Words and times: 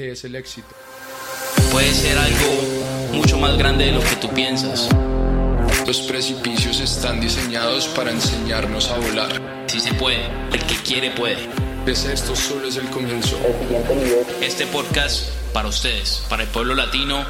qué 0.00 0.12
es 0.12 0.24
el 0.24 0.34
éxito. 0.34 0.68
Puede 1.70 1.92
ser 1.92 2.16
algo 2.16 3.12
mucho 3.12 3.36
más 3.36 3.58
grande 3.58 3.84
de 3.84 3.92
lo 3.92 4.00
que 4.00 4.16
tú 4.16 4.30
piensas. 4.30 4.88
Los 5.86 6.00
precipicios 6.00 6.80
están 6.80 7.20
diseñados 7.20 7.86
para 7.88 8.10
enseñarnos 8.10 8.90
a 8.90 8.98
volar. 8.98 9.66
Si 9.66 9.78
se 9.78 9.92
puede, 9.92 10.24
el 10.54 10.64
que 10.64 10.76
quiere 10.76 11.10
puede. 11.10 11.46
Pues 11.84 12.06
esto 12.06 12.34
solo 12.34 12.66
es 12.66 12.78
el 12.78 12.88
comienzo. 12.88 13.36
Este 14.40 14.64
podcast 14.68 15.28
para 15.52 15.68
ustedes, 15.68 16.24
para 16.30 16.44
el 16.44 16.48
pueblo 16.48 16.74
latino. 16.74 17.22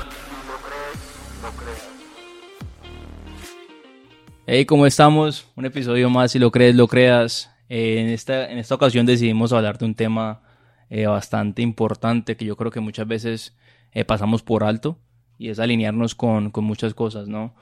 Hey, 4.47 4.65
¿cómo 4.65 4.87
estamos? 4.87 5.47
Un 5.57 5.67
episodio 5.67 6.09
más, 6.09 6.31
si 6.31 6.39
lo 6.39 6.53
crees, 6.53 6.77
lo 6.77 6.87
creas. 6.87 7.51
Eh, 7.69 7.97
en, 7.99 8.11
esta, 8.11 8.49
en 8.49 8.59
esta 8.59 8.77
ocasión 8.77 9.07
decidimos 9.07 9.53
hablar 9.53 9.77
de 9.77 9.87
un 9.87 9.97
tema 9.97 10.43
eh, 10.91 11.07
bastante 11.07 11.63
importante 11.63 12.37
que 12.37 12.45
yo 12.45 12.57
creo 12.57 12.71
que 12.71 12.81
muchas 12.81 13.07
veces 13.07 13.57
eh, 13.93 14.05
pasamos 14.05 14.43
por 14.43 14.65
alto 14.65 14.99
y 15.39 15.49
es 15.49 15.59
alinearnos 15.59 16.15
con, 16.15 16.51
con 16.51 16.65
muchas 16.65 16.95
cosas, 16.95 17.29
¿no? 17.29 17.55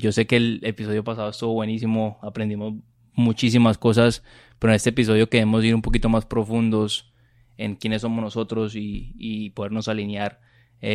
yo 0.00 0.12
sé 0.12 0.26
que 0.28 0.36
el 0.36 0.60
episodio 0.62 1.02
pasado 1.02 1.30
estuvo 1.30 1.54
buenísimo, 1.54 2.20
aprendimos 2.22 2.74
muchísimas 3.14 3.76
cosas, 3.76 4.22
pero 4.60 4.72
en 4.72 4.76
este 4.76 4.90
episodio 4.90 5.28
queremos 5.28 5.64
ir 5.64 5.74
un 5.74 5.82
poquito 5.82 6.08
más 6.08 6.26
profundos 6.26 7.12
en 7.56 7.74
quiénes 7.74 8.02
somos 8.02 8.22
nosotros 8.22 8.76
y, 8.76 9.14
y 9.18 9.50
podernos 9.50 9.88
alinear 9.88 10.40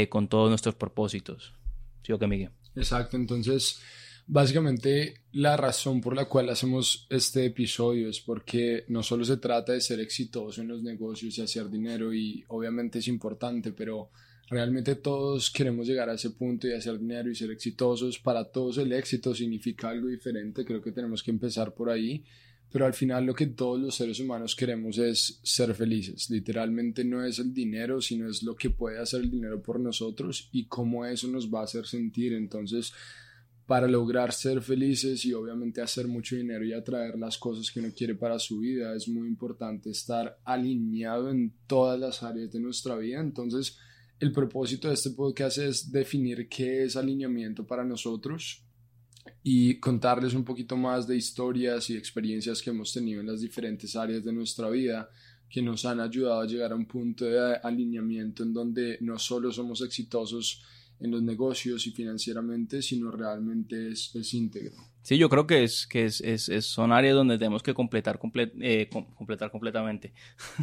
con 0.08 0.30
todos 0.30 0.48
nuestros 0.50 0.76
propósitos. 0.76 1.56
¿Sí 2.04 2.14
o 2.14 2.20
qué, 2.20 2.28
Miguel? 2.28 2.52
Exacto, 2.76 3.18
entonces 3.18 3.82
Básicamente 4.32 5.22
la 5.32 5.58
razón 5.58 6.02
por 6.02 6.16
la 6.16 6.26
cual 6.26 6.50
hacemos 6.50 7.08
este 7.10 7.46
episodio 7.46 8.08
es 8.10 8.20
porque 8.20 8.86
no 8.88 9.02
solo 9.02 9.26
se 9.26 9.38
trata 9.38 9.74
de 9.74 9.82
ser 9.82 10.00
exitoso 10.00 10.62
en 10.62 10.68
los 10.68 10.84
negocios 10.84 11.36
y 11.36 11.42
hacer 11.42 11.68
dinero 11.68 12.14
y 12.14 12.44
obviamente 12.50 13.00
es 13.00 13.08
importante, 13.08 13.72
pero 13.72 14.12
realmente 14.48 14.94
todos 14.94 15.50
queremos 15.50 15.88
llegar 15.88 16.12
a 16.12 16.14
ese 16.14 16.30
punto 16.30 16.68
y 16.68 16.74
hacer 16.74 17.00
dinero 17.00 17.32
y 17.32 17.36
ser 17.36 17.50
exitosos. 17.50 18.20
Para 18.20 18.44
todos 18.44 18.78
el 18.78 18.94
éxito 18.94 19.34
significa 19.34 19.90
algo 19.90 20.10
diferente, 20.10 20.64
creo 20.64 20.84
que 20.84 20.92
tenemos 20.92 21.24
que 21.24 21.32
empezar 21.32 21.74
por 21.74 21.90
ahí, 21.90 22.24
pero 22.72 22.86
al 22.86 22.94
final 22.94 23.26
lo 23.26 23.34
que 23.34 23.48
todos 23.48 23.82
los 23.82 23.96
seres 23.96 24.20
humanos 24.20 24.56
queremos 24.56 25.00
es 25.00 25.40
ser 25.42 25.74
felices. 25.74 26.30
Literalmente 26.30 27.04
no 27.04 27.26
es 27.26 27.40
el 27.40 27.52
dinero, 27.52 28.00
sino 28.00 28.30
es 28.30 28.44
lo 28.44 28.56
que 28.56 28.70
puede 28.70 29.00
hacer 29.00 29.22
el 29.22 29.32
dinero 29.32 29.60
por 29.60 29.80
nosotros 29.80 30.50
y 30.52 30.66
cómo 30.66 31.04
eso 31.04 31.28
nos 31.30 31.52
va 31.52 31.62
a 31.62 31.64
hacer 31.64 31.88
sentir. 31.88 32.34
Entonces, 32.34 32.94
para 33.70 33.88
lograr 33.88 34.34
ser 34.34 34.64
felices 34.64 35.24
y 35.26 35.34
obviamente 35.34 35.80
hacer 35.80 36.08
mucho 36.08 36.36
dinero 36.36 36.66
y 36.66 36.74
atraer 36.74 37.20
las 37.20 37.38
cosas 37.38 37.70
que 37.70 37.80
uno 37.80 37.90
quiere 37.96 38.16
para 38.16 38.40
su 38.40 38.58
vida, 38.58 38.96
es 38.96 39.08
muy 39.08 39.28
importante 39.28 39.92
estar 39.92 40.40
alineado 40.44 41.30
en 41.30 41.54
todas 41.68 42.00
las 42.00 42.24
áreas 42.24 42.52
de 42.52 42.60
nuestra 42.60 42.96
vida. 42.96 43.20
Entonces, 43.20 43.78
el 44.20 44.32
propósito 44.32 44.88
de 44.88 44.96
este 44.96 45.12
podcast 45.12 45.60
es 45.60 45.92
definir 45.92 46.50
qué 46.50 46.86
es 46.86 46.96
alineamiento 46.96 47.68
para 47.68 47.86
nosotros 47.86 48.66
y 49.44 49.80
contarles 49.80 50.34
un 50.34 50.46
poquito 50.46 50.76
más 50.76 51.06
de 51.06 51.18
historias 51.18 51.92
y 51.92 51.96
experiencias 51.96 52.64
que 52.64 52.72
hemos 52.72 52.92
tenido 52.92 53.22
en 53.22 53.28
las 53.28 53.40
diferentes 53.40 53.96
áreas 53.96 54.24
de 54.24 54.34
nuestra 54.34 54.68
vida 54.72 55.12
que 55.48 55.62
nos 55.62 55.86
han 55.86 56.00
ayudado 56.00 56.42
a 56.42 56.48
llegar 56.48 56.72
a 56.72 56.76
un 56.76 56.88
punto 56.88 57.26
de 57.26 57.58
alineamiento 57.58 58.42
en 58.42 58.52
donde 58.52 58.98
no 59.02 59.20
solo 59.20 59.52
somos 59.52 59.84
exitosos, 59.84 60.64
en 61.00 61.12
los 61.12 61.22
negocios 61.22 61.88
y 61.88 61.92
financieramente, 61.92 62.82
sino 62.82 63.12
realmente 63.12 63.92
es, 63.92 64.14
es 64.16 64.34
íntegro. 64.34 64.76
Sí, 65.02 65.18
yo 65.18 65.30
creo 65.30 65.48
que 65.48 65.64
es 65.64 65.88
que 65.88 66.06
es, 66.06 66.22
es, 66.22 66.66
son 66.66 66.92
áreas 66.92 67.16
donde 67.16 67.38
tenemos 67.38 67.64
que 67.64 67.74
completar, 67.74 68.20
eh, 68.60 68.90
completar 69.16 69.50
completamente. 69.50 70.14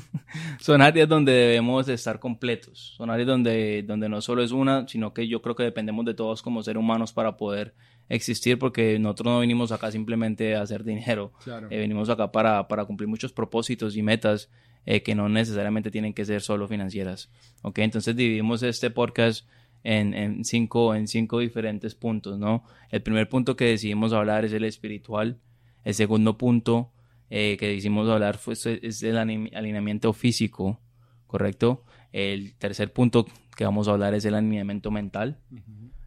son 0.60 0.82
áreas 0.82 1.08
donde 1.08 1.32
debemos 1.32 1.88
estar 1.88 2.20
completos. 2.20 2.94
Son 2.96 3.10
áreas 3.10 3.26
donde, 3.26 3.82
donde 3.82 4.08
no 4.08 4.20
solo 4.20 4.42
es 4.42 4.52
una, 4.52 4.86
sino 4.86 5.14
que 5.14 5.26
yo 5.26 5.40
creo 5.40 5.56
que 5.56 5.62
dependemos 5.62 6.04
de 6.04 6.14
todos 6.14 6.42
como 6.42 6.62
seres 6.62 6.78
humanos 6.80 7.12
para 7.12 7.36
poder 7.36 7.74
existir, 8.08 8.58
porque 8.58 8.98
nosotros 8.98 9.32
no 9.32 9.40
venimos 9.40 9.72
acá 9.72 9.90
simplemente 9.90 10.54
a 10.54 10.62
hacer 10.62 10.84
dinero. 10.84 11.32
Eh, 11.70 11.78
venimos 11.78 12.10
acá 12.10 12.30
para, 12.30 12.68
para, 12.68 12.84
cumplir 12.84 13.08
muchos 13.08 13.32
propósitos 13.32 13.96
y 13.96 14.02
metas 14.02 14.50
eh, 14.84 15.02
que 15.02 15.14
no 15.14 15.28
necesariamente 15.28 15.90
tienen 15.90 16.12
que 16.12 16.24
ser 16.24 16.42
solo 16.42 16.68
financieras. 16.68 17.30
¿Ok? 17.62 17.78
Entonces 17.78 18.14
dividimos 18.14 18.62
este 18.62 18.90
podcast 18.90 19.46
en, 19.86 20.44
cinco, 20.44 20.94
en 20.94 21.06
cinco 21.06 21.38
diferentes 21.38 21.94
puntos, 21.94 22.38
¿no? 22.38 22.64
El 22.90 23.02
primer 23.02 23.28
punto 23.28 23.56
que 23.56 23.66
decidimos 23.66 24.12
hablar 24.12 24.44
es 24.44 24.52
el 24.52 24.64
espiritual. 24.64 25.38
El 25.84 25.94
segundo 25.94 26.36
punto 26.36 26.90
eh, 27.30 27.56
que 27.58 27.68
decidimos 27.68 28.08
hablar 28.08 28.36
fue, 28.36 28.54
es 28.54 29.02
el 29.04 29.16
alineamiento 29.16 30.12
físico, 30.12 30.80
¿correcto? 31.28 31.84
El 32.12 32.56
tercer 32.56 32.92
punto 32.92 33.26
que 33.56 33.64
vamos 33.64 33.86
a 33.86 33.92
hablar 33.92 34.14
es 34.14 34.24
el 34.24 34.34
alineamiento 34.34 34.90
mental. 34.90 35.38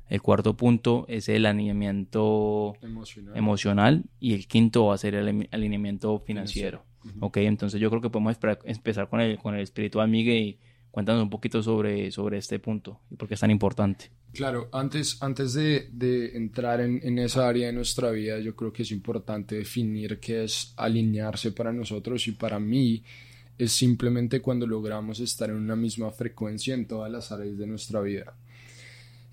El 0.10 0.22
cuarto 0.22 0.58
punto 0.58 1.06
es 1.08 1.30
el 1.30 1.46
alineamiento 1.46 2.74
emocional. 3.36 4.04
y 4.20 4.34
el 4.34 4.48
quinto 4.48 4.88
va 4.88 4.96
a 4.96 4.98
ser 4.98 5.16
el 5.16 5.48
alineamiento 5.52 6.20
financiero. 6.20 6.84
Ok, 7.22 7.38
entonces 7.38 7.80
yo 7.80 7.90
creo 7.90 8.02
que 8.02 8.10
podemos 8.10 8.38
empezar 8.66 9.08
con 9.08 9.22
el, 9.22 9.38
con 9.38 9.56
el 9.56 9.62
espiritual, 9.62 10.10
Miguel, 10.10 10.36
y 10.36 10.60
Cuéntanos 10.92 11.24
un 11.24 11.30
poquito 11.30 11.62
sobre, 11.62 12.12
sobre 12.12 12.38
este 12.38 12.60
punto 12.60 13.00
y 13.12 13.16
por 13.16 13.28
qué 13.28 13.36
es 13.36 13.40
tan 13.40 13.52
importante. 13.52 14.10
Claro, 14.34 14.70
antes, 14.72 15.22
antes 15.22 15.54
de, 15.54 16.32
entrar 16.36 16.82
en, 16.82 17.00
en, 17.04 17.20
esa 17.20 17.48
área 17.48 17.68
de 17.68 17.74
nuestra 17.74 18.12
vida, 18.12 18.40
yo 18.40 18.56
creo 18.56 18.74
que 18.74 18.84
es 18.84 18.92
importante 18.92 19.56
definir 19.56 20.20
qué 20.20 20.44
es 20.44 20.74
alinearse 20.78 21.52
para 21.52 21.72
nosotros 21.72 22.28
y 22.28 22.32
para 22.34 22.60
mí 22.60 23.04
es 23.58 23.72
simplemente 23.74 24.42
cuando 24.42 24.66
logramos 24.66 25.20
estar 25.20 25.50
en 25.50 25.58
una 25.58 25.76
misma 25.76 26.12
frecuencia 26.12 26.74
en 26.74 26.88
todas 26.88 27.12
las 27.12 27.32
áreas 27.32 27.58
de 27.58 27.68
nuestra 27.68 28.02
vida. 28.02 28.36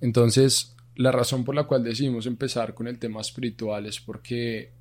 Entonces, 0.01 0.75
la 0.97 1.13
razón 1.13 1.45
por 1.45 1.55
la 1.55 1.65
cual 1.65 1.85
decidimos 1.85 2.27
empezar 2.27 2.75
con 2.75 2.89
el 2.89 2.99
tema 2.99 3.21
espiritual 3.21 3.87
es 3.87 4.01
porque 4.01 4.73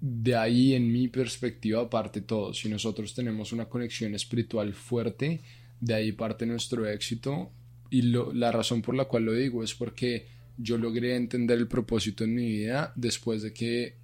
de 0.00 0.36
ahí, 0.36 0.74
en 0.74 0.92
mi 0.92 1.08
perspectiva, 1.08 1.88
parte 1.88 2.20
todo. 2.20 2.52
Si 2.52 2.68
nosotros 2.68 3.14
tenemos 3.14 3.52
una 3.52 3.64
conexión 3.64 4.14
espiritual 4.14 4.74
fuerte, 4.74 5.40
de 5.84 5.94
ahí 5.94 6.12
parte 6.12 6.46
nuestro 6.46 6.88
éxito 6.88 7.50
y 7.90 8.02
la 8.02 8.50
razón 8.50 8.80
por 8.80 8.94
la 8.94 9.04
cual 9.04 9.24
lo 9.24 9.34
digo 9.34 9.62
es 9.62 9.74
porque 9.74 10.26
yo 10.56 10.78
logré 10.78 11.14
entender 11.14 11.58
el 11.58 11.68
propósito 11.68 12.24
en 12.24 12.34
mi 12.34 12.46
vida 12.48 12.92
después 12.96 13.42
de 13.42 13.52
que 13.52 13.96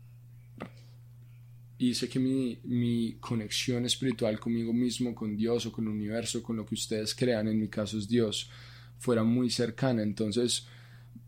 hice 1.78 2.06
que 2.10 2.18
mi, 2.18 2.58
mi, 2.64 3.14
conexión 3.18 3.86
espiritual 3.86 4.38
conmigo 4.38 4.74
mismo, 4.74 5.14
con 5.14 5.34
Dios 5.34 5.64
o 5.64 5.72
con 5.72 5.86
el 5.86 5.92
universo, 5.92 6.42
con 6.42 6.56
lo 6.56 6.66
que 6.66 6.74
ustedes 6.74 7.14
crean, 7.14 7.48
en 7.48 7.58
mi 7.58 7.68
caso 7.68 7.97
es 7.97 8.06
Dios, 8.06 8.50
fuera 8.98 9.24
muy 9.24 9.48
cercana. 9.48 10.02
Entonces, 10.02 10.66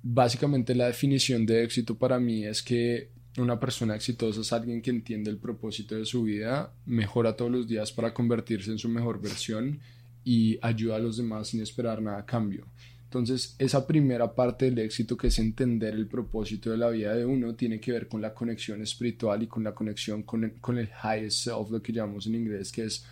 básicamente 0.03 0.75
la 0.75 0.89
definición 0.89 1.47
de 1.47 1.65
éxito 1.65 1.97
para 1.97 2.21
mí 2.21 2.45
es 2.45 2.63
que 2.63 3.09
una 3.39 3.59
persona 3.59 3.97
exitosa 3.97 4.43
es 4.43 4.53
alguien 4.53 4.83
que 4.83 4.91
entiende 4.91 5.31
el 5.31 5.39
propósito 5.39 5.95
de 5.95 6.05
su 6.05 6.25
vida, 6.25 6.75
mejora 6.85 7.35
todos 7.35 7.51
los 7.51 7.67
días 7.67 7.91
para 7.91 8.13
convertirse 8.13 8.71
en 8.71 8.79
su 8.79 8.91
mejor 8.91 9.23
versión 9.23 9.81
y 10.25 10.59
ayuda 10.63 10.97
a 10.97 10.99
los 10.99 11.17
demás 11.17 11.49
sin 11.49 11.63
esperar 11.63 12.01
nada 12.01 12.19
a 12.19 12.27
cambio. 12.27 12.67
Entonces, 13.05 13.55
esa 13.59 13.87
primera 13.87 14.35
parte 14.35 14.65
del 14.65 14.79
éxito, 14.79 15.19
que 15.19 15.27
es 15.27 15.39
entender 15.39 15.93
el 15.95 16.07
propósito 16.07 16.71
de 16.71 16.79
la 16.79 16.89
vida 16.89 17.15
de 17.15 17.27
uno, 17.27 17.55
tiene 17.55 17.79
que 17.79 17.93
ver 17.93 18.09
con 18.09 18.23
la 18.23 18.33
conexión 18.33 18.81
espiritual 18.81 19.43
y 19.43 19.47
con 19.49 19.63
la 19.63 19.75
conexión 19.75 20.23
con 20.23 20.45
el, 20.45 20.55
con 20.55 20.79
el 20.79 20.89
highest 21.05 21.45
self, 21.45 21.71
lo 21.71 21.83
que 21.83 21.93
llamamos 21.93 22.27
en 22.27 22.37
inglés, 22.37 22.73
que 22.73 22.85
es 22.85 23.05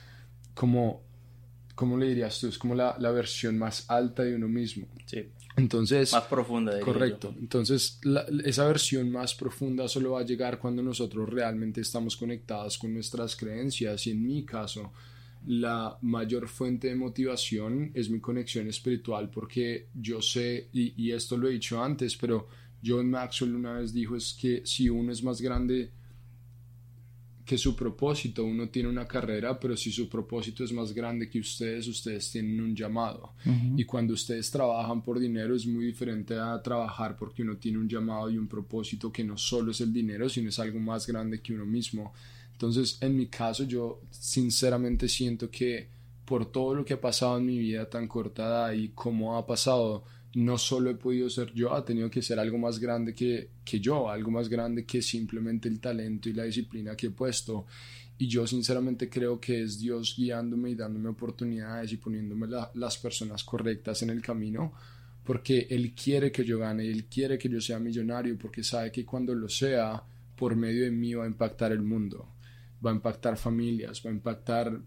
como, 0.55 1.03
¿cómo 1.75 1.99
le 1.99 2.09
dirías 2.09 2.41
tú? 2.41 2.49
Es 2.49 2.57
como 2.57 2.75
la, 2.75 2.97
la 2.99 3.11
versión 3.11 3.59
más 3.59 3.91
alta 3.91 4.23
de 4.23 4.35
uno 4.35 4.49
mismo. 4.49 4.87
Sí. 5.05 5.29
Entonces, 5.57 6.13
más 6.13 6.25
profunda. 6.25 6.81
Correcto. 6.81 7.35
Entonces, 7.39 8.01
esa 8.45 8.67
versión 8.67 9.11
más 9.11 9.35
profunda 9.35 9.87
solo 9.87 10.13
va 10.13 10.21
a 10.21 10.25
llegar 10.25 10.59
cuando 10.59 10.83
nosotros 10.83 11.29
realmente 11.29 11.83
estamos 11.83 12.17
conectados 12.17 12.79
con 12.79 12.95
nuestras 12.95 13.37
creencias 13.37 14.07
y 14.07 14.13
en 14.13 14.27
mi 14.27 14.45
caso, 14.45 14.93
la 15.47 15.99
mayor 16.03 16.49
fuente 16.49 16.89
de 16.89 16.97
motivación 16.97 17.91
es 17.95 18.11
mi 18.11 18.21
conexión 18.21 18.69
espiritual 18.69 19.31
porque 19.31 19.89
yo 19.95 20.21
sé, 20.21 20.69
y, 20.73 21.11
esto 21.11 21.37
lo 21.37 21.49
he 21.49 21.53
dicho 21.53 21.83
antes, 21.83 22.17
pero 22.17 22.49
John 22.85 23.11
Maxwell 23.11 23.55
una 23.55 23.75
vez 23.75 23.93
dijo 23.93 24.17
es 24.17 24.37
que 24.39 24.63
si 24.65 24.89
uno 24.89 25.13
es 25.13 25.23
más 25.23 25.41
grande 25.41 25.91
que 27.45 27.59
su 27.59 27.75
propósito, 27.75 28.45
uno 28.45 28.69
tiene 28.69 28.89
una 28.89 29.09
carrera, 29.09 29.59
pero 29.59 29.77
si 29.77 29.91
su 29.91 30.09
propósito 30.09 30.63
es 30.63 30.73
más 30.73 30.93
grande 30.93 31.29
que 31.29 31.41
ustedes, 31.41 31.89
ustedes 31.89 32.31
tienen 32.31 32.61
un 32.61 32.77
llamado. 32.77 33.33
Y 33.77 33.85
cuando 33.85 34.15
ustedes 34.15 34.53
trabajan 34.53 35.03
por 35.03 35.19
dinero 35.19 35.57
es 35.57 35.67
muy 35.67 35.87
diferente 35.87 36.39
a 36.39 36.63
trabajar 36.63 37.17
porque 37.17 37.43
uno 37.43 37.57
tiene 37.57 37.79
un 37.79 37.89
llamado 37.89 38.31
y 38.31 38.39
un 38.39 38.47
propósito 38.47 39.11
que 39.11 39.25
no 39.25 39.37
solo 39.37 39.73
es 39.73 39.81
el 39.81 39.93
dinero, 39.93 40.29
sino 40.29 40.49
es 40.49 40.61
algo 40.61 40.79
más 40.79 41.09
grande 41.09 41.41
que 41.41 41.53
uno 41.53 41.67
mismo. 41.67 42.13
Entonces, 42.61 42.99
en 43.01 43.17
mi 43.17 43.29
caso, 43.29 43.65
yo 43.65 44.03
sinceramente 44.11 45.09
siento 45.09 45.51
que 45.51 45.89
por 46.27 46.53
todo 46.53 46.75
lo 46.75 46.85
que 46.85 46.93
ha 46.93 47.01
pasado 47.01 47.39
en 47.39 47.47
mi 47.47 47.59
vida 47.59 47.89
tan 47.89 48.07
cortada 48.07 48.75
y 48.75 48.91
cómo 48.91 49.39
ha 49.39 49.47
pasado, 49.47 50.05
no 50.35 50.59
solo 50.59 50.91
he 50.91 50.95
podido 50.95 51.31
ser 51.31 51.55
yo, 51.55 51.73
ha 51.73 51.83
tenido 51.87 52.11
que 52.11 52.21
ser 52.21 52.39
algo 52.39 52.59
más 52.59 52.79
grande 52.79 53.15
que, 53.15 53.49
que 53.65 53.81
yo, 53.81 54.11
algo 54.11 54.31
más 54.31 54.51
grande 54.51 54.85
que 54.85 55.01
simplemente 55.01 55.71
el 55.71 55.81
talento 55.81 56.29
y 56.29 56.35
la 56.35 56.45
disciplina 56.45 56.95
que 56.95 57.07
he 57.07 57.11
puesto. 57.11 57.65
y 58.19 58.29
yo 58.29 58.47
sinceramente 58.47 59.09
creo 59.09 59.41
que 59.41 59.63
es 59.63 59.81
Dios 59.81 60.15
guiándome 60.15 60.69
y 60.69 60.75
dándome 60.75 61.09
oportunidades 61.09 61.91
y 61.93 61.97
poniéndome 61.97 62.47
las 62.75 62.99
personas 62.99 63.43
correctas 63.43 64.03
en 64.03 64.11
el 64.11 64.21
camino 64.21 64.75
porque 65.25 65.67
Él 65.71 65.95
quiere 65.95 66.31
que 66.31 66.45
yo 66.45 66.59
gane, 66.59 66.87
Él 66.87 67.07
quiere 67.07 67.39
que 67.39 67.49
yo 67.49 67.59
sea 67.59 67.79
millonario 67.79 68.37
porque 68.37 68.63
sabe 68.63 68.93
que 68.93 69.07
cuando 69.07 69.35
lo 69.35 69.49
sea, 69.49 70.03
por 70.37 70.57
medio 70.57 70.85
de 70.85 70.91
mí 70.91 71.15
va 71.15 71.25
a 71.25 71.29
impactar 71.29 71.73
el 71.73 71.83
mundo, 71.83 72.29
va 72.85 72.91
a 72.91 72.95
impactar 72.95 73.37
familias, 73.37 74.03
va 74.05 74.11
a 74.11 74.15
impactar 74.15 74.81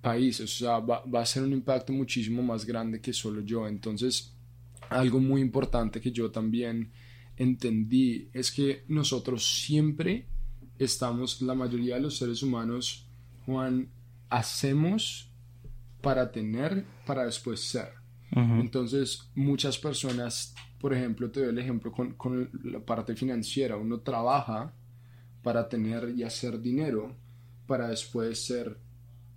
países, 0.00 0.44
o 0.44 0.58
sea, 0.64 0.78
va, 0.78 1.04
va 1.04 1.20
a 1.20 1.26
ser 1.26 1.42
un 1.42 1.52
impacto 1.52 1.92
muchísimo 1.92 2.42
más 2.42 2.64
grande 2.64 3.00
que 3.00 3.12
solo 3.12 3.42
yo. 3.42 3.66
Entonces, 3.68 4.34
algo 4.88 5.20
muy 5.20 5.40
importante 5.40 6.00
que 6.00 6.10
yo 6.10 6.30
también 6.30 6.90
entendí 7.36 8.28
es 8.32 8.50
que 8.50 8.84
nosotros 8.88 9.46
siempre 9.46 10.26
estamos, 10.78 11.40
la 11.42 11.54
mayoría 11.54 11.96
de 11.96 12.02
los 12.02 12.16
seres 12.16 12.42
humanos, 12.42 13.06
Juan, 13.46 13.88
hacemos 14.28 15.30
para 16.00 16.30
tener, 16.32 16.84
para 17.06 17.24
después 17.24 17.60
ser. 17.60 18.00
Entonces, 18.32 19.28
muchas 19.34 19.76
personas, 19.76 20.54
por 20.80 20.94
ejemplo, 20.94 21.30
te 21.30 21.40
doy 21.40 21.48
el 21.48 21.58
ejemplo 21.58 21.90
con, 21.90 22.14
con, 22.14 22.48
la 22.62 22.78
parte 22.78 23.16
financiera, 23.16 23.76
uno 23.76 24.00
trabaja 24.00 24.72
para 25.42 25.68
tener 25.68 26.12
y 26.16 26.22
hacer 26.22 26.60
dinero, 26.60 27.14
para 27.66 27.88
después 27.88 28.38
ser 28.38 28.76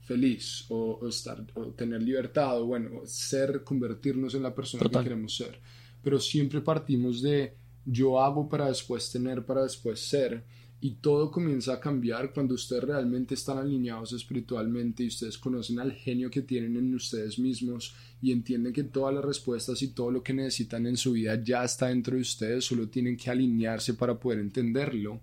feliz 0.02 0.66
o, 0.70 1.08
estar, 1.08 1.46
o 1.56 1.68
tener 1.68 2.02
libertad, 2.02 2.62
o 2.62 2.66
bueno, 2.66 3.02
ser, 3.06 3.64
convertirnos 3.64 4.36
en 4.36 4.44
la 4.44 4.54
persona 4.54 4.90
que 4.90 5.04
queremos 5.04 5.36
ser. 5.36 5.60
Pero 6.02 6.20
siempre 6.20 6.62
partimos 6.62 7.22
de 7.22 7.56
yo 7.86 8.22
hago 8.22 8.48
para 8.48 8.68
después 8.68 9.12
tener, 9.12 9.46
para 9.46 9.64
después 9.64 10.00
ser 10.00 10.44
y 10.84 10.96
todo 10.96 11.32
comienza 11.32 11.76
a 11.76 11.80
cambiar 11.80 12.34
cuando 12.34 12.56
ustedes 12.56 12.84
realmente 12.84 13.36
están 13.36 13.58
alineados 13.58 14.12
espiritualmente 14.12 15.04
y 15.04 15.08
ustedes 15.08 15.38
conocen 15.38 15.80
al 15.80 15.94
genio 15.94 16.30
que 16.30 16.42
tienen 16.42 16.76
en 16.76 16.94
ustedes 16.94 17.40
mismos 17.40 17.96
y 18.22 18.34
entienden 18.34 18.74
que 18.74 18.84
todas 18.84 19.16
las 19.16 19.24
respuestas 19.24 19.82
y 19.82 19.94
todo 19.94 20.12
lo 20.12 20.22
que 20.22 20.34
necesitan 20.34 20.86
en 20.86 20.98
su 20.98 21.14
vida 21.14 21.42
ya 21.42 21.64
está 21.64 21.88
dentro 21.88 22.18
de 22.18 22.22
ustedes, 22.22 22.66
solo 22.66 22.90
tienen 22.90 23.16
que 23.16 23.30
alinearse 23.30 23.94
para 23.94 24.20
poder 24.20 24.40
entenderlo. 24.40 25.22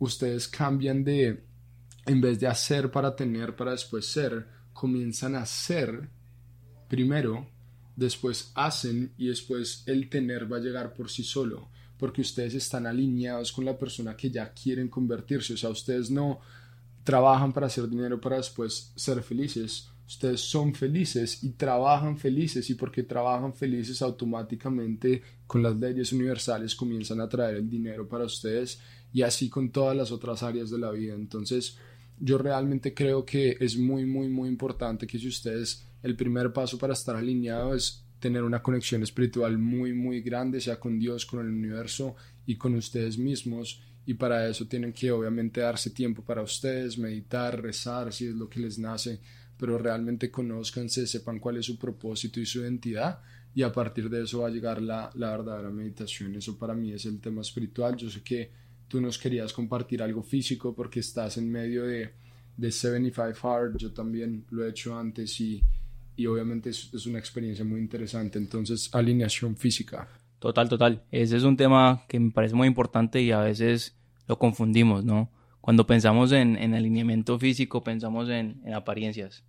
Ustedes 0.00 0.48
cambian 0.48 1.04
de, 1.04 1.44
en 2.06 2.20
vez 2.20 2.40
de 2.40 2.48
hacer 2.48 2.90
para 2.90 3.14
tener, 3.14 3.54
para 3.54 3.70
después 3.70 4.06
ser, 4.06 4.48
comienzan 4.72 5.36
a 5.36 5.46
ser 5.46 6.08
primero, 6.88 7.46
después 7.94 8.50
hacen 8.56 9.12
y 9.16 9.28
después 9.28 9.84
el 9.86 10.08
tener 10.08 10.52
va 10.52 10.56
a 10.56 10.60
llegar 10.60 10.92
por 10.92 11.08
sí 11.08 11.22
solo 11.22 11.70
porque 12.00 12.22
ustedes 12.22 12.54
están 12.54 12.86
alineados 12.86 13.52
con 13.52 13.66
la 13.66 13.76
persona 13.76 14.16
que 14.16 14.30
ya 14.30 14.54
quieren 14.54 14.88
convertirse. 14.88 15.52
O 15.52 15.56
sea, 15.58 15.68
ustedes 15.68 16.10
no 16.10 16.40
trabajan 17.04 17.52
para 17.52 17.66
hacer 17.66 17.86
dinero 17.86 18.18
para 18.18 18.38
después 18.38 18.90
ser 18.96 19.22
felices. 19.22 19.90
Ustedes 20.06 20.40
son 20.40 20.74
felices 20.74 21.44
y 21.44 21.50
trabajan 21.50 22.16
felices 22.16 22.70
y 22.70 22.74
porque 22.74 23.02
trabajan 23.02 23.54
felices 23.54 24.00
automáticamente 24.00 25.22
con 25.46 25.62
las 25.62 25.76
leyes 25.76 26.12
universales 26.12 26.74
comienzan 26.74 27.20
a 27.20 27.28
traer 27.28 27.56
el 27.56 27.68
dinero 27.68 28.08
para 28.08 28.24
ustedes 28.24 28.80
y 29.12 29.22
así 29.22 29.48
con 29.48 29.70
todas 29.70 29.96
las 29.96 30.12
otras 30.12 30.42
áreas 30.42 30.70
de 30.70 30.78
la 30.78 30.90
vida. 30.90 31.14
Entonces, 31.14 31.76
yo 32.18 32.38
realmente 32.38 32.94
creo 32.94 33.24
que 33.24 33.56
es 33.60 33.76
muy, 33.76 34.04
muy, 34.04 34.28
muy 34.28 34.48
importante 34.48 35.06
que 35.06 35.18
si 35.18 35.28
ustedes 35.28 35.86
el 36.02 36.16
primer 36.16 36.52
paso 36.52 36.78
para 36.78 36.92
estar 36.92 37.16
alineado 37.16 37.74
es 37.74 38.04
tener 38.20 38.42
una 38.42 38.62
conexión 38.62 39.02
espiritual 39.02 39.58
muy, 39.58 39.92
muy 39.94 40.20
grande, 40.20 40.60
sea 40.60 40.78
con 40.78 40.98
Dios, 40.98 41.24
con 41.24 41.40
el 41.40 41.48
universo 41.48 42.14
y 42.46 42.56
con 42.56 42.74
ustedes 42.74 43.18
mismos. 43.18 43.82
Y 44.06 44.14
para 44.14 44.46
eso 44.48 44.66
tienen 44.66 44.92
que 44.92 45.10
obviamente 45.10 45.60
darse 45.60 45.90
tiempo 45.90 46.22
para 46.22 46.42
ustedes, 46.42 46.98
meditar, 46.98 47.60
rezar, 47.60 48.12
si 48.12 48.26
es 48.26 48.34
lo 48.34 48.48
que 48.48 48.60
les 48.60 48.78
nace, 48.78 49.20
pero 49.56 49.78
realmente 49.78 50.30
conózcanse, 50.30 51.06
sepan 51.06 51.38
cuál 51.38 51.56
es 51.56 51.66
su 51.66 51.78
propósito 51.78 52.40
y 52.40 52.46
su 52.46 52.60
identidad. 52.60 53.20
Y 53.54 53.62
a 53.62 53.72
partir 53.72 54.08
de 54.08 54.22
eso 54.22 54.40
va 54.40 54.48
a 54.48 54.50
llegar 54.50 54.80
la, 54.80 55.10
la 55.14 55.30
verdadera 55.30 55.70
meditación. 55.70 56.34
Eso 56.36 56.58
para 56.58 56.74
mí 56.74 56.92
es 56.92 57.06
el 57.06 57.20
tema 57.20 57.40
espiritual. 57.40 57.96
Yo 57.96 58.10
sé 58.10 58.22
que 58.22 58.50
tú 58.90 59.00
nos 59.00 59.16
querías 59.16 59.52
compartir 59.52 60.02
algo 60.02 60.22
físico 60.22 60.74
porque 60.74 61.00
estás 61.00 61.38
en 61.38 61.50
medio 61.50 61.84
de, 61.84 62.10
de 62.56 62.72
75 62.72 63.48
Hard. 63.48 63.76
Yo 63.78 63.92
también 63.92 64.44
lo 64.50 64.66
he 64.66 64.70
hecho 64.70 64.98
antes 64.98 65.40
y, 65.40 65.62
y 66.16 66.26
obviamente 66.26 66.70
es, 66.70 66.92
es, 66.92 67.06
una 67.06 67.20
experiencia 67.20 67.64
muy 67.64 67.80
interesante. 67.80 68.38
Entonces, 68.38 68.90
alineación 68.92 69.56
física. 69.56 70.08
Total, 70.40 70.68
total. 70.68 71.04
Ese 71.12 71.36
es 71.36 71.44
un 71.44 71.56
tema 71.56 72.02
que 72.08 72.18
me 72.18 72.32
parece 72.32 72.56
muy 72.56 72.66
importante 72.66 73.22
y 73.22 73.30
a 73.30 73.40
veces 73.40 73.96
lo 74.26 74.38
confundimos, 74.38 75.04
¿no? 75.04 75.30
Cuando 75.60 75.86
pensamos 75.86 76.32
en, 76.32 76.56
en 76.56 76.74
alineamiento 76.74 77.38
físico, 77.38 77.84
pensamos 77.84 78.28
en, 78.28 78.60
en, 78.64 78.74
apariencias. 78.74 79.44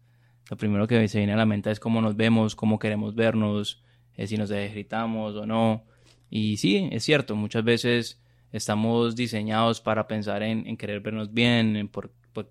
Lo 0.52 0.58
primero 0.58 0.86
que 0.86 1.08
se 1.08 1.18
viene 1.18 1.34
a 1.34 1.38
la 1.38 1.46
mente 1.48 1.72
es 1.72 1.80
cómo 1.80 2.00
nos 2.02 2.16
vemos, 2.16 2.56
cómo 2.56 2.78
queremos 2.78 3.16
vernos, 3.16 3.84
eh, 4.18 4.28
si 4.28 4.38
nos 4.38 4.52
gritamos 4.52 5.36
o 5.36 5.48
no. 5.48 5.86
Y 6.30 6.58
sí, 6.58 6.90
es 6.92 7.04
cierto, 7.04 7.36
muchas 7.36 7.64
veces 7.64 8.22
estamos 8.52 9.16
diseñados 9.16 9.82
para 9.82 10.08
pensar 10.08 10.44
en, 10.44 10.78
querer 10.78 11.02
vernos 11.02 11.34
bien, 11.34 11.76
en 11.76 11.90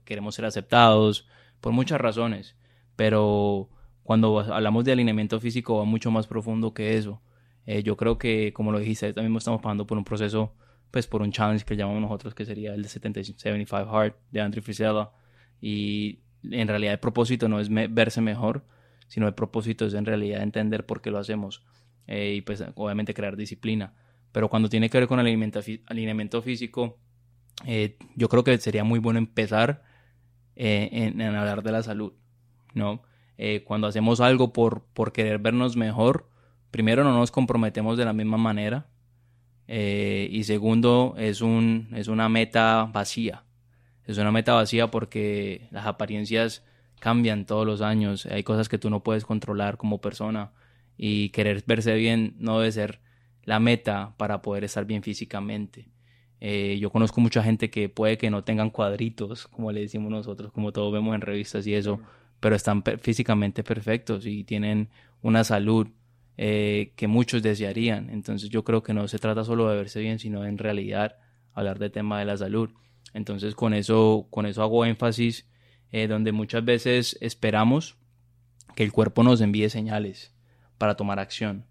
queremos 0.05 0.35
ser 0.35 0.45
aceptados, 0.45 1.29
por 1.61 1.73
muchas 1.73 2.01
razones. 2.01 2.57
Pero 2.97 3.71
cuando 4.03 4.41
hablamos 4.41 4.85
de 4.85 4.93
alineamiento 4.93 5.41
físico 5.41 5.79
va 5.79 5.85
mucho 5.85 6.11
más 6.11 6.27
profundo 6.27 6.75
que 6.75 6.97
eso. 6.97 7.23
Eh, 7.67 7.83
yo 7.83 7.97
creo 7.97 8.19
que, 8.19 8.53
como 8.53 8.73
lo 8.73 8.79
dijiste, 8.79 9.13
también 9.13 9.37
estamos 9.37 9.61
pasando 9.61 9.87
por 9.87 9.99
un 9.99 10.05
proceso, 10.05 10.55
pues 10.91 11.07
por 11.07 11.23
un 11.23 11.31
challenge 11.31 11.65
que 11.65 11.77
llamamos 11.77 12.03
nosotros, 12.03 12.35
que 12.35 12.45
sería 12.45 12.75
el 12.75 12.83
de 12.83 12.89
75 12.89 13.77
Hard 13.77 14.15
de 14.31 14.41
Andrew 14.41 14.63
Frisella. 14.63 15.11
Y 15.61 16.21
en 16.43 16.69
realidad 16.69 16.95
el 16.95 17.01
propósito 17.01 17.49
no 17.49 17.61
es 17.61 17.69
verse 17.71 18.21
mejor, 18.21 18.65
sino 19.07 19.29
el 19.29 19.35
propósito 19.35 19.87
es 19.87 19.95
en 19.95 20.07
realidad 20.07 20.43
entender 20.43 20.87
por 20.87 21.01
qué 21.01 21.11
lo 21.11 21.19
hacemos. 21.19 21.63
Eh, 22.07 22.35
y 22.37 22.41
pues 22.41 22.65
obviamente 22.75 23.15
crear 23.15 23.37
disciplina. 23.37 23.95
Pero 24.33 24.49
cuando 24.49 24.69
tiene 24.69 24.91
que 24.91 24.99
ver 24.99 25.09
con 25.09 25.19
alineamiento, 25.19 26.43
físico, 26.43 26.99
eh, 27.67 27.99
yo 28.17 28.29
creo 28.29 28.45
que 28.45 28.57
sería 28.59 28.85
muy 28.85 28.99
bueno 28.99 29.19
empezar 29.19 29.83
en, 30.57 31.21
en 31.21 31.35
hablar 31.35 31.63
de 31.63 31.73
la 31.73 31.83
salud, 31.83 32.13
¿no? 32.75 33.03
Eh, 33.43 33.65
cuando 33.65 33.87
hacemos 33.87 34.21
algo 34.21 34.53
por, 34.53 34.85
por 34.93 35.13
querer 35.13 35.39
vernos 35.39 35.75
mejor, 35.75 36.29
primero 36.71 37.05
no 37.05 37.15
nos 37.15 37.31
comprometemos 37.31 37.97
de 37.97 38.05
la 38.05 38.13
misma 38.13 38.37
manera 38.37 38.91
eh, 39.67 40.29
y 40.31 40.45
segundo 40.45 41.15
es, 41.17 41.41
un, 41.41 41.89
es 41.95 42.09
una 42.09 42.29
meta 42.29 42.91
vacía. 42.93 43.45
Es 44.05 44.19
una 44.19 44.31
meta 44.31 44.53
vacía 44.53 44.91
porque 44.91 45.69
las 45.71 45.87
apariencias 45.87 46.67
cambian 46.99 47.47
todos 47.47 47.65
los 47.65 47.81
años, 47.81 48.27
hay 48.27 48.43
cosas 48.43 48.69
que 48.69 48.77
tú 48.77 48.91
no 48.91 49.03
puedes 49.03 49.25
controlar 49.25 49.79
como 49.79 50.03
persona 50.03 50.53
y 50.99 51.31
querer 51.31 51.65
verse 51.67 51.95
bien 51.95 52.35
no 52.39 52.59
debe 52.59 52.73
ser 52.73 53.01
la 53.51 53.59
meta 53.59 54.15
para 54.17 54.43
poder 54.43 54.63
estar 54.63 54.85
bien 54.85 55.03
físicamente. 55.03 55.89
Eh, 56.41 56.79
yo 56.81 56.91
conozco 56.91 57.21
mucha 57.21 57.43
gente 57.43 57.69
que 57.69 57.89
puede 57.89 58.17
que 58.17 58.31
no 58.31 58.45
tengan 58.45 58.71
cuadritos, 58.71 59.49
como 59.49 59.73
le 59.73 59.81
decimos 59.81 60.09
nosotros, 60.13 60.53
como 60.53 60.71
todos 60.71 60.93
vemos 60.93 61.17
en 61.17 61.21
revistas 61.21 61.67
y 61.67 61.75
eso, 61.75 62.01
pero 62.39 62.55
están 62.55 62.85
físicamente 63.01 63.65
perfectos 63.65 64.25
y 64.25 64.45
tienen 64.45 64.89
una 65.21 65.43
salud 65.43 65.89
eh, 66.37 66.93
que 66.95 67.09
muchos 67.09 67.43
desearían. 67.43 68.09
Entonces 68.11 68.51
yo 68.51 68.63
creo 68.63 68.85
que 68.85 68.95
no 68.95 69.09
se 69.09 69.19
trata 69.19 69.43
solo 69.43 69.69
de 69.69 69.79
verse 69.79 69.99
bien, 69.99 70.21
sino 70.21 70.47
en 70.47 70.57
realidad 70.57 71.17
hablar 71.53 71.81
del 71.81 71.91
tema 71.91 72.21
de 72.21 72.27
la 72.27 72.37
salud. 72.37 72.71
Entonces 73.15 73.57
con 73.57 73.75
eso, 73.75 74.29
con 74.31 74.47
eso 74.47 74.63
hago 74.63 74.85
énfasis 74.85 75.51
eh, 75.91 76.07
donde 76.07 76.31
muchas 76.31 76.65
veces 76.65 77.19
esperamos 77.21 77.99
que 78.77 78.85
el 78.85 78.93
cuerpo 78.93 79.25
nos 79.25 79.41
envíe 79.41 79.69
señales 79.71 80.33
para 80.79 80.95
tomar 80.95 81.19
acción. 81.19 81.67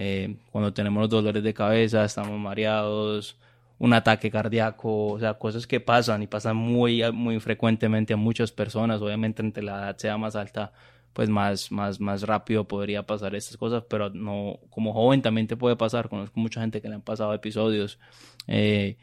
Eh, 0.00 0.36
cuando 0.52 0.72
tenemos 0.72 1.08
dolores 1.08 1.42
de 1.42 1.52
cabeza, 1.52 2.04
estamos 2.04 2.38
mareados, 2.38 3.36
un 3.80 3.92
ataque 3.92 4.30
cardíaco, 4.30 5.08
o 5.08 5.18
sea, 5.18 5.34
cosas 5.34 5.66
que 5.66 5.80
pasan 5.80 6.22
y 6.22 6.28
pasan 6.28 6.56
muy, 6.56 7.02
muy 7.12 7.40
frecuentemente 7.40 8.12
a 8.14 8.16
muchas 8.16 8.52
personas. 8.52 9.02
Obviamente, 9.02 9.42
entre 9.42 9.64
la 9.64 9.78
edad 9.78 9.96
sea 9.96 10.16
más 10.16 10.36
alta, 10.36 10.72
pues 11.12 11.28
más, 11.28 11.72
más, 11.72 11.98
más 11.98 12.22
rápido 12.22 12.68
podría 12.68 13.04
pasar 13.06 13.34
estas 13.34 13.56
cosas, 13.56 13.82
pero 13.90 14.08
no, 14.10 14.60
como 14.70 14.92
joven 14.92 15.20
también 15.20 15.48
te 15.48 15.56
puede 15.56 15.74
pasar. 15.74 16.08
Conozco 16.08 16.38
mucha 16.38 16.60
gente 16.60 16.80
que 16.80 16.88
le 16.88 16.94
han 16.94 17.02
pasado 17.02 17.34
episodios. 17.34 17.98
Eh, 18.46 18.98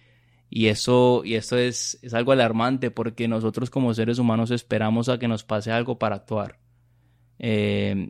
y 0.49 0.67
eso, 0.67 1.23
y 1.25 1.35
esto 1.35 1.57
es, 1.57 1.99
es 2.03 2.13
algo 2.13 2.31
alarmante 2.31 2.89
porque 2.89 3.27
nosotros 3.27 3.69
como 3.69 3.93
seres 3.93 4.17
humanos 4.17 4.49
esperamos 4.49 5.09
a 5.09 5.19
que 5.19 5.27
nos 5.27 5.43
pase 5.43 5.73
algo 5.73 5.99
para 5.99 6.15
actuar. 6.15 6.57
Eh, 7.39 8.09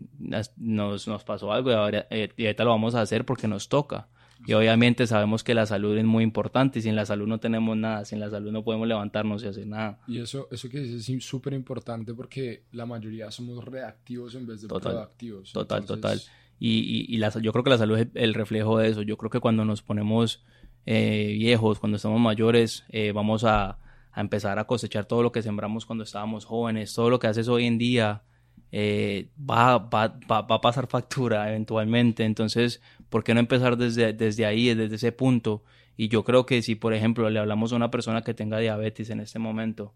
nos, 0.58 1.08
nos 1.08 1.24
pasó 1.24 1.52
algo 1.52 1.72
y, 1.72 1.74
ahora, 1.74 2.08
eh, 2.10 2.30
y 2.38 2.46
ahorita 2.46 2.64
lo 2.64 2.72
vamos 2.72 2.96
a 2.96 3.02
hacer 3.02 3.26
porque 3.26 3.48
nos 3.48 3.70
toca. 3.70 4.08
Y 4.48 4.54
obviamente 4.54 5.08
sabemos 5.08 5.44
que 5.44 5.56
la 5.56 5.66
salud 5.66 5.98
es 5.98 6.06
muy 6.06 6.24
importante 6.24 6.80
y 6.80 6.82
sin 6.82 6.96
la 6.96 7.06
salud 7.06 7.28
no 7.28 7.40
tenemos 7.40 7.76
nada, 7.76 8.06
sin 8.06 8.20
la 8.20 8.30
salud 8.30 8.52
no 8.52 8.64
podemos 8.64 8.88
levantarnos 8.88 9.44
y 9.44 9.48
hacer 9.48 9.66
nada. 9.66 10.00
Y 10.08 10.20
eso, 10.20 10.48
eso 10.52 10.70
que 10.70 10.80
dices 10.80 11.10
es 11.10 11.26
súper 11.26 11.54
importante 11.54 12.14
porque 12.14 12.64
la 12.72 12.86
mayoría 12.86 13.32
somos 13.32 13.64
reactivos 13.64 14.36
en 14.36 14.46
vez 14.46 14.62
de 14.62 14.68
proactivos. 14.68 15.52
Total, 15.52 15.86
total. 15.86 16.22
Y, 16.60 17.06
y, 17.10 17.18
la, 17.18 17.30
yo 17.40 17.52
creo 17.52 17.64
que 17.64 17.70
la 17.72 17.78
salud 17.78 17.98
es 17.98 18.08
el 18.14 18.34
reflejo 18.34 18.78
de 18.78 18.90
eso. 18.90 19.02
Yo 19.02 19.18
creo 19.18 19.32
que 19.32 19.40
cuando 19.40 19.66
nos 19.66 19.82
ponemos 19.82 20.44
eh, 20.86 21.34
viejos, 21.38 21.80
cuando 21.80 21.96
estamos 21.96 22.20
mayores, 22.20 22.84
eh, 22.90 23.12
vamos 23.14 23.44
a, 23.46 23.80
a 24.12 24.22
empezar 24.22 24.60
a 24.60 24.66
cosechar 24.66 25.06
todo 25.06 25.24
lo 25.24 25.32
que 25.32 25.42
sembramos 25.42 25.86
cuando 25.86 26.04
estábamos 26.04 26.46
jóvenes, 26.46 26.94
todo 26.94 27.10
lo 27.10 27.20
que 27.20 27.28
haces 27.28 27.48
hoy 27.48 27.66
en 27.66 27.78
día 27.78 28.24
eh, 28.72 29.30
va, 29.38 29.78
va, 29.78 30.08
va, 30.30 30.56
a 30.56 30.62
pasar 30.62 30.88
factura 30.88 31.50
eventualmente. 31.50 32.24
Entonces, 32.26 32.82
¿por 33.10 33.24
qué 33.24 33.34
no 33.34 33.40
empezar 33.40 33.78
desde, 33.78 34.14
desde 34.14 34.46
ahí, 34.46 34.74
desde 34.74 34.96
ese 34.96 35.12
punto? 35.12 35.64
Y 35.98 36.10
yo 36.10 36.24
creo 36.24 36.46
que 36.46 36.62
si, 36.62 36.76
por 36.76 36.94
ejemplo, 36.94 37.30
le 37.30 37.40
hablamos 37.40 37.72
a 37.72 37.78
una 37.78 37.92
persona 37.92 38.22
que 38.22 38.34
tenga 38.34 38.60
diabetes 38.60 39.10
en 39.10 39.20
este 39.20 39.40
momento 39.40 39.94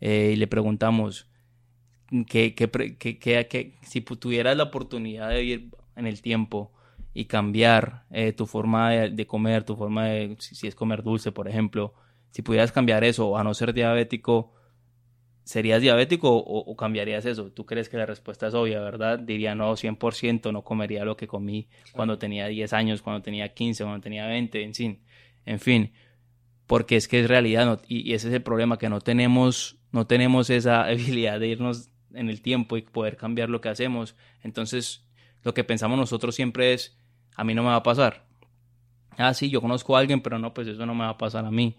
eh, 0.00 0.32
y 0.34 0.36
le 0.36 0.46
preguntamos 0.46 1.28
que, 2.26 2.54
que, 2.54 2.68
que, 2.68 3.74
si 3.82 4.00
tuvieras 4.00 4.56
la 4.56 4.64
oportunidad 4.64 5.30
de 5.30 5.44
ir 5.44 5.70
en 5.96 6.06
el 6.06 6.20
tiempo 6.22 6.72
y 7.14 7.26
cambiar 7.26 8.04
eh, 8.10 8.32
tu 8.32 8.46
forma 8.46 8.90
de, 8.90 9.26
comer, 9.26 9.64
tu 9.64 9.76
forma 9.76 10.06
de, 10.06 10.36
si, 10.38 10.66
es 10.66 10.74
comer 10.74 11.02
dulce, 11.02 11.32
por 11.32 11.48
ejemplo, 11.48 11.94
si 12.30 12.42
pudieras 12.42 12.72
cambiar 12.72 13.04
eso 13.04 13.36
a 13.36 13.44
no 13.44 13.54
ser 13.54 13.74
diabético, 13.74 14.52
¿serías 15.44 15.82
diabético 15.82 16.36
o, 16.36 16.76
cambiarías 16.76 17.24
eso? 17.26 17.50
Tú 17.52 17.66
crees 17.66 17.88
que 17.88 17.96
la 17.96 18.06
respuesta 18.06 18.46
es 18.48 18.54
obvia, 18.54 18.80
¿verdad? 18.80 19.18
Diría 19.18 19.54
no, 19.54 19.76
100% 19.76 20.52
no 20.52 20.62
comería 20.62 21.04
lo 21.04 21.16
que 21.16 21.26
comí 21.26 21.68
cuando 21.92 22.18
tenía 22.18 22.46
10 22.46 22.72
años, 22.72 23.02
cuando 23.02 23.22
tenía 23.22 23.52
15, 23.52 23.84
cuando 23.84 24.02
tenía 24.02 24.26
20, 24.26 24.62
en 24.62 24.74
fin. 24.74 25.00
En 25.44 25.58
fin, 25.58 25.92
porque 26.66 26.96
es 26.96 27.08
que 27.08 27.20
es 27.20 27.28
realidad 27.28 27.82
y, 27.88 28.10
y, 28.10 28.14
ese 28.14 28.28
es 28.28 28.34
el 28.34 28.42
problema, 28.42 28.78
que 28.78 28.88
no 28.88 29.00
tenemos, 29.00 29.78
no 29.90 30.06
tenemos 30.06 30.50
esa 30.50 30.84
habilidad 30.86 31.40
de 31.40 31.48
irnos 31.48 31.90
en 32.14 32.28
el 32.28 32.42
tiempo 32.42 32.76
y 32.76 32.82
poder 32.82 33.16
cambiar 33.16 33.48
lo 33.48 33.60
que 33.60 33.68
hacemos. 33.68 34.16
Entonces, 34.42 35.04
lo 35.42 35.54
que 35.54 35.64
pensamos 35.64 35.98
nosotros 35.98 36.34
siempre 36.34 36.72
es, 36.72 36.96
a 37.34 37.44
mí 37.44 37.54
no 37.54 37.62
me 37.62 37.70
va 37.70 37.76
a 37.76 37.82
pasar. 37.82 38.26
Ah, 39.18 39.34
sí, 39.34 39.50
yo 39.50 39.60
conozco 39.60 39.96
a 39.96 40.00
alguien, 40.00 40.20
pero 40.22 40.38
no, 40.38 40.54
pues 40.54 40.68
eso 40.68 40.86
no 40.86 40.94
me 40.94 41.04
va 41.04 41.10
a 41.10 41.18
pasar 41.18 41.44
a 41.44 41.50
mí. 41.50 41.76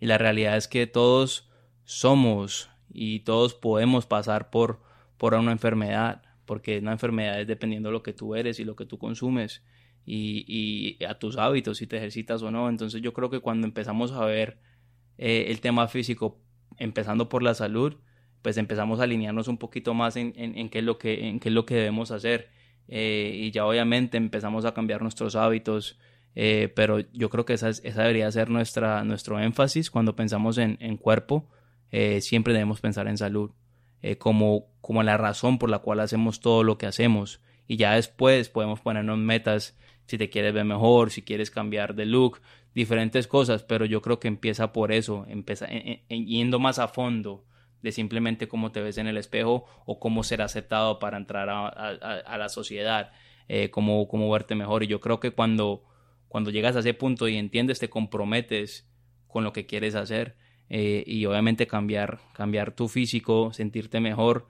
Y 0.00 0.06
la 0.06 0.18
realidad 0.18 0.56
es 0.56 0.68
que 0.68 0.86
todos 0.86 1.50
somos 1.84 2.69
y 2.92 3.20
todos 3.20 3.54
podemos 3.54 4.06
pasar 4.06 4.50
por, 4.50 4.80
por 5.16 5.34
una 5.34 5.52
enfermedad, 5.52 6.22
porque 6.46 6.78
una 6.78 6.92
enfermedad 6.92 7.40
es 7.40 7.46
dependiendo 7.46 7.88
de 7.88 7.92
lo 7.94 8.02
que 8.02 8.12
tú 8.12 8.34
eres 8.34 8.58
y 8.60 8.64
lo 8.64 8.76
que 8.76 8.86
tú 8.86 8.98
consumes 8.98 9.62
y, 10.04 10.44
y 10.98 11.04
a 11.04 11.18
tus 11.18 11.36
hábitos, 11.36 11.78
si 11.78 11.86
te 11.86 11.96
ejercitas 11.96 12.42
o 12.42 12.50
no. 12.50 12.68
Entonces 12.68 13.02
yo 13.02 13.12
creo 13.12 13.30
que 13.30 13.40
cuando 13.40 13.66
empezamos 13.66 14.12
a 14.12 14.24
ver 14.24 14.58
eh, 15.18 15.46
el 15.48 15.60
tema 15.60 15.86
físico, 15.86 16.40
empezando 16.78 17.28
por 17.28 17.42
la 17.42 17.54
salud, 17.54 17.96
pues 18.42 18.56
empezamos 18.56 19.00
a 19.00 19.02
alinearnos 19.02 19.48
un 19.48 19.58
poquito 19.58 19.94
más 19.94 20.16
en, 20.16 20.32
en, 20.36 20.70
qué, 20.70 20.78
es 20.78 20.84
lo 20.84 20.98
que, 20.98 21.28
en 21.28 21.40
qué 21.40 21.50
es 21.50 21.54
lo 21.54 21.66
que 21.66 21.74
debemos 21.74 22.10
hacer. 22.10 22.48
Eh, 22.88 23.32
y 23.34 23.50
ya 23.50 23.66
obviamente 23.66 24.16
empezamos 24.16 24.64
a 24.64 24.74
cambiar 24.74 25.02
nuestros 25.02 25.36
hábitos, 25.36 25.98
eh, 26.34 26.72
pero 26.74 27.00
yo 27.12 27.28
creo 27.28 27.44
que 27.44 27.52
esa, 27.52 27.68
esa 27.68 28.02
debería 28.02 28.30
ser 28.32 28.50
nuestra, 28.50 29.04
nuestro 29.04 29.38
énfasis 29.38 29.90
cuando 29.90 30.16
pensamos 30.16 30.58
en, 30.58 30.78
en 30.80 30.96
cuerpo, 30.96 31.48
eh, 31.90 32.20
siempre 32.20 32.52
debemos 32.52 32.80
pensar 32.80 33.08
en 33.08 33.18
salud, 33.18 33.50
como, 34.18 34.64
como 34.80 35.02
la 35.02 35.18
razón 35.18 35.58
por 35.58 35.68
la 35.68 35.80
cual 35.80 36.00
hacemos 36.00 36.40
todo 36.40 36.64
lo 36.64 36.78
que 36.78 36.86
hacemos. 36.86 37.42
Y 37.66 37.76
ya 37.76 37.96
después 37.96 38.48
podemos 38.48 38.80
ponernos 38.80 39.18
metas 39.18 39.76
si 40.06 40.16
te 40.16 40.30
quieres 40.30 40.54
ver 40.54 40.64
mejor, 40.64 41.10
si 41.10 41.22
quieres 41.22 41.50
cambiar 41.50 41.94
de 41.94 42.06
look, 42.06 42.40
diferentes 42.74 43.26
cosas, 43.26 43.62
pero 43.62 43.84
yo 43.84 44.00
creo 44.00 44.18
que 44.18 44.28
empieza 44.28 44.72
por 44.72 44.90
eso, 44.90 45.26
empieza 45.28 45.66
yendo 46.08 46.58
más 46.58 46.78
a 46.78 46.88
fondo 46.88 47.44
de 47.82 47.92
simplemente 47.92 48.48
cómo 48.48 48.72
te 48.72 48.80
ves 48.80 48.98
en 48.98 49.06
el 49.06 49.16
espejo 49.16 49.64
o 49.86 49.98
cómo 49.98 50.22
ser 50.22 50.42
aceptado 50.42 50.98
para 50.98 51.16
entrar 51.16 51.48
a, 51.48 52.38
la 52.38 52.48
sociedad, 52.48 53.12
eh, 53.48 53.70
cómo, 53.70 54.06
cómo, 54.08 54.30
verte 54.30 54.54
mejor. 54.54 54.82
Y 54.82 54.86
yo 54.86 55.00
creo 55.00 55.20
que 55.20 55.30
cuando, 55.30 55.84
cuando 56.28 56.50
llegas 56.50 56.76
a 56.76 56.80
ese 56.80 56.94
punto 56.94 57.28
y 57.28 57.36
entiendes, 57.36 57.78
te 57.78 57.88
comprometes 57.88 58.88
con 59.26 59.44
lo 59.44 59.52
que 59.52 59.66
quieres 59.66 59.94
hacer 59.94 60.36
eh, 60.70 61.04
y 61.06 61.26
obviamente 61.26 61.66
cambiar, 61.66 62.20
cambiar 62.32 62.72
tu 62.72 62.88
físico, 62.88 63.52
sentirte 63.52 64.00
mejor, 64.00 64.46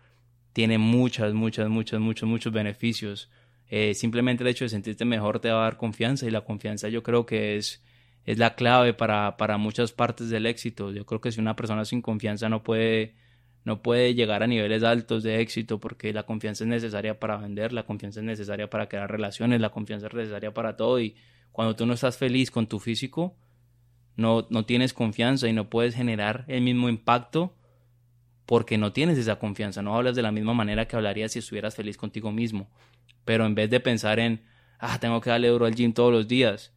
tiene 0.52 0.78
muchas, 0.78 1.34
muchas, 1.34 1.68
muchas, 1.68 1.98
muchos, 1.98 2.28
muchos 2.28 2.52
beneficios. 2.52 3.30
Eh, 3.68 3.94
simplemente 3.94 4.44
el 4.44 4.48
hecho 4.48 4.64
de 4.64 4.68
sentirte 4.68 5.04
mejor 5.04 5.40
te 5.40 5.50
va 5.50 5.62
a 5.62 5.64
dar 5.64 5.76
confianza 5.76 6.26
y 6.26 6.30
la 6.30 6.42
confianza 6.42 6.88
yo 6.88 7.02
creo 7.02 7.26
que 7.26 7.56
es 7.56 7.82
es 8.26 8.38
la 8.38 8.54
clave 8.54 8.94
para, 8.94 9.36
para 9.36 9.56
muchas 9.58 9.92
partes 9.92 10.30
del 10.30 10.46
éxito. 10.46 10.92
Yo 10.92 11.06
creo 11.06 11.20
que 11.20 11.32
si 11.32 11.40
una 11.40 11.56
persona 11.56 11.84
sin 11.84 12.02
confianza 12.02 12.48
no 12.48 12.62
puede, 12.62 13.14
no 13.64 13.82
puede 13.82 14.14
llegar 14.14 14.42
a 14.42 14.46
niveles 14.46 14.82
altos 14.82 15.22
de 15.22 15.40
éxito 15.40 15.80
porque 15.80 16.12
la 16.12 16.24
confianza 16.24 16.64
es 16.64 16.68
necesaria 16.68 17.18
para 17.18 17.36
vender, 17.36 17.72
la 17.72 17.84
confianza 17.84 18.20
es 18.20 18.26
necesaria 18.26 18.68
para 18.68 18.88
crear 18.88 19.10
relaciones, 19.10 19.60
la 19.60 19.70
confianza 19.70 20.06
es 20.08 20.14
necesaria 20.14 20.52
para 20.52 20.76
todo 20.76 21.00
y 21.00 21.16
cuando 21.52 21.74
tú 21.74 21.86
no 21.86 21.94
estás 21.94 22.16
feliz 22.18 22.50
con 22.50 22.66
tu 22.66 22.78
físico, 22.78 23.36
no, 24.20 24.46
no 24.50 24.64
tienes 24.64 24.92
confianza 24.92 25.48
y 25.48 25.52
no 25.52 25.68
puedes 25.68 25.94
generar 25.94 26.44
el 26.46 26.62
mismo 26.62 26.88
impacto 26.88 27.56
porque 28.46 28.78
no 28.78 28.92
tienes 28.92 29.16
esa 29.16 29.38
confianza, 29.38 29.80
no 29.80 29.96
hablas 29.96 30.14
de 30.14 30.22
la 30.22 30.32
misma 30.32 30.54
manera 30.54 30.86
que 30.86 30.96
hablarías 30.96 31.32
si 31.32 31.38
estuvieras 31.38 31.74
feliz 31.74 31.96
contigo 31.96 32.30
mismo. 32.30 32.68
Pero 33.24 33.46
en 33.46 33.54
vez 33.54 33.70
de 33.70 33.80
pensar 33.80 34.18
en, 34.18 34.42
ah, 34.78 34.98
tengo 34.98 35.20
que 35.20 35.30
darle 35.30 35.48
duro 35.48 35.66
al 35.66 35.74
gym 35.74 35.92
todos 35.92 36.12
los 36.12 36.28
días, 36.28 36.74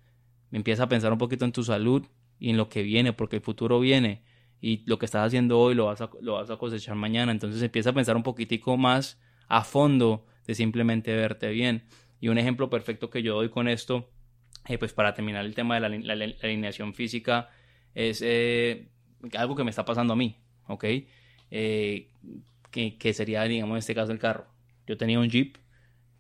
empieza 0.51 0.83
a 0.83 0.89
pensar 0.89 1.11
un 1.11 1.17
poquito 1.17 1.45
en 1.45 1.51
tu 1.51 1.63
salud 1.63 2.05
y 2.39 2.51
en 2.51 2.57
lo 2.57 2.69
que 2.69 2.83
viene, 2.83 3.11
porque 3.11 3.37
el 3.37 3.41
futuro 3.41 3.79
viene 3.79 4.23
y 4.61 4.83
lo 4.85 4.97
que 4.97 5.05
estás 5.05 5.27
haciendo 5.27 5.59
hoy 5.59 5.75
lo 5.75 5.87
vas 5.87 5.99
a, 5.99 6.09
lo 6.21 6.35
vas 6.35 6.49
a 6.49 6.55
cosechar 6.55 6.95
mañana. 6.95 7.33
Entonces 7.33 7.61
empieza 7.61 7.89
a 7.89 7.93
pensar 7.93 8.15
un 8.15 8.23
poquitico 8.23 8.77
más 8.77 9.19
a 9.49 9.63
fondo 9.63 10.25
de 10.47 10.55
simplemente 10.55 11.13
verte 11.13 11.49
bien. 11.49 11.83
Y 12.21 12.29
un 12.29 12.37
ejemplo 12.37 12.69
perfecto 12.69 13.09
que 13.09 13.21
yo 13.21 13.35
doy 13.35 13.49
con 13.49 13.67
esto, 13.67 14.12
eh, 14.67 14.77
pues 14.77 14.93
para 14.93 15.13
terminar 15.13 15.45
el 15.45 15.55
tema 15.55 15.79
de 15.79 15.81
la, 15.81 16.25
alineación 16.41 16.93
física, 16.93 17.49
es 17.93 18.21
eh, 18.21 18.89
algo 19.37 19.55
que 19.55 19.63
me 19.63 19.69
está 19.69 19.83
pasando 19.83 20.13
a 20.13 20.15
mí, 20.15 20.37
¿ok? 20.67 20.85
Eh, 21.51 22.11
que, 22.71 22.97
que, 22.97 23.13
sería, 23.13 23.43
digamos, 23.43 23.75
en 23.75 23.79
este 23.79 23.95
caso 23.95 24.11
el 24.11 24.19
carro. 24.19 24.47
Yo 24.87 24.97
tenía 24.97 25.19
un 25.19 25.29
Jeep, 25.29 25.57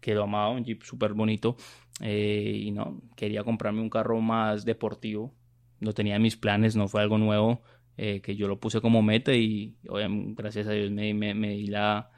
que 0.01 0.13
lo 0.13 0.23
amaba, 0.23 0.49
un 0.49 0.65
Jeep 0.65 0.83
súper 0.83 1.13
bonito, 1.13 1.55
y 2.01 2.71
no, 2.71 3.01
quería 3.15 3.43
comprarme 3.43 3.81
un 3.81 3.89
carro 3.89 4.19
más 4.19 4.65
deportivo. 4.65 5.33
No 5.79 5.93
tenía 5.93 6.19
mis 6.19 6.35
planes, 6.35 6.75
no 6.75 6.87
fue 6.87 7.01
algo 7.01 7.17
nuevo 7.17 7.61
que 7.95 8.35
yo 8.35 8.47
lo 8.47 8.59
puse 8.59 8.81
como 8.81 9.03
meta 9.03 9.33
y 9.33 9.77
gracias 9.83 10.65
a 10.67 10.71
Dios 10.71 10.89
me, 10.89 11.13
me, 11.13 11.49
di 11.49 11.67
la, 11.67 12.09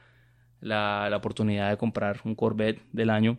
la, 0.62 1.10
la, 1.10 1.18
oportunidad 1.18 1.70
de 1.70 1.78
comprar 1.78 2.22
un 2.24 2.34
Corvette 2.36 2.82
del 2.94 3.10
año 3.10 3.38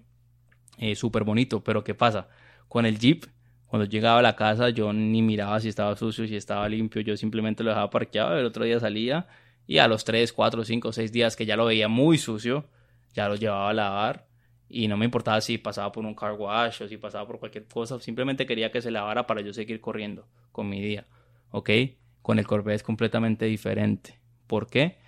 súper 0.95 1.25
bonito. 1.25 1.64
Pero 1.64 1.83
¿qué 1.83 1.95
pasa? 1.95 2.28
Con 2.68 2.87
el 2.87 2.99
Jeep, 2.99 3.25
cuando 3.66 3.87
llegaba 3.87 4.20
a 4.20 4.23
la 4.23 4.37
casa 4.37 4.70
yo 4.70 4.92
ni 4.92 5.23
miraba 5.23 5.61
si 5.61 5.68
estaba 5.68 5.96
sucio, 5.96 6.26
si 6.26 6.37
estaba 6.37 6.68
limpio, 6.68 7.02
yo 7.02 7.16
simplemente 7.16 7.62
lo 7.62 7.70
dejaba 7.70 7.90
parqueado, 7.90 8.38
el 8.38 8.46
otro 8.46 8.64
día 8.64 8.80
salía 8.80 9.26
y 9.66 9.78
a 9.78 9.88
los 9.88 10.04
3, 10.04 10.32
4, 10.32 10.64
5, 10.64 10.92
6 10.92 11.12
días 11.12 11.37
que 11.37 11.46
ya 11.46 11.56
lo 11.56 11.66
veía 11.66 11.88
muy 11.88 12.18
sucio, 12.18 12.66
ya 13.12 13.28
lo 13.28 13.37
llevaba 13.37 13.70
a 13.70 13.75
lavar 13.75 14.26
y 14.68 14.88
no 14.88 14.96
me 14.96 15.04
importaba 15.04 15.40
si 15.40 15.58
pasaba 15.58 15.92
por 15.92 16.04
un 16.04 16.14
car 16.14 16.32
wash 16.32 16.82
o 16.82 16.88
si 16.88 16.96
pasaba 16.96 17.26
por 17.26 17.38
cualquier 17.38 17.66
cosa, 17.66 18.00
simplemente 18.00 18.46
quería 18.46 18.70
que 18.70 18.82
se 18.82 18.90
lavara 18.90 19.26
para 19.26 19.40
yo 19.40 19.52
seguir 19.52 19.80
corriendo 19.80 20.26
con 20.52 20.68
mi 20.68 20.80
día, 20.80 21.06
¿ok? 21.50 21.70
Con 22.23 22.38
el 22.38 22.46
Corvette 22.46 22.76
es 22.76 22.82
completamente 22.82 23.44
diferente. 23.46 24.18
¿Por 24.46 24.68
qué? 24.68 24.99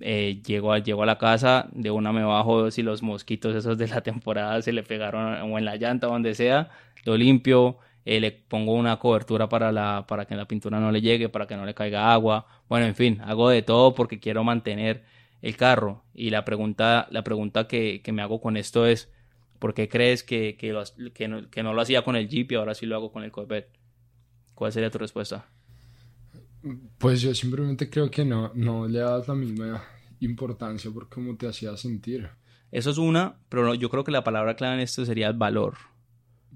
Eh, 0.00 0.40
llego, 0.46 0.72
a, 0.72 0.78
llego 0.78 1.02
a 1.02 1.06
la 1.06 1.18
casa, 1.18 1.68
de 1.72 1.90
una 1.90 2.12
me 2.12 2.24
bajo 2.24 2.70
si 2.70 2.82
los 2.82 3.02
mosquitos 3.02 3.54
esos 3.54 3.76
de 3.76 3.88
la 3.88 4.00
temporada 4.02 4.62
se 4.62 4.72
le 4.72 4.82
pegaron 4.82 5.52
o 5.52 5.58
en 5.58 5.64
la 5.64 5.76
llanta 5.76 6.08
o 6.08 6.12
donde 6.12 6.34
sea, 6.34 6.70
lo 7.04 7.16
limpio, 7.16 7.78
eh, 8.04 8.20
le 8.20 8.32
pongo 8.32 8.74
una 8.74 8.98
cobertura 8.98 9.48
para, 9.48 9.72
la, 9.72 10.06
para 10.08 10.26
que 10.26 10.36
la 10.36 10.46
pintura 10.46 10.80
no 10.80 10.90
le 10.90 11.00
llegue, 11.00 11.28
para 11.28 11.46
que 11.46 11.56
no 11.56 11.66
le 11.66 11.74
caiga 11.74 12.12
agua, 12.12 12.46
bueno, 12.68 12.86
en 12.86 12.94
fin, 12.94 13.20
hago 13.24 13.48
de 13.50 13.62
todo 13.62 13.94
porque 13.94 14.20
quiero 14.20 14.44
mantener 14.44 15.04
el 15.42 15.56
carro. 15.56 16.04
Y 16.14 16.30
la 16.30 16.44
pregunta, 16.44 17.06
la 17.10 17.22
pregunta 17.24 17.68
que, 17.68 18.02
me 18.12 18.22
hago 18.22 18.40
con 18.40 18.56
esto 18.56 18.86
es, 18.86 19.12
¿por 19.58 19.74
qué 19.74 19.88
crees 19.88 20.22
que, 20.24 20.56
que, 20.56 20.72
no, 21.62 21.74
lo 21.74 21.80
hacía 21.80 22.02
con 22.02 22.16
el 22.16 22.28
Jeep 22.28 22.52
y 22.52 22.54
ahora 22.56 22.74
sí 22.74 22.86
lo 22.86 22.96
hago 22.96 23.12
con 23.12 23.24
el 23.24 23.30
Corvette? 23.30 23.70
¿Cuál 24.54 24.72
sería 24.72 24.90
tu 24.90 24.98
respuesta? 24.98 25.46
Pues 26.98 27.20
yo 27.20 27.34
simplemente 27.34 27.90
creo 27.90 28.10
que 28.10 28.24
no, 28.24 28.52
no 28.54 28.88
le 28.88 29.00
das 29.00 29.28
la 29.28 29.34
misma 29.34 29.84
importancia 30.20 30.90
por 30.90 31.08
cómo 31.08 31.36
te 31.36 31.46
hacía 31.46 31.76
sentir. 31.76 32.28
Eso 32.70 32.90
es 32.90 32.98
una, 32.98 33.38
pero 33.48 33.74
yo 33.74 33.90
creo 33.90 34.04
que 34.04 34.10
la 34.10 34.24
palabra 34.24 34.56
clave 34.56 34.74
en 34.74 34.80
esto 34.80 35.04
sería 35.04 35.28
el 35.28 35.34
valor. 35.34 35.76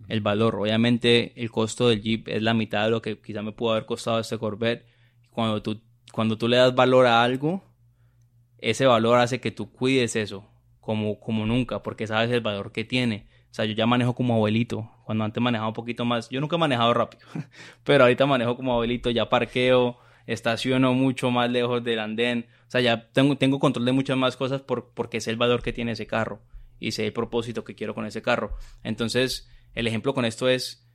El 0.09 0.21
valor. 0.21 0.57
Obviamente 0.57 1.33
el 1.41 1.51
costo 1.51 1.89
del 1.89 2.01
Jeep 2.01 2.29
es 2.29 2.43
la 2.43 2.55
mitad 2.55 2.85
de 2.85 2.91
lo 2.91 3.03
que 3.03 3.21
quizá 3.21 3.43
me 3.43 3.53
pudo 3.53 3.73
haber 3.73 3.87
costado 3.87 4.19
este 4.19 4.39
Corvette. 4.39 4.87
Cuando 5.31 5.63
tú, 5.63 5.81
cuando 6.13 6.39
tú 6.39 6.49
le 6.49 6.57
das 6.57 6.75
valor 6.75 7.07
a 7.07 7.23
algo, 7.23 7.63
ese 8.59 8.87
valor 8.87 9.19
hace 9.19 9.41
que 9.41 9.51
tú 9.51 9.71
cuides 9.71 10.17
eso 10.17 10.49
como, 10.81 11.21
como 11.21 11.45
nunca, 11.45 11.83
porque 11.83 12.07
sabes 12.07 12.31
el 12.31 12.41
valor 12.41 12.73
que 12.73 12.85
tiene. 12.85 13.29
O 13.51 13.55
sea, 13.55 13.65
yo 13.65 13.73
ya 13.73 13.87
manejo 13.87 14.15
como 14.15 14.35
abuelito. 14.35 14.91
Cuando 15.05 15.25
antes 15.25 15.43
manejaba 15.43 15.69
un 15.69 15.75
poquito 15.75 16.05
más, 16.05 16.29
yo 16.29 16.41
nunca 16.41 16.57
he 16.57 16.59
manejado 16.59 16.93
rápido, 16.95 17.27
pero 17.85 18.05
ahorita 18.05 18.27
manejo 18.27 18.57
como 18.57 18.73
abuelito, 18.73 19.11
ya 19.11 19.29
parqueo, 19.29 19.99
estaciono 20.27 20.93
mucho 20.95 21.31
más 21.31 21.51
lejos 21.51 21.83
del 21.83 21.99
andén. 21.99 22.47
O 22.67 22.71
sea, 22.71 22.81
ya 22.81 23.11
tengo, 23.11 23.37
tengo 23.37 23.59
control 23.59 23.87
de 23.87 23.93
muchas 23.93 24.17
más 24.17 24.37
cosas 24.37 24.61
por, 24.61 24.93
porque 24.93 25.21
sé 25.21 25.31
el 25.31 25.37
valor 25.37 25.63
que 25.63 25.73
tiene 25.73 25.93
ese 25.93 26.07
carro 26.07 26.43
y 26.79 26.93
sé 26.93 27.07
el 27.07 27.13
propósito 27.13 27.65
que 27.65 27.75
quiero 27.75 27.95
con 27.95 28.05
ese 28.07 28.23
carro. 28.23 28.57
Entonces, 28.83 29.49
el 29.75 29.87
ejemplo 29.87 30.15
con 30.15 30.25
esto 30.25 30.49
es, 30.49 30.87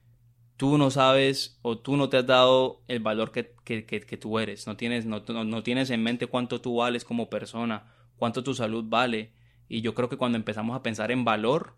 tú 0.57 0.77
no 0.77 0.91
sabes 0.91 1.60
o 1.62 1.79
tú 1.79 1.98
no 1.98 2.10
te 2.10 2.17
has 2.17 2.27
dado 2.27 2.83
el 2.88 3.00
valor 3.00 3.31
que, 3.31 3.55
que, 3.63 3.86
que, 3.86 4.17
tú 4.17 4.39
eres, 4.39 4.67
no 4.67 4.77
tienes, 4.77 5.05
no, 5.05 5.24
no, 5.27 5.63
tienes 5.63 5.89
en 5.89 6.03
mente 6.03 6.27
cuánto 6.27 6.62
tú 6.62 6.75
vales 6.77 7.03
como 7.03 7.29
persona, 7.29 7.91
cuánto 8.17 8.43
tu 8.43 8.53
salud 8.53 8.86
vale. 8.88 9.33
Y 9.67 9.81
yo 9.81 9.95
creo 9.95 10.10
que 10.10 10.17
cuando 10.17 10.38
empezamos 10.38 10.75
a 10.75 10.83
pensar 10.83 11.12
en 11.12 11.25
valor 11.25 11.75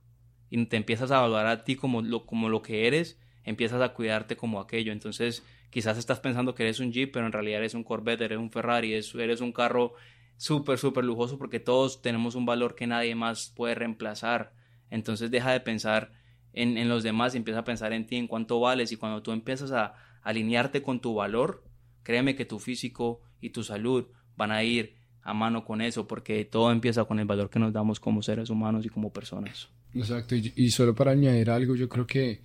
y 0.50 0.66
te 0.66 0.78
empiezas 0.78 1.12
a 1.12 1.22
valorar 1.22 1.48
a 1.48 1.64
ti 1.64 1.76
como 1.76 2.02
lo, 2.02 2.26
como 2.26 2.50
lo 2.50 2.62
que 2.62 2.88
eres, 2.88 3.20
empiezas 3.44 3.82
a 3.82 3.94
cuidarte 3.94 4.36
como 4.36 4.60
aquello. 4.60 4.92
Entonces, 4.92 5.44
quizás 5.70 5.98
estás 5.98 6.20
pensando 6.20 6.56
que 6.56 6.64
eres 6.64 6.80
un 6.80 6.92
Jeep, 6.92 7.12
pero 7.12 7.26
en 7.26 7.32
realidad 7.32 7.60
eres 7.60 7.74
un 7.74 7.84
Corvette, 7.84 8.22
eres 8.22 8.38
un 8.38 8.52
Ferrari, 8.52 8.94
eres 8.94 9.42
un 9.42 9.52
carro 9.52 9.94
súper, 10.38 10.78
súper 10.78 11.06
lujoso 11.06 11.38
porque 11.38 11.60
todos 11.60 12.02
tenemos 12.02 12.36
un 12.36 12.46
valor 12.46 12.76
que 12.76 12.88
nadie 12.88 13.16
más 13.16 13.54
puede 13.56 13.76
reemplazar. 13.76 14.54
Entonces, 14.90 15.32
deja 15.32 15.52
de 15.52 15.60
pensar 15.60 16.12
en, 16.54 16.88
los 16.90 17.04
demás 17.04 17.34
y 17.34 17.38
empieza 17.38 17.60
a 17.62 17.64
pensar 17.64 17.94
en 17.94 18.06
ti, 18.06 18.16
en 18.16 18.28
cuánto 18.28 18.60
vales. 18.60 18.92
Y 18.92 18.98
cuando 18.98 19.22
tú 19.22 19.32
empiezas 19.32 19.72
a 19.72 19.94
alinearte 20.22 20.82
con 20.82 21.00
tu 21.00 21.14
valor, 21.14 21.64
créeme 22.04 22.36
que 22.36 22.46
tu 22.46 22.60
físico 22.60 23.22
y 23.42 23.50
tu 23.50 23.64
salud 23.64 24.08
van 24.36 24.52
a 24.52 24.64
ir 24.64 24.96
a 25.22 25.34
mano 25.34 25.66
con 25.66 25.82
eso, 25.82 26.08
porque 26.08 26.46
todo 26.46 26.72
empieza 26.72 27.06
con 27.06 27.20
el 27.20 27.26
valor 27.26 27.50
que 27.50 27.60
nos 27.60 27.74
damos 27.74 28.00
como 28.00 28.22
seres 28.22 28.50
humanos 28.50 28.86
y 28.86 28.90
como 28.90 29.12
personas. 29.12 29.70
Exacto, 29.96 30.36
y, 30.36 30.70
solo 30.72 30.94
para 30.94 31.12
añadir 31.12 31.50
algo, 31.50 31.76
yo 31.76 31.88
creo 31.88 32.06
que 32.06 32.42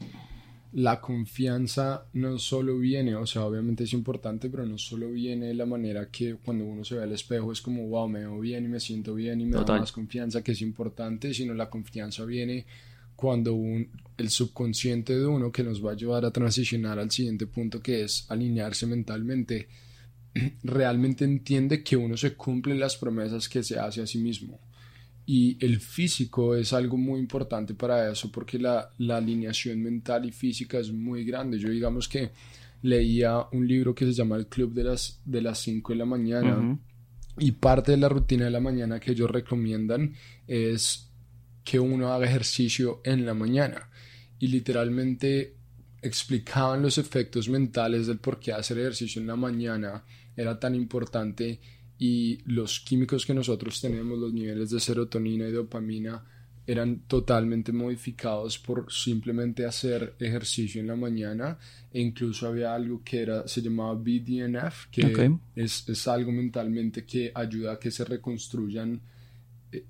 la 0.73 1.01
confianza 1.01 2.07
no 2.13 2.39
solo 2.39 2.79
viene, 2.79 3.17
o 3.17 3.27
sea, 3.27 3.45
obviamente 3.45 3.85
es 3.85 3.93
importante, 3.93 4.49
pero 4.49 4.65
no 4.65 4.79
solo 4.79 5.11
viene 5.11 5.47
de 5.47 5.55
la 5.55 5.67
manera 5.67 6.09
que 6.11 6.37
cuando 6.37 6.65
uno 6.65 6.85
se 6.85 6.95
ve 6.95 7.03
al 7.03 7.13
espejo 7.13 7.51
es 7.51 7.61
como, 7.61 7.89
wow, 7.89 8.09
me 8.09 8.21
veo 8.21 8.39
bien 8.39 8.67
y 8.67 8.69
me 8.69 8.79
siento 8.79 9.15
bien 9.15 9.41
y 9.41 9.47
me 9.47 9.57
da 9.57 9.79
más 9.79 9.91
confianza, 9.91 10.43
que 10.43 10.53
es 10.53 10.63
importante, 10.63 11.35
sino 11.35 11.53
la 11.55 11.69
confianza 11.69 12.25
viene 12.25 12.67
cuando 13.17 13.53
un, 13.55 13.91
el 14.17 14.31
subconsciente 14.31 15.19
de 15.19 15.27
uno 15.27 15.51
que 15.51 15.65
nos 15.65 15.85
va 15.85 15.91
a 15.91 15.95
ayudar 15.95 16.25
a 16.25 16.31
transicionar 16.31 17.01
al 17.01 17.11
siguiente 17.11 17.49
punto 17.49 17.83
que 17.83 18.05
es 18.05 18.27
alinearse 18.31 18.87
mentalmente, 18.87 19.69
realmente 20.63 21.25
entiende 21.25 21.83
que 21.83 21.97
uno 21.97 22.17
se 22.17 22.35
cumple 22.35 22.77
las 22.77 22.97
promesas 22.97 23.49
que 23.49 23.65
se 23.65 23.77
hace 23.77 24.03
a 24.03 24.07
sí 24.07 24.19
mismo. 24.19 24.61
Y 25.27 25.65
el 25.65 25.81
físico 25.81 26.57
es 26.57 26.73
algo 26.73 26.97
muy 26.97 27.21
importante 27.21 27.75
para 27.75 28.11
eso 28.11 28.33
porque 28.33 28.59
la, 28.59 28.91
la 28.99 29.19
alineación 29.19 29.81
mental 29.81 30.27
y 30.27 30.33
física 30.33 30.79
es 30.79 30.93
muy 30.93 31.25
grande. 31.25 31.59
Yo 31.59 31.69
digamos 31.69 32.09
que 32.09 32.33
leía 32.83 33.47
un 33.53 33.67
libro 33.67 33.95
que 33.95 34.07
se 34.07 34.13
llama 34.13 34.37
El 34.37 34.47
Club 34.47 34.73
de 34.73 34.85
las, 34.85 35.21
de 35.25 35.43
las 35.43 35.59
5 35.61 35.93
de 35.93 35.99
la 35.99 36.07
mañana 36.07 36.79
y 37.39 37.53
parte 37.53 37.93
de 37.93 37.99
la 37.99 38.09
rutina 38.09 38.47
de 38.47 38.51
la 38.51 38.61
mañana 38.61 39.01
que 39.01 39.13
ellos 39.13 39.31
recomiendan 39.31 40.15
es 40.47 41.11
que 41.65 41.79
uno 41.79 42.13
haga 42.13 42.27
ejercicio 42.27 43.01
en 43.05 43.25
la 43.25 43.35
mañana. 43.35 43.89
Y 44.39 44.49
literalmente 44.49 45.57
explicaban 46.03 46.83
los 46.83 46.99
efectos 46.99 47.49
mentales 47.49 48.07
del 48.07 48.19
por 48.19 48.41
qué 48.41 48.53
hacer 48.53 48.79
ejercicio 48.79 49.21
en 49.21 49.29
la 49.29 49.37
mañana. 49.37 50.05
Era 50.37 50.59
tan 50.59 50.75
importante 50.75 51.61
y 52.01 52.39
los 52.47 52.81
químicos 52.81 53.27
que 53.27 53.35
nosotros 53.35 53.79
tenemos, 53.79 54.19
los 54.19 54.33
niveles 54.33 54.71
de 54.71 54.81
serotonina 54.81 55.47
y 55.47 55.53
dopamina, 55.53 56.25
eran 56.67 57.01
totalmente 57.01 57.73
modificados 57.73 58.59
por 58.59 58.91
simplemente 58.91 59.67
hacer 59.67 60.15
ejercicio 60.19 60.81
en 60.81 60.87
la 60.87 60.97
mañana 60.97 61.59
e 61.93 62.01
incluso 62.01 62.49
había 62.49 62.75
algo 62.75 63.03
que 63.05 63.21
era 63.21 63.47
se 63.47 63.61
llamaba 63.61 63.95
BDNF 63.95 64.87
que 64.91 65.31
es, 65.57 65.89
es, 65.89 66.09
algo 66.09 66.33
mentalmente 66.33 67.05
que 67.05 67.33
ayuda 67.35 67.73
a 67.73 67.79
que 67.79 67.91
se 67.91 68.05
reconstruyan 68.05 69.01
eh, 69.73 69.85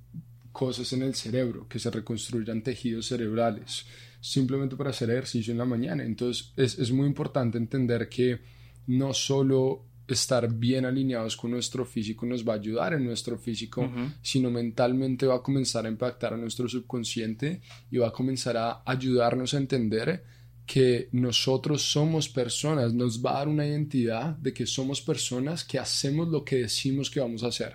cosas 0.51 0.93
en 0.95 1.03
el 1.03 1.15
cerebro, 1.15 1.69
que 1.69 1.79
se 1.79 1.91
reconstruyan 1.91 2.63
tejidos 2.63 3.07
cerebrales, 3.07 3.85
simplemente 4.21 4.75
para 4.75 4.91
hacer 4.91 5.11
ejercicio 5.11 5.53
en 5.53 5.59
la 5.59 5.65
mañana. 5.65 6.03
Entonces 6.03 6.53
es, 6.57 6.79
es 6.79 6.91
muy 6.91 7.07
importante 7.07 7.57
entender 7.57 8.09
que 8.09 8.41
no 8.87 9.13
solo 9.13 9.90
estar 10.15 10.53
bien 10.53 10.85
alineados 10.85 11.37
con 11.37 11.51
nuestro 11.51 11.85
físico 11.85 12.27
nos 12.27 12.47
va 12.47 12.55
a 12.55 12.57
ayudar 12.57 12.95
en 12.95 13.05
nuestro 13.05 13.39
físico, 13.39 13.91
sino 14.23 14.51
mentalmente 14.51 15.27
va 15.27 15.37
a 15.37 15.43
comenzar 15.43 15.87
a 15.87 15.89
impactar 15.89 16.35
a 16.35 16.37
nuestro 16.37 16.69
subconsciente 16.69 17.61
y 17.91 17.99
va 17.99 18.09
a 18.09 18.13
comenzar 18.13 18.57
a 18.57 18.83
ayudarnos 18.85 19.55
a 19.55 19.59
entender 19.59 20.25
que 20.67 21.09
nosotros 21.13 21.83
somos 21.83 22.29
personas, 22.29 22.95
nos 22.95 23.25
va 23.25 23.33
a 23.33 23.39
dar 23.39 23.49
una 23.49 23.67
identidad 23.67 24.37
de 24.37 24.55
que 24.55 24.67
somos 24.67 25.01
personas 25.01 25.65
que 25.65 25.79
hacemos 25.79 26.29
lo 26.29 26.45
que 26.45 26.57
decimos 26.57 27.11
que 27.11 27.19
vamos 27.19 27.43
a 27.43 27.49
hacer. 27.49 27.75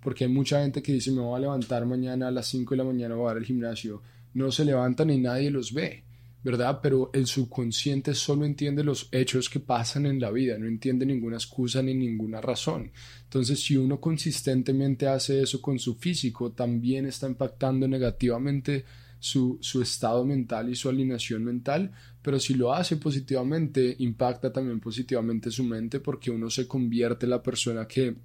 Porque 0.00 0.24
hay 0.24 0.30
mucha 0.30 0.62
gente 0.62 0.82
que 0.82 0.94
dice 0.94 1.12
me 1.12 1.20
voy 1.20 1.36
a 1.36 1.40
levantar 1.40 1.84
mañana 1.84 2.28
a 2.28 2.30
las 2.30 2.46
5 2.46 2.70
de 2.70 2.78
la 2.78 2.84
mañana 2.84 3.14
voy 3.14 3.28
a 3.28 3.32
ir 3.32 3.38
al 3.38 3.44
gimnasio, 3.44 4.02
no 4.32 4.50
se 4.50 4.64
levantan 4.64 5.10
y 5.10 5.18
nadie 5.18 5.50
los 5.50 5.74
ve, 5.74 6.04
¿verdad? 6.42 6.80
Pero 6.82 7.10
el 7.12 7.26
subconsciente 7.26 8.14
solo 8.14 8.44
entiende 8.44 8.82
los 8.82 9.08
hechos 9.12 9.48
que 9.48 9.60
pasan 9.60 10.06
en 10.06 10.20
la 10.20 10.30
vida, 10.30 10.58
no 10.58 10.66
entiende 10.66 11.04
ninguna 11.04 11.36
excusa 11.36 11.82
ni 11.82 11.94
ninguna 11.94 12.40
razón. 12.40 12.92
Entonces, 13.24 13.62
si 13.62 13.76
uno 13.76 14.00
consistentemente 14.00 15.06
hace 15.06 15.42
eso 15.42 15.60
con 15.60 15.78
su 15.78 15.96
físico, 15.96 16.52
también 16.52 17.06
está 17.06 17.26
impactando 17.26 17.86
negativamente 17.86 18.84
su, 19.18 19.58
su, 19.60 19.82
estado 19.82 20.24
mental 20.24 20.70
y 20.70 20.74
su 20.74 20.88
alineación 20.88 21.44
mental, 21.44 21.92
pero 22.22 22.40
si 22.40 22.54
lo 22.54 22.72
hace 22.72 22.96
positivamente, 22.96 23.94
impacta 23.98 24.50
también 24.50 24.80
positivamente 24.80 25.50
su 25.50 25.62
mente 25.62 26.00
porque 26.00 26.30
uno 26.30 26.48
se 26.48 26.66
convierte 26.66 27.26
en 27.26 27.30
la 27.30 27.42
persona 27.42 27.86
que 27.86 28.16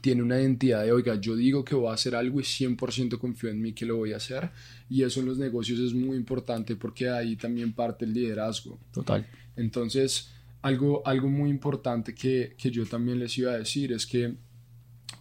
tiene 0.00 0.22
una 0.22 0.40
identidad 0.40 0.84
de, 0.84 0.92
oiga, 0.92 1.14
yo 1.16 1.36
digo 1.36 1.64
que 1.64 1.74
voy 1.74 1.90
a 1.90 1.94
hacer 1.94 2.14
algo 2.14 2.40
y 2.40 2.42
100% 2.42 3.18
confío 3.18 3.50
en 3.50 3.60
mí 3.60 3.72
que 3.72 3.86
lo 3.86 3.96
voy 3.96 4.12
a 4.12 4.16
hacer. 4.16 4.50
Y 4.88 5.02
eso 5.02 5.20
en 5.20 5.26
los 5.26 5.38
negocios 5.38 5.78
es 5.80 5.92
muy 5.94 6.16
importante 6.16 6.76
porque 6.76 7.08
ahí 7.08 7.36
también 7.36 7.72
parte 7.72 8.04
el 8.04 8.14
liderazgo. 8.14 8.78
Total. 8.92 9.26
Entonces, 9.56 10.30
algo, 10.62 11.06
algo 11.06 11.28
muy 11.28 11.50
importante 11.50 12.14
que, 12.14 12.54
que 12.56 12.70
yo 12.70 12.86
también 12.86 13.18
les 13.18 13.36
iba 13.38 13.52
a 13.52 13.58
decir 13.58 13.92
es 13.92 14.06
que 14.06 14.34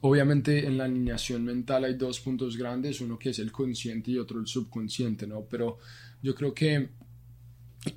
obviamente 0.01 0.65
en 0.65 0.77
la 0.77 0.85
alineación 0.85 1.43
mental 1.43 1.85
hay 1.85 1.95
dos 1.95 2.19
puntos 2.19 2.57
grandes, 2.57 3.01
uno 3.01 3.17
que 3.17 3.29
es 3.31 3.39
el 3.39 3.51
consciente 3.51 4.11
y 4.11 4.17
otro 4.17 4.39
el 4.39 4.47
subconsciente, 4.47 5.27
¿no? 5.27 5.41
Pero 5.49 5.79
yo 6.21 6.35
creo 6.35 6.53
que 6.53 6.89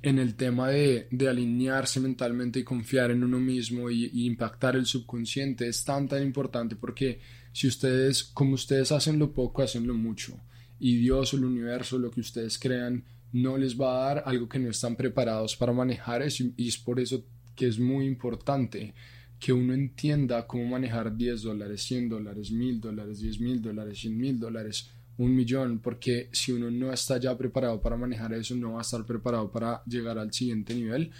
en 0.01 0.19
el 0.19 0.35
tema 0.35 0.69
de, 0.69 1.07
de, 1.11 1.27
alinearse 1.27 1.99
mentalmente 1.99 2.59
y 2.59 2.63
confiar 2.63 3.11
en 3.11 3.23
uno 3.23 3.39
mismo 3.39 3.89
y, 3.89 4.25
impactar 4.25 4.75
el 4.75 4.85
subconsciente 4.85 5.67
es 5.67 5.83
tan 5.83 6.07
tan 6.07 6.23
importante 6.23 6.75
porque 6.75 7.19
si 7.51 7.67
ustedes, 7.67 8.23
como 8.23 8.53
ustedes 8.53 8.91
hacen 8.91 9.19
lo 9.19 9.33
poco, 9.33 9.61
hacen 9.61 9.85
lo 9.85 9.93
mucho. 9.93 10.39
Y 10.79 10.97
Dios 10.97 11.33
o 11.33 11.37
el 11.37 11.45
universo, 11.45 11.99
lo 11.99 12.09
que 12.09 12.21
ustedes 12.21 12.57
crean, 12.57 13.03
no 13.33 13.57
les 13.57 13.79
va 13.79 13.93
a 13.93 14.05
dar 14.05 14.23
algo 14.25 14.47
que 14.47 14.59
no 14.59 14.69
están 14.69 14.95
preparados 14.95 15.55
para 15.55 15.73
manejar 15.73 16.21
eso 16.21 16.43
y 16.55 16.67
es 16.67 16.77
por 16.77 16.99
eso 16.99 17.25
que 17.55 17.67
es 17.67 17.77
muy 17.79 18.05
importante 18.05 18.93
que 19.39 19.51
uno 19.51 19.73
entienda 19.73 20.45
cómo 20.45 20.65
manejar 20.65 21.17
10 21.17 21.41
dólares, 21.41 21.81
100 21.81 22.09
dólares, 22.09 22.51
1000 22.51 22.79
dólares, 22.79 23.19
10 23.19 23.39
mil 23.39 23.61
dólares, 23.61 23.99
100 23.99 24.17
mil 24.17 24.39
dólares 24.39 24.89
un 25.21 25.35
millón, 25.35 25.79
porque 25.79 26.29
si 26.31 26.51
uno 26.51 26.71
no 26.71 26.91
está 26.91 27.19
ya 27.19 27.37
preparado 27.37 27.79
para 27.79 27.95
manejar 27.95 28.33
eso, 28.33 28.55
no 28.55 28.73
va 28.73 28.79
a 28.79 28.81
estar 28.81 29.05
preparado 29.05 29.51
para 29.51 29.83
llegar 29.85 30.17
al 30.17 30.33
siguiente 30.33 30.73
nivel 30.73 31.11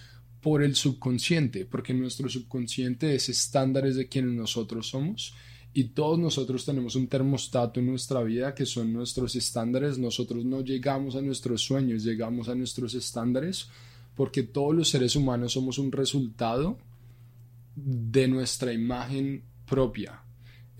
por 0.42 0.64
el 0.64 0.76
subconsciente, 0.76 1.66
porque 1.66 1.94
nuestro 1.94 2.28
subconsciente 2.28 3.14
es 3.14 3.30
estándares 3.30 3.96
de 3.96 4.08
quienes 4.08 4.34
nosotros 4.34 4.90
somos 4.90 5.36
y 5.72 5.86
todos 5.90 6.18
nosotros 6.18 6.66
tenemos 6.66 6.96
un 6.96 7.08
termostato 7.08 7.80
en 7.80 7.86
nuestra 7.86 8.24
vida 8.24 8.56
que 8.56 8.66
son 8.66 8.92
nuestros 8.92 9.36
estándares, 9.36 10.00
nosotros 10.00 10.44
no 10.46 10.62
llegamos 10.62 11.16
a 11.16 11.22
nuestros 11.22 11.62
sueños, 11.62 12.04
llegamos 12.04 12.50
a 12.50 12.56
nuestros 12.56 12.96
estándares 12.96 13.70
porque 14.16 14.42
todos 14.42 14.76
los 14.76 14.90
seres 14.90 15.16
humanos 15.16 15.54
somos 15.54 15.78
un 15.78 15.92
resultado 15.92 16.80
de 17.76 18.28
nuestra 18.28 18.74
imagen 18.74 19.44
propia. 19.68 20.24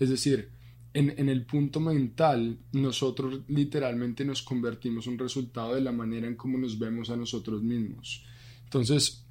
Es 0.00 0.10
decir, 0.10 0.50
en, 0.94 1.28
el 1.28 1.46
punto 1.46 1.80
mental, 1.80 2.58
nosotros 2.72 3.40
literalmente 3.48 4.24
nos 4.24 4.42
convertimos 4.42 5.06
un 5.06 5.18
resultado 5.18 5.74
de 5.74 5.80
la 5.80 5.92
manera 5.92 6.26
en 6.26 6.36
cómo 6.36 6.58
nos 6.58 6.78
vemos 6.78 7.08
a 7.10 7.16
nosotros 7.16 7.62
mismos. 7.62 8.24
Entonces, 8.64 9.24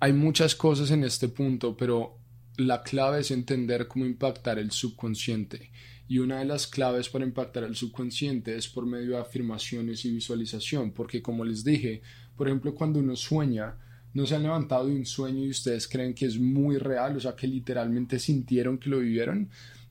hay 0.00 0.12
muchas 0.12 0.54
cosas 0.54 0.90
en 0.90 1.04
este 1.04 1.28
punto, 1.28 1.76
pero 1.76 2.18
la 2.58 2.82
clave 2.82 3.20
es 3.20 3.30
entender 3.30 3.88
cómo 3.88 4.04
impactar 4.04 4.58
el 4.58 4.70
subconsciente. 4.70 5.70
Y 6.06 6.18
una 6.18 6.40
de 6.40 6.44
las 6.44 6.66
claves 6.66 7.08
para 7.08 7.24
impactar 7.24 7.64
el 7.64 7.76
subconsciente 7.76 8.54
es 8.54 8.68
por 8.68 8.84
medio 8.84 9.12
de 9.12 9.22
afirmaciones 9.22 10.04
y 10.04 10.12
visualización, 10.12 10.92
porque 10.92 11.22
como 11.22 11.44
les 11.44 11.64
dije, 11.64 12.02
por 12.36 12.46
ejemplo, 12.46 12.74
cuando 12.74 12.98
uno 12.98 13.16
sueña, 13.16 13.76
no 14.12 14.26
se 14.26 14.36
han 14.36 14.42
levantado 14.42 14.86
de 14.86 14.94
un 14.94 15.06
sueño 15.06 15.44
y 15.44 15.50
ustedes 15.50 15.88
creen 15.88 16.14
que 16.14 16.26
es 16.26 16.38
muy 16.38 16.76
real, 16.76 17.16
o 17.16 17.20
sea, 17.20 17.34
que 17.34 17.46
literalmente 17.46 18.18
sintieron 18.18 18.78
que 18.78 18.90
lo 18.90 18.98
vivieron, 18.98 19.48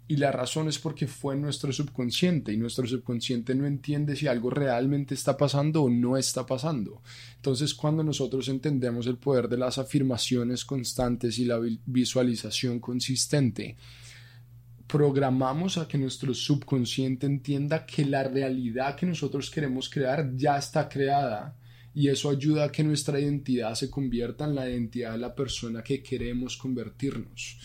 y 0.08 0.18
la 0.18 0.32
razón 0.32 0.68
es 0.68 0.80
porque 0.80 1.08
fue 1.08 1.36
nuestro 1.36 1.72
subconsciente 1.72 2.52
y 2.52 2.58
nuestro 2.58 2.86
subconsciente 2.86 3.56
no 3.56 3.66
entiende 3.66 4.16
si 4.16 4.28
algo 4.28 4.50
realmente 4.50 5.14
está 5.14 5.38
pasando 5.38 5.84
o 5.84 5.90
no 5.90 6.18
está 6.18 6.46
pasando. 6.46 7.02
Entonces 7.38 7.74
cuando 7.74 8.04
nosotros 8.04 8.50
entendemos 8.50 9.08
el 9.08 9.18
poder 9.18 9.48
de 9.48 9.58
las 9.58 9.78
afirmaciones 9.78 10.66
constantes 10.66 11.40
y 11.40 11.46
la 11.46 11.60
visualización 11.86 12.80
consistente, 12.80 13.78
programamos 14.88 15.78
a 15.78 15.88
que 15.88 15.98
nuestro 15.98 16.34
subconsciente 16.34 17.26
entienda 17.26 17.86
que 17.86 18.06
la 18.06 18.24
realidad 18.24 18.96
que 18.98 19.06
nosotros 19.06 19.50
queremos 19.50 19.90
crear 19.90 20.36
ya 20.36 20.58
está 20.58 20.90
creada 20.90 21.56
y 21.96 22.10
eso 22.10 22.30
ayuda 22.30 22.66
a 22.66 22.72
que 22.72 22.84
nuestra 22.84 23.20
identidad 23.20 23.74
se 23.76 23.90
convierta 23.90 24.46
en 24.46 24.56
la 24.56 24.70
identidad 24.70 25.14
de 25.14 25.20
la 25.20 25.34
persona 25.34 25.82
que 25.82 26.04
queremos 26.04 26.58
convertirnos. 26.58 27.58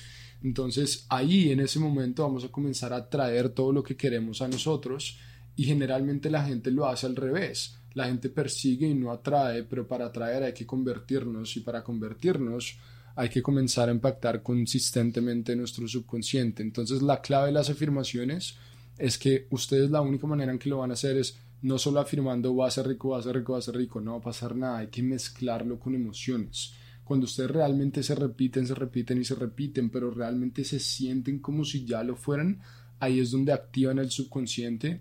Entonces 0.43 1.07
ahí 1.09 1.51
en 1.51 1.61
ese 1.61 1.79
momento 1.79 2.23
vamos 2.23 2.45
a 2.45 2.49
comenzar 2.49 2.93
a 2.93 3.09
traer 3.09 3.49
todo 3.51 3.73
lo 3.73 3.83
que 3.83 3.97
queremos 3.97 4.41
a 4.41 4.49
nosotros 4.49 5.19
y 5.57 5.65
generalmente 5.65 6.31
la 6.31 6.45
gente 6.45 6.71
lo 6.71 6.87
hace 6.87 7.07
al 7.07 7.17
revés. 7.17 7.79
La 7.95 8.07
gente 8.07 8.29
persigue 8.29 8.87
y 8.87 8.95
no 8.95 9.11
atrae, 9.11 9.65
pero 9.65 9.89
para 9.89 10.07
atraer 10.07 10.45
hay 10.45 10.53
que 10.53 10.67
convertirnos 10.67 11.57
y 11.57 11.61
para 11.61 11.83
convertirnos 11.83 12.79
hay 13.17 13.29
que 13.29 13.43
comenzar 13.43 13.89
a 13.89 13.93
impactar 13.93 14.43
consistentemente 14.45 15.57
nuestro 15.57 15.89
subconsciente. 15.89 16.63
Entonces 16.63 17.03
la 17.03 17.21
clave 17.21 17.47
de 17.47 17.53
las 17.53 17.69
afirmaciones 17.69 18.57
es 18.97 19.19
que 19.19 19.49
ustedes 19.51 19.91
la 19.91 20.01
única 20.01 20.29
manera 20.29 20.53
en 20.53 20.59
que 20.59 20.69
lo 20.69 20.79
van 20.79 20.91
a 20.91 20.95
hacer 20.95 21.17
es 21.17 21.37
no 21.63 21.79
solo 21.79 21.99
afirmando 21.99 22.55
va 22.55 22.69
a 22.69 22.71
ser 22.71 22.87
rico, 22.87 23.11
va 23.11 23.19
a 23.19 23.23
ser 23.23 23.35
rico, 23.35 23.55
va 23.55 23.59
a 23.59 23.63
ser 23.63 23.77
rico, 23.77 24.01
no 24.01 24.13
va 24.13 24.19
a 24.19 24.23
pasar 24.23 24.55
nada, 24.55 24.79
hay 24.79 24.87
que 24.87 25.03
mezclarlo 25.03 25.81
con 25.81 25.95
emociones. 25.95 26.75
Cuando 27.09 27.25
ustedes 27.25 27.51
realmente 27.51 28.03
se 28.03 28.15
repiten, 28.15 28.67
se 28.67 28.75
repiten 28.75 29.19
y 29.19 29.25
se 29.25 29.35
repiten, 29.35 29.89
pero 29.89 30.11
realmente 30.11 30.63
se 30.63 30.79
sienten 30.79 31.39
como 31.39 31.65
si 31.65 31.87
ya 31.87 32.05
lo 32.05 32.17
fueran, 32.17 32.61
ahí 33.01 33.19
es 33.19 33.31
donde 33.31 33.51
activan 33.51 33.99
el 33.99 34.11
subconsciente. 34.11 35.01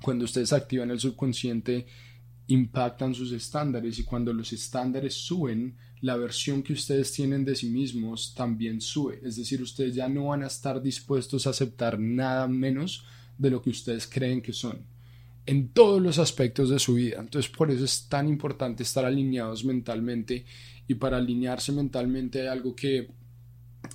Cuando 0.00 0.24
ustedes 0.24 0.52
activan 0.52 0.92
el 0.92 1.00
subconsciente, 1.00 1.84
impactan 2.46 3.12
sus 3.12 3.32
estándares 3.32 3.98
y 3.98 4.04
cuando 4.04 4.32
los 4.32 4.52
estándares 4.52 5.14
suben, 5.14 5.74
la 6.00 6.16
versión 6.16 6.62
que 6.62 6.74
ustedes 6.74 7.10
tienen 7.10 7.44
de 7.44 7.56
sí 7.56 7.70
mismos 7.70 8.34
también 8.36 8.80
sube. 8.80 9.18
Es 9.24 9.34
decir, 9.34 9.60
ustedes 9.62 9.96
ya 9.96 10.08
no 10.08 10.26
van 10.26 10.44
a 10.44 10.46
estar 10.46 10.80
dispuestos 10.80 11.48
a 11.48 11.50
aceptar 11.50 11.98
nada 11.98 12.46
menos 12.46 13.04
de 13.36 13.50
lo 13.50 13.60
que 13.60 13.70
ustedes 13.70 14.06
creen 14.06 14.42
que 14.42 14.52
son 14.52 14.86
en 15.46 15.68
todos 15.70 16.00
los 16.00 16.18
aspectos 16.18 16.70
de 16.70 16.78
su 16.78 16.94
vida. 16.94 17.18
Entonces, 17.18 17.50
por 17.50 17.70
eso 17.70 17.84
es 17.84 18.08
tan 18.08 18.28
importante 18.28 18.82
estar 18.82 19.04
alineados 19.04 19.64
mentalmente 19.64 20.44
y 20.92 20.94
para 20.94 21.16
alinearse 21.16 21.72
mentalmente 21.72 22.42
hay 22.42 22.48
algo 22.48 22.76
que 22.76 23.08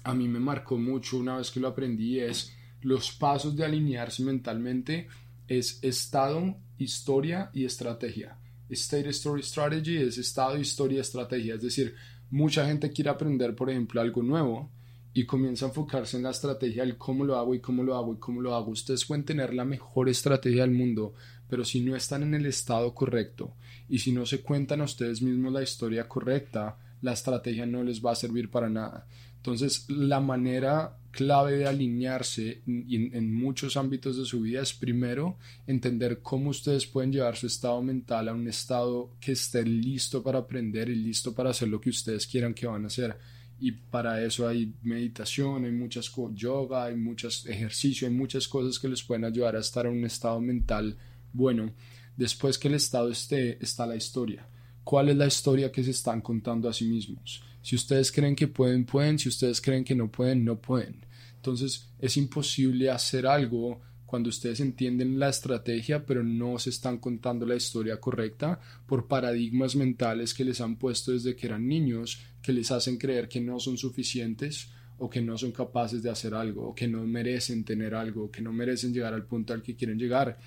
a 0.03 0.15
mí 0.15 0.27
me 0.27 0.39
marcó 0.39 0.79
mucho 0.79 1.19
una 1.19 1.37
vez 1.37 1.51
que 1.51 1.59
lo 1.59 1.67
aprendí 1.67 2.19
es 2.19 2.51
los 2.81 3.11
pasos 3.11 3.55
de 3.55 3.63
alinearse 3.63 4.23
mentalmente 4.23 5.07
es 5.47 5.77
estado, 5.83 6.55
historia 6.79 7.51
y 7.53 7.65
estrategia. 7.65 8.39
State 8.69 9.09
Story 9.09 9.43
Strategy 9.43 9.97
es 9.97 10.17
estado, 10.17 10.57
historia, 10.57 11.01
estrategia. 11.01 11.55
Es 11.55 11.61
decir, 11.61 11.93
mucha 12.31 12.65
gente 12.65 12.91
quiere 12.91 13.11
aprender, 13.11 13.55
por 13.55 13.69
ejemplo, 13.69 14.01
algo 14.01 14.23
nuevo 14.23 14.71
y 15.13 15.25
comienza 15.25 15.65
a 15.65 15.69
enfocarse 15.69 16.17
en 16.17 16.23
la 16.23 16.31
estrategia 16.31 16.83
del 16.83 16.97
cómo 16.97 17.25
lo 17.25 17.37
hago 17.37 17.53
y 17.53 17.59
cómo 17.59 17.83
lo 17.83 17.95
hago 17.95 18.15
y 18.15 18.17
cómo 18.17 18.41
lo 18.41 18.55
hago. 18.55 18.71
Ustedes 18.71 19.05
pueden 19.05 19.23
tener 19.23 19.53
la 19.53 19.65
mejor 19.65 20.09
estrategia 20.09 20.63
del 20.63 20.71
mundo, 20.71 21.13
pero 21.47 21.63
si 21.63 21.79
no 21.81 21.95
están 21.95 22.23
en 22.23 22.33
el 22.33 22.47
estado 22.47 22.93
correcto 22.95 23.53
y 23.87 23.99
si 23.99 24.11
no 24.11 24.25
se 24.25 24.41
cuentan 24.41 24.81
a 24.81 24.85
ustedes 24.85 25.21
mismos 25.21 25.53
la 25.53 25.63
historia 25.63 26.07
correcta, 26.07 26.77
la 27.01 27.13
estrategia 27.13 27.65
no 27.65 27.83
les 27.83 28.03
va 28.03 28.11
a 28.11 28.15
servir 28.15 28.49
para 28.49 28.69
nada. 28.69 29.07
Entonces, 29.37 29.85
la 29.89 30.19
manera 30.19 30.97
clave 31.11 31.57
de 31.57 31.67
alinearse 31.67 32.61
en, 32.67 33.33
muchos 33.33 33.77
ámbitos 33.77 34.17
de 34.17 34.25
su 34.25 34.41
vida 34.41 34.61
es 34.61 34.73
primero 34.73 35.37
entender 35.65 36.21
cómo 36.21 36.49
ustedes 36.49 36.85
pueden 36.85 37.11
llevar 37.11 37.37
su 37.37 37.47
estado 37.47 37.81
mental 37.81 38.27
a 38.27 38.33
un 38.33 38.47
estado 38.47 39.15
que 39.19 39.31
esté 39.31 39.63
listo 39.63 40.21
para 40.21 40.39
aprender 40.39 40.89
y 40.89 40.95
listo 40.95 41.33
para 41.33 41.51
hacer 41.51 41.69
lo 41.69 41.79
que 41.79 41.89
ustedes 41.89 42.27
quieran 42.27 42.53
que 42.53 42.67
van 42.67 42.83
a 42.83 42.87
hacer. 42.87 43.17
Y 43.59 43.71
para 43.71 44.23
eso 44.23 44.47
hay 44.47 44.73
meditación, 44.83 45.65
hay 45.65 45.71
muchas 45.71 46.11
yoga, 46.35 46.83
hay 46.83 46.95
muchos 46.95 47.45
ejercicios, 47.47 48.09
hay 48.09 48.15
muchas 48.15 48.47
cosas 48.47 48.77
que 48.77 48.89
les 48.89 49.01
pueden 49.01 49.25
ayudar 49.25 49.55
a 49.55 49.59
estar 49.59 49.85
en 49.85 49.93
un 49.93 50.05
estado 50.05 50.39
mental 50.39 50.97
bueno. 51.33 51.71
Después 52.15 52.59
que 52.59 52.67
el 52.67 52.75
estado 52.75 53.09
esté, 53.09 53.63
está 53.63 53.87
la 53.87 53.95
historia. 53.95 54.47
¿Cuál 54.87 55.09
es 55.09 55.17
la 55.17 55.27
historia 55.27 55.69
que 55.69 55.83
se 55.83 55.91
están 55.91 56.21
contando 56.21 56.69
a 56.69 56.73
sí 56.73 56.85
mismos? 56.85 57.43
Si 57.61 57.75
ustedes 57.75 58.09
creen 58.09 58.37
que 58.37 58.47
pueden, 58.47 58.85
pueden. 58.85 59.19
Si 59.19 59.27
ustedes 59.27 59.59
creen 59.59 59.83
que 59.83 59.93
no 59.93 60.09
pueden, 60.09 60.45
no 60.45 60.61
pueden. 60.61 61.05
Entonces 61.35 61.89
es 61.99 62.15
imposible 62.15 62.89
hacer 62.89 63.27
algo 63.27 63.81
cuando 64.05 64.29
ustedes 64.29 64.61
entienden 64.61 65.19
la 65.19 65.27
estrategia 65.27 66.05
pero 66.05 66.23
no 66.23 66.57
se 66.57 66.69
están 66.69 66.99
contando 66.99 67.45
la 67.45 67.57
historia 67.57 67.99
correcta 67.99 68.61
por 68.85 69.09
paradigmas 69.09 69.75
mentales 69.75 70.33
que 70.33 70.45
les 70.45 70.61
han 70.61 70.77
puesto 70.77 71.11
desde 71.11 71.35
que 71.35 71.47
eran 71.47 71.67
niños 71.67 72.21
que 72.41 72.53
les 72.53 72.71
hacen 72.71 72.97
creer 72.97 73.27
que 73.27 73.41
no 73.41 73.59
son 73.59 73.77
suficientes 73.77 74.69
o 74.99 75.09
que 75.09 75.21
no 75.21 75.37
son 75.37 75.51
capaces 75.51 76.01
de 76.01 76.11
hacer 76.11 76.33
algo 76.33 76.65
o 76.65 76.73
que 76.73 76.87
no 76.87 77.05
merecen 77.05 77.65
tener 77.65 77.93
algo 77.93 78.23
o 78.23 78.31
que 78.31 78.41
no 78.41 78.53
merecen 78.53 78.93
llegar 78.93 79.13
al 79.13 79.25
punto 79.25 79.51
al 79.51 79.61
que 79.61 79.75
quieren 79.75 79.99
llegar. 79.99 80.37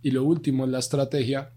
Y 0.00 0.12
lo 0.12 0.22
último 0.22 0.64
es 0.64 0.70
la 0.70 0.78
estrategia, 0.78 1.50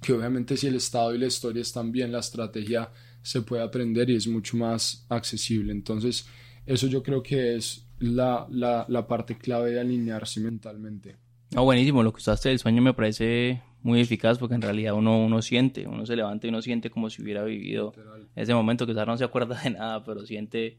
que 0.00 0.12
obviamente 0.12 0.56
si 0.56 0.66
el 0.66 0.76
estado 0.76 1.14
y 1.14 1.18
la 1.18 1.26
historia 1.26 1.62
están 1.62 1.92
bien, 1.92 2.12
la 2.12 2.20
estrategia 2.20 2.90
se 3.22 3.42
puede 3.42 3.62
aprender 3.62 4.08
y 4.10 4.16
es 4.16 4.26
mucho 4.26 4.56
más 4.56 5.04
accesible. 5.08 5.72
Entonces, 5.72 6.26
eso 6.66 6.86
yo 6.86 7.02
creo 7.02 7.22
que 7.22 7.56
es 7.56 7.86
la, 7.98 8.46
la, 8.50 8.86
la 8.88 9.06
parte 9.06 9.36
clave 9.36 9.72
de 9.72 9.80
alinearse 9.80 10.40
mentalmente. 10.40 11.16
No, 11.50 11.64
buenísimo, 11.64 12.02
lo 12.02 12.12
que 12.12 12.18
usaste 12.18 12.50
del 12.50 12.58
sueño 12.58 12.82
me 12.82 12.94
parece 12.94 13.62
muy 13.82 14.00
eficaz 14.00 14.38
porque 14.38 14.54
en 14.54 14.62
realidad 14.62 14.94
uno, 14.94 15.24
uno 15.24 15.40
siente, 15.40 15.86
uno 15.86 16.04
se 16.04 16.16
levanta 16.16 16.46
y 16.46 16.50
uno 16.50 16.60
siente 16.62 16.90
como 16.90 17.10
si 17.10 17.22
hubiera 17.22 17.42
vivido 17.44 17.94
ese 18.36 18.54
momento, 18.54 18.86
que 18.86 18.92
quizás 18.92 19.06
no 19.06 19.16
se 19.16 19.24
acuerda 19.24 19.60
de 19.62 19.70
nada, 19.70 20.04
pero 20.04 20.26
siente 20.26 20.78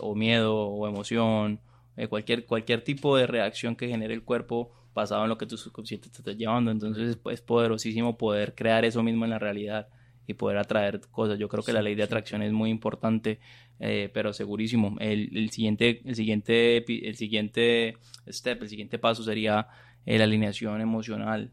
o 0.00 0.14
miedo 0.14 0.56
o 0.56 0.88
emoción, 0.88 1.60
eh, 1.96 2.08
cualquier, 2.08 2.46
cualquier 2.46 2.82
tipo 2.82 3.16
de 3.16 3.26
reacción 3.26 3.76
que 3.76 3.88
genere 3.88 4.14
el 4.14 4.22
cuerpo 4.22 4.72
basado 4.94 5.22
en 5.24 5.28
lo 5.28 5.38
que 5.38 5.46
tu 5.46 5.56
subconsciente 5.56 6.08
te 6.10 6.18
está 6.18 6.32
llevando. 6.32 6.70
Entonces 6.70 7.18
es 7.30 7.40
poderosísimo 7.40 8.16
poder 8.16 8.54
crear 8.54 8.84
eso 8.84 9.02
mismo 9.02 9.24
en 9.24 9.30
la 9.30 9.38
realidad 9.38 9.88
y 10.26 10.34
poder 10.34 10.58
atraer 10.58 11.00
cosas. 11.10 11.38
Yo 11.38 11.48
creo 11.48 11.62
que 11.62 11.72
la 11.72 11.82
ley 11.82 11.94
de 11.94 12.02
atracción 12.02 12.42
es 12.42 12.52
muy 12.52 12.70
importante, 12.70 13.40
eh, 13.80 14.10
pero 14.12 14.32
segurísimo. 14.32 14.96
El, 15.00 15.36
el, 15.36 15.50
siguiente, 15.50 16.02
el, 16.04 16.14
siguiente, 16.14 16.84
el 17.08 17.16
siguiente 17.16 17.96
step, 18.28 18.62
el 18.62 18.68
siguiente 18.68 18.98
paso 18.98 19.22
sería 19.22 19.68
eh, 20.06 20.18
la 20.18 20.24
alineación 20.24 20.80
emocional. 20.80 21.52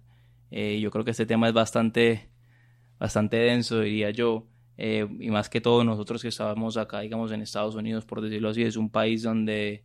Eh, 0.52 0.80
yo 0.82 0.92
creo 0.92 1.06
que 1.06 1.12
este 1.12 1.26
tema 1.26 1.48
es 1.48 1.54
bastante, 1.54 2.30
bastante 3.00 3.38
denso, 3.38 3.82
diría 3.82 4.12
yo. 4.12 4.48
y 4.78 5.30
más 5.30 5.50
que 5.50 5.62
todo 5.62 5.84
nosotros 5.84 6.22
que 6.22 6.30
estábamos 6.30 6.78
acá, 6.78 7.02
digamos, 7.02 7.32
en 7.32 7.42
Estados 7.42 7.76
Unidos, 7.76 8.06
por 8.06 8.22
decirlo 8.22 8.50
así, 8.50 8.64
es 8.64 8.78
un 8.78 8.90
país 8.90 9.24
donde, 9.24 9.84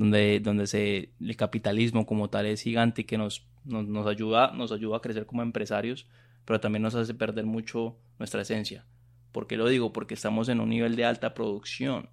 donde, 0.00 0.40
donde 0.40 0.66
se, 0.66 1.12
el 1.20 1.36
capitalismo 1.36 2.06
como 2.06 2.30
tal 2.30 2.46
es 2.46 2.62
gigante 2.62 3.02
y 3.02 3.04
que 3.04 3.18
nos, 3.18 3.46
nos, 3.64 3.86
nos, 3.86 4.06
ayuda, 4.06 4.52
nos 4.52 4.72
ayuda 4.72 4.96
a 4.96 5.00
crecer 5.00 5.26
como 5.26 5.42
empresarios 5.42 6.06
pero 6.44 6.58
también 6.58 6.82
nos 6.82 6.94
hace 6.94 7.14
perder 7.14 7.46
mucho 7.46 7.96
nuestra 8.18 8.42
esencia. 8.42 8.84
¿Por 9.30 9.46
qué 9.46 9.56
lo 9.56 9.68
digo? 9.68 9.92
Porque 9.92 10.14
estamos 10.14 10.48
en 10.48 10.58
un 10.58 10.68
nivel 10.68 10.96
de 10.96 11.04
alta 11.04 11.34
producción, 11.34 12.08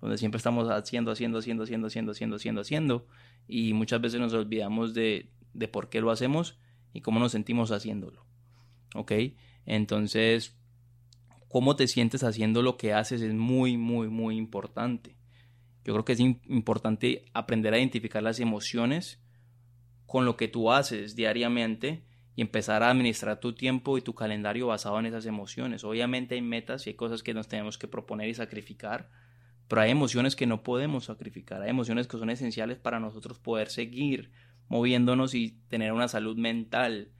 donde 0.00 0.16
siempre 0.18 0.38
estamos 0.38 0.68
haciendo, 0.68 1.10
haciendo, 1.10 1.38
haciendo, 1.38 1.64
haciendo, 1.64 1.86
haciendo, 1.88 2.12
haciendo, 2.12 2.36
haciendo, 2.36 2.60
haciendo, 2.62 3.06
y 3.46 3.74
muchas 3.74 4.00
veces 4.00 4.20
nos 4.20 4.32
olvidamos 4.32 4.94
de, 4.94 5.30
de 5.52 5.68
por 5.68 5.90
qué 5.90 6.00
lo 6.00 6.10
hacemos 6.10 6.58
y 6.92 7.02
cómo 7.02 7.20
nos 7.20 7.32
sentimos 7.32 7.70
haciéndolo. 7.70 8.24
¿Ok? 8.94 9.12
Entonces, 9.66 10.56
cómo 11.48 11.76
te 11.76 11.86
sientes 11.86 12.24
haciendo 12.24 12.62
lo 12.62 12.78
que 12.78 12.94
haces 12.94 13.20
es 13.20 13.34
muy, 13.34 13.76
muy, 13.76 14.08
muy 14.08 14.36
importante. 14.36 15.15
Yo 15.86 15.92
creo 15.92 16.04
que 16.04 16.14
es 16.14 16.20
importante 16.20 17.26
aprender 17.32 17.72
a 17.72 17.78
identificar 17.78 18.20
las 18.20 18.40
emociones 18.40 19.22
con 20.04 20.24
lo 20.24 20.36
que 20.36 20.48
tú 20.48 20.72
haces 20.72 21.14
diariamente 21.14 22.04
y 22.34 22.42
empezar 22.42 22.82
a 22.82 22.90
administrar 22.90 23.38
tu 23.38 23.54
tiempo 23.54 23.96
y 23.96 24.02
tu 24.02 24.12
calendario 24.12 24.66
basado 24.66 24.98
en 24.98 25.06
esas 25.06 25.26
emociones. 25.26 25.84
Obviamente 25.84 26.34
hay 26.34 26.42
metas 26.42 26.86
y 26.86 26.90
hay 26.90 26.96
cosas 26.96 27.22
que 27.22 27.34
nos 27.34 27.46
tenemos 27.46 27.78
que 27.78 27.86
proponer 27.86 28.28
y 28.28 28.34
sacrificar, 28.34 29.10
pero 29.68 29.80
hay 29.80 29.92
emociones 29.92 30.34
que 30.34 30.48
no 30.48 30.64
podemos 30.64 31.04
sacrificar, 31.04 31.62
hay 31.62 31.70
emociones 31.70 32.08
que 32.08 32.18
son 32.18 32.30
esenciales 32.30 32.78
para 32.78 32.98
nosotros 32.98 33.38
poder 33.38 33.68
seguir 33.68 34.32
moviéndonos 34.66 35.36
y 35.36 35.60
tener 35.68 35.92
una 35.92 36.08
salud 36.08 36.36
mental 36.36 37.12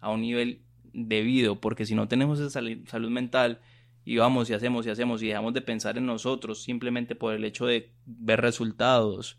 a 0.00 0.10
un 0.10 0.22
nivel 0.22 0.62
debido, 0.94 1.60
porque 1.60 1.84
si 1.84 1.94
no 1.94 2.08
tenemos 2.08 2.40
esa 2.40 2.62
salud 2.86 3.10
mental 3.10 3.60
y 4.04 4.16
vamos 4.18 4.50
y 4.50 4.54
hacemos 4.54 4.86
y 4.86 4.90
hacemos 4.90 5.22
y 5.22 5.28
dejamos 5.28 5.54
de 5.54 5.62
pensar 5.62 5.96
en 5.96 6.06
nosotros 6.06 6.62
simplemente 6.62 7.14
por 7.14 7.34
el 7.34 7.44
hecho 7.44 7.66
de 7.66 7.92
ver 8.04 8.40
resultados, 8.40 9.38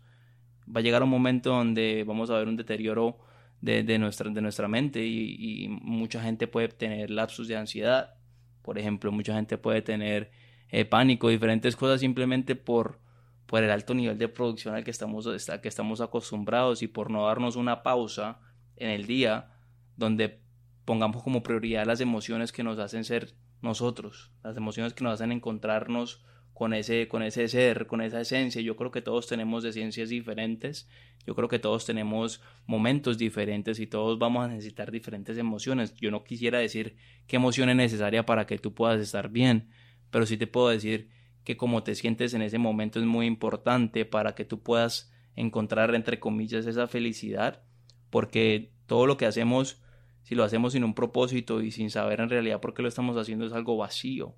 va 0.68 0.80
a 0.80 0.82
llegar 0.82 1.02
un 1.02 1.10
momento 1.10 1.50
donde 1.50 2.04
vamos 2.06 2.30
a 2.30 2.38
ver 2.38 2.48
un 2.48 2.56
deterioro 2.56 3.18
de, 3.60 3.98
nuestra, 3.98 4.30
de 4.30 4.40
nuestra 4.40 4.68
mente 4.68 5.04
y, 5.04 5.68
mucha 5.68 6.22
gente 6.22 6.46
puede 6.46 6.68
tener 6.68 7.10
lapsus 7.10 7.48
de 7.48 7.56
ansiedad, 7.56 8.14
por 8.62 8.78
ejemplo, 8.78 9.12
mucha 9.12 9.34
gente 9.34 9.58
puede 9.58 9.82
tener 9.82 10.30
eh, 10.70 10.84
pánico, 10.84 11.28
diferentes 11.28 11.76
cosas 11.76 12.00
simplemente 12.00 12.56
por, 12.56 13.00
por 13.46 13.62
el 13.62 13.70
alto 13.70 13.94
nivel 13.94 14.18
de 14.18 14.28
producción 14.28 14.74
al 14.74 14.84
que 14.84 14.90
estamos, 14.90 15.28
que 15.62 15.68
estamos 15.68 16.00
acostumbrados 16.00 16.82
y 16.82 16.88
por 16.88 17.10
no 17.10 17.26
darnos 17.26 17.56
una 17.56 17.82
pausa 17.82 18.40
en 18.76 18.90
el 18.90 19.06
día 19.06 19.52
donde 19.96 20.40
pongamos 20.84 21.22
como 21.22 21.42
prioridad 21.42 21.86
las 21.86 22.00
emociones 22.00 22.52
que 22.52 22.62
nos 22.62 22.78
hacen 22.78 23.04
ser 23.04 23.34
nosotros, 23.62 24.32
las 24.42 24.56
emociones 24.56 24.94
que 24.94 25.04
nos 25.04 25.14
hacen 25.14 25.32
encontrarnos 25.32 26.24
con 26.56 26.72
ese, 26.72 27.06
con 27.06 27.22
ese 27.22 27.48
ser, 27.48 27.86
con 27.86 28.00
esa 28.00 28.20
esencia. 28.20 28.62
Yo 28.62 28.76
creo 28.76 28.90
que 28.90 29.02
todos 29.02 29.26
tenemos 29.26 29.62
esencias 29.64 30.08
diferentes, 30.08 30.88
yo 31.26 31.34
creo 31.34 31.48
que 31.48 31.58
todos 31.58 31.84
tenemos 31.84 32.40
momentos 32.66 33.18
diferentes 33.18 33.78
y 33.78 33.86
todos 33.86 34.18
vamos 34.18 34.44
a 34.44 34.48
necesitar 34.48 34.90
diferentes 34.90 35.36
emociones. 35.36 35.94
Yo 35.96 36.10
no 36.10 36.24
quisiera 36.24 36.58
decir 36.58 36.96
qué 37.26 37.36
emoción 37.36 37.68
es 37.68 37.76
necesaria 37.76 38.24
para 38.24 38.46
que 38.46 38.58
tú 38.58 38.72
puedas 38.72 39.00
estar 39.00 39.28
bien, 39.28 39.68
pero 40.10 40.24
sí 40.24 40.38
te 40.38 40.46
puedo 40.46 40.68
decir 40.68 41.10
que 41.44 41.58
como 41.58 41.82
te 41.82 41.94
sientes 41.94 42.32
en 42.32 42.42
ese 42.42 42.56
momento 42.56 42.98
es 43.00 43.04
muy 43.04 43.26
importante 43.26 44.06
para 44.06 44.34
que 44.34 44.46
tú 44.46 44.62
puedas 44.62 45.12
encontrar, 45.34 45.94
entre 45.94 46.18
comillas, 46.18 46.64
esa 46.66 46.86
felicidad, 46.86 47.62
porque 48.08 48.72
todo 48.86 49.06
lo 49.06 49.18
que 49.18 49.26
hacemos, 49.26 49.82
si 50.26 50.34
lo 50.34 50.44
hacemos 50.44 50.74
sin 50.74 50.84
un 50.84 50.94
propósito 50.94 51.62
y 51.62 51.70
sin 51.70 51.90
saber 51.90 52.20
en 52.20 52.28
realidad 52.28 52.60
por 52.60 52.74
qué 52.74 52.82
lo 52.82 52.88
estamos 52.88 53.16
haciendo, 53.16 53.46
es 53.46 53.54
algo 53.54 53.78
vacío 53.78 54.36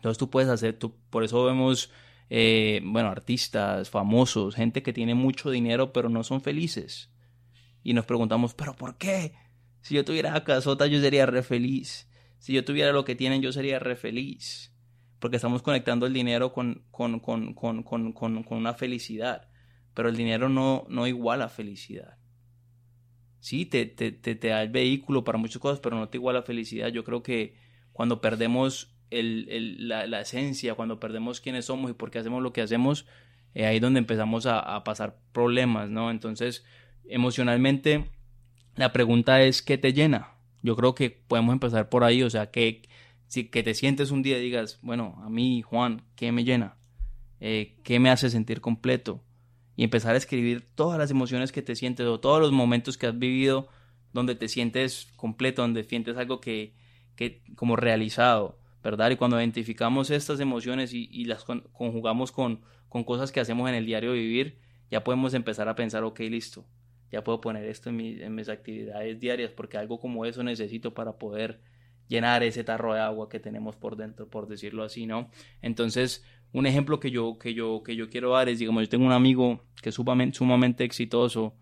entonces 0.00 0.16
tú 0.16 0.30
puedes 0.30 0.48
hacer, 0.48 0.78
tú, 0.78 0.96
por 1.10 1.24
eso 1.24 1.44
vemos, 1.44 1.92
eh, 2.30 2.80
bueno, 2.82 3.10
artistas 3.10 3.90
famosos, 3.90 4.54
gente 4.54 4.82
que 4.82 4.94
tiene 4.94 5.14
mucho 5.14 5.50
dinero 5.50 5.92
pero 5.92 6.08
no 6.08 6.24
son 6.24 6.40
felices. 6.40 7.12
Y 7.82 7.92
nos 7.92 8.06
preguntamos, 8.06 8.54
¿pero 8.54 8.74
por 8.74 8.96
qué? 8.96 9.34
Si 9.82 9.94
yo 9.94 10.02
tuviera 10.02 10.34
a 10.34 10.42
casota 10.42 10.86
yo 10.86 11.00
sería 11.02 11.26
re 11.26 11.42
feliz. 11.42 12.08
Si 12.38 12.54
yo 12.54 12.64
tuviera 12.64 12.92
lo 12.92 13.04
que 13.04 13.14
tienen 13.14 13.42
yo 13.42 13.52
sería 13.52 13.78
re 13.78 13.94
feliz. 13.94 14.74
Porque 15.18 15.36
estamos 15.36 15.60
conectando 15.60 16.06
el 16.06 16.14
dinero 16.14 16.54
con, 16.54 16.86
con, 16.90 17.20
con, 17.20 17.52
con 17.52 18.44
una 18.48 18.72
felicidad. 18.72 19.50
Pero 19.92 20.08
el 20.08 20.16
dinero 20.16 20.48
no, 20.48 20.86
no 20.88 21.06
iguala 21.06 21.50
felicidad. 21.50 22.16
Sí, 23.40 23.66
te, 23.66 23.86
te, 23.86 24.12
te, 24.12 24.34
te 24.34 24.48
da 24.48 24.62
el 24.62 24.68
vehículo 24.68 25.24
para 25.24 25.38
muchas 25.38 25.58
cosas, 25.58 25.80
pero 25.80 25.96
no 25.96 26.08
te 26.08 26.18
iguala 26.18 26.42
felicidad. 26.42 26.88
Yo 26.88 27.04
creo 27.04 27.22
que 27.22 27.54
cuando 27.92 28.20
perdemos 28.20 28.94
el, 29.10 29.88
la, 29.88 30.20
esencia, 30.20 30.74
cuando 30.74 31.00
perdemos 31.00 31.40
quiénes 31.40 31.66
somos 31.66 31.90
y 31.90 31.94
por 31.94 32.10
qué 32.10 32.18
hacemos 32.18 32.42
lo 32.42 32.52
que 32.52 32.62
hacemos, 32.62 33.06
eh, 33.54 33.66
ahí 33.66 33.76
es 33.76 33.82
donde 33.82 33.98
empezamos 33.98 34.46
a, 34.46 34.82
pasar 34.84 35.18
problemas, 35.32 35.90
¿no? 35.90 36.10
Entonces, 36.10 36.64
emocionalmente, 37.08 38.10
la 38.76 38.92
pregunta 38.92 39.42
es, 39.42 39.62
¿qué 39.62 39.78
te 39.78 39.92
llena? 39.92 40.34
Yo 40.62 40.76
creo 40.76 40.94
que 40.94 41.10
podemos 41.10 41.52
empezar 41.52 41.88
por 41.88 42.04
ahí, 42.04 42.22
o 42.22 42.30
sea, 42.30 42.50
que, 42.50 42.82
si, 43.26 43.48
que 43.48 43.62
te 43.62 43.74
sientes 43.74 44.10
un 44.10 44.22
día 44.22 44.38
y 44.38 44.42
digas, 44.42 44.78
bueno, 44.82 45.20
a 45.24 45.28
mí, 45.28 45.62
Juan, 45.62 46.02
¿qué 46.14 46.30
me 46.30 46.44
llena? 46.44 46.76
Eh, 47.40 47.76
¿Qué 47.82 47.98
me 47.98 48.10
hace 48.10 48.30
sentir 48.30 48.60
completo? 48.60 49.22
Y 49.80 49.84
empezar 49.84 50.14
a 50.14 50.18
escribir 50.18 50.60
todas 50.74 50.98
las 50.98 51.10
emociones 51.10 51.52
que 51.52 51.62
te 51.62 51.74
sientes 51.74 52.04
o 52.04 52.20
todos 52.20 52.38
los 52.38 52.52
momentos 52.52 52.98
que 52.98 53.06
has 53.06 53.18
vivido 53.18 53.66
donde 54.12 54.34
te 54.34 54.46
sientes 54.46 55.08
completo, 55.16 55.62
donde 55.62 55.84
sientes 55.84 56.18
algo 56.18 56.38
que, 56.38 56.74
que 57.16 57.42
como 57.56 57.76
realizado. 57.76 58.58
¿verdad? 58.84 59.10
Y 59.10 59.16
cuando 59.16 59.40
identificamos 59.40 60.10
estas 60.10 60.38
emociones 60.38 60.92
y, 60.92 61.24
las 61.24 61.44
conjugamos 61.44 62.30
con, 62.30 62.60
con, 62.90 63.04
cosas 63.04 63.32
que 63.32 63.40
hacemos 63.40 63.70
en 63.70 63.74
el 63.74 63.86
diario 63.86 64.12
vivir, 64.12 64.58
ya 64.90 65.02
podemos 65.02 65.32
empezar 65.32 65.66
a 65.66 65.74
pensar, 65.74 66.04
ok, 66.04 66.20
listo, 66.28 66.66
ya 67.10 67.24
puedo 67.24 67.40
poner 67.40 67.64
esto 67.64 67.88
en, 67.88 68.00
en 68.00 68.34
mis 68.34 68.50
actividades 68.50 69.18
diarias, 69.18 69.50
porque 69.50 69.78
algo 69.78 69.98
como 69.98 70.26
eso 70.26 70.42
necesito 70.42 70.92
para 70.92 71.16
poder 71.16 71.62
llenar 72.06 72.42
ese 72.42 72.64
tarro 72.64 72.92
de 72.92 73.00
agua 73.00 73.30
que 73.30 73.40
tenemos 73.40 73.76
por 73.76 73.96
dentro, 73.96 74.28
por 74.28 74.46
decirlo 74.46 74.84
así, 74.84 75.06
¿no? 75.06 75.30
Entonces, 75.62 76.22
un 76.52 76.66
ejemplo 76.66 76.98
que 77.00 77.10
yo, 77.10 77.38
que 77.38 77.54
yo, 77.54 77.82
que 77.82 77.96
yo 77.96 78.08
quiero 78.08 78.30
dar 78.30 78.48
es, 78.48 78.58
digamos, 78.58 78.82
yo 78.82 78.88
tengo 78.88 79.06
un 79.06 79.12
amigo 79.12 79.64
que 79.82 79.90
es 79.90 79.94
sumamente, 79.94 80.36
sumamente 80.36 80.84
exitoso, 80.84 81.54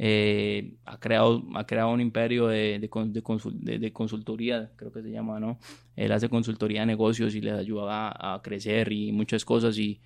eh, 0.00 0.76
ha, 0.84 1.00
creado, 1.00 1.42
ha 1.56 1.66
creado 1.66 1.90
un 1.90 2.00
imperio 2.00 2.46
de, 2.46 2.78
de, 2.78 3.78
de, 3.78 3.92
consultoría, 3.92 4.70
creo 4.76 4.92
que 4.92 5.02
se 5.02 5.10
llama, 5.10 5.40
¿no? 5.40 5.58
Él 5.96 6.12
hace 6.12 6.28
consultoría 6.28 6.80
de 6.80 6.86
negocios 6.86 7.34
y 7.34 7.40
le 7.40 7.50
ayuda 7.50 8.12
a, 8.16 8.40
crecer 8.42 8.92
y 8.92 9.10
muchas 9.10 9.44
cosas 9.44 9.76
y 9.76 10.00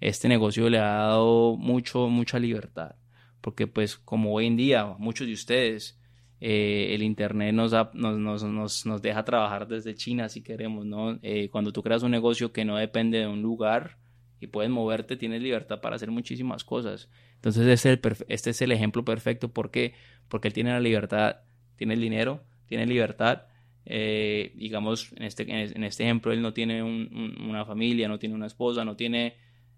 este 0.00 0.26
negocio 0.28 0.68
le 0.68 0.78
ha 0.78 0.94
dado 1.06 1.56
mucho, 1.56 2.08
mucha 2.08 2.40
libertad, 2.40 2.96
porque 3.40 3.68
pues 3.68 3.96
como 3.96 4.34
hoy 4.34 4.46
en 4.46 4.56
día 4.56 4.96
muchos 4.98 5.28
de 5.28 5.34
ustedes, 5.34 6.00
eh, 6.40 6.94
el 6.94 7.02
Internet 7.02 7.54
nos, 7.54 7.72
nos, 7.94 8.44
nos, 8.44 8.86
nos, 8.86 9.02
deja 9.02 9.24
trabajar 9.24 9.66
desde 9.66 9.94
China 9.94 10.28
si 10.28 10.42
queremos, 10.42 10.84
¿no? 10.84 11.18
Eh, 11.22 11.48
cuando 11.50 11.72
tú 11.72 11.82
creas 11.82 12.02
un 12.02 12.10
negocio 12.10 12.52
que 12.52 12.64
no 12.64 12.76
depende 12.76 13.18
de 13.18 13.26
un 13.26 13.42
lugar 13.42 13.98
y 14.40 14.48
puedes 14.48 14.70
moverte, 14.70 15.16
tienes 15.16 15.42
libertad 15.42 15.80
para 15.80 15.96
hacer 15.96 16.10
muchísimas 16.10 16.64
cosas. 16.64 17.08
Entonces 17.36 17.66
este 17.66 17.92
es 17.92 17.98
el, 18.04 18.24
este 18.28 18.50
es 18.50 18.62
el 18.62 18.72
ejemplo 18.72 19.04
perfecto. 19.04 19.48
¿Por? 19.48 19.70
Porque 20.28 20.48
él 20.48 20.54
tiene 20.54 20.70
la 20.70 20.80
libertad, 20.80 21.36
tiene 21.76 21.94
el 21.94 22.00
dinero, 22.00 22.42
tiene 22.66 22.86
libertad. 22.86 23.44
Eh, 23.88 24.52
digamos, 24.56 25.12
en 25.12 25.22
este, 25.22 25.44
en 25.48 25.84
este 25.84 26.02
ejemplo, 26.02 26.32
él 26.32 26.42
no 26.42 26.52
tiene 26.52 26.82
una 26.82 27.64
familia, 27.64 28.08
no 28.08 28.18
tiene 28.18 28.34
una 28.34 28.46
esposa, 28.46 28.84
no 28.84 28.96
tiene, 28.96 29.36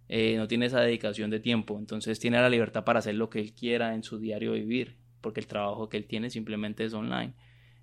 eh, 0.09 0.37
no 0.39 0.49
tiene 0.49 0.67
esa 0.67 0.81
dedicación 0.81 1.31
de 1.31 1.41
tiempo. 1.41 1.79
Entonces 1.79 2.19
tiene 2.19 2.41
la 2.41 2.49
libertad 2.49 2.85
para 2.85 3.01
hacer 3.01 3.15
lo 3.15 3.29
que 3.29 3.41
él 3.41 3.53
quiera 3.53 3.95
en 3.95 4.03
su 4.03 4.19
diario 4.19 4.53
vivir, 4.53 4.97
porque 5.21 5.41
el 5.41 5.47
trabajo 5.47 5.89
que 5.89 5.97
él 5.97 6.07
tiene 6.07 6.31
simplemente 6.31 6.85
es 6.85 6.95
online. 6.95 7.35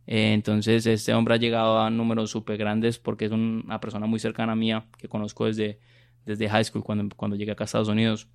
Eh, 0.08 0.34
entonces 0.34 0.86
este 0.86 1.14
hombre 1.14 1.34
ha 1.36 1.38
llegado 1.38 1.80
a 1.80 1.90
números 1.90 2.30
súper 2.30 2.58
grandes 2.58 3.00
porque 3.00 3.26
es 3.26 3.32
una 3.32 3.80
persona 3.80 4.06
muy 4.06 4.20
cercana 4.20 4.54
a 4.54 4.56
mía 4.56 4.86
que 4.98 5.08
conozco 5.08 5.46
desde, 5.46 5.80
desde 6.26 6.48
high 6.48 6.64
school 6.64 6.84
cuando, 6.84 7.16
cuando 7.16 7.36
llegué 7.36 7.52
acá 7.52 7.64
a 7.64 7.66
Estados 7.66 7.90
Unidos. 7.90 8.28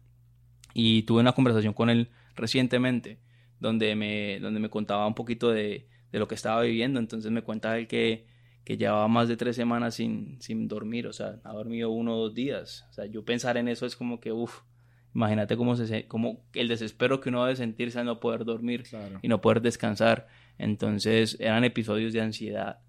Y 0.75 1.03
tuve 1.03 1.21
una 1.21 1.33
conversación 1.33 1.75
con 1.75 1.91
él 1.91 2.11
recientemente 2.37 3.19
donde 3.59 3.95
me, 3.95 4.41
donde 4.41 4.61
me 4.61 4.71
contaba 4.71 5.07
un 5.07 5.15
poquito 5.15 5.51
de, 5.51 5.89
de 6.13 6.19
lo 6.19 6.29
que 6.29 6.35
estaba 6.35 6.63
viviendo. 6.63 6.99
Entonces 7.01 7.31
me 7.31 7.43
cuenta 7.43 7.79
él 7.79 7.87
que, 7.87 8.27
que 8.65 8.77
llevaba 8.77 9.09
más 9.09 9.29
de 9.29 9.37
tres 9.37 9.57
semanas 9.57 9.95
sin, 9.95 10.41
sin 10.41 10.69
dormir, 10.69 11.07
o 11.07 11.13
sea, 11.13 11.41
ha 11.45 11.53
dormido 11.53 11.91
uno 11.91 12.15
o 12.15 12.19
dos 12.23 12.35
días. 12.35 12.87
O 12.91 12.93
sea, 12.93 13.07
yo 13.07 13.25
pensar 13.25 13.57
en 13.57 13.69
eso 13.69 13.87
es 13.87 13.97
como 13.97 14.21
que, 14.21 14.33
uff, 14.33 14.61
imagínate 15.15 15.57
cómo, 15.57 15.77
se, 15.77 16.07
cómo 16.07 16.41
el 16.55 16.69
desespero 16.69 17.21
que 17.21 17.29
uno 17.29 17.45
debe 17.45 17.57
sentirse 17.57 17.99
al 17.99 18.07
no 18.07 18.21
poder 18.21 18.45
dormir 18.45 18.85
y 19.23 19.29
no 19.29 19.41
poder 19.41 19.61
descansar. 19.61 20.29
Entonces 20.59 21.37
eran 21.41 21.65
episodios 21.65 22.13
de 22.13 22.21
ansiedad 22.21 22.81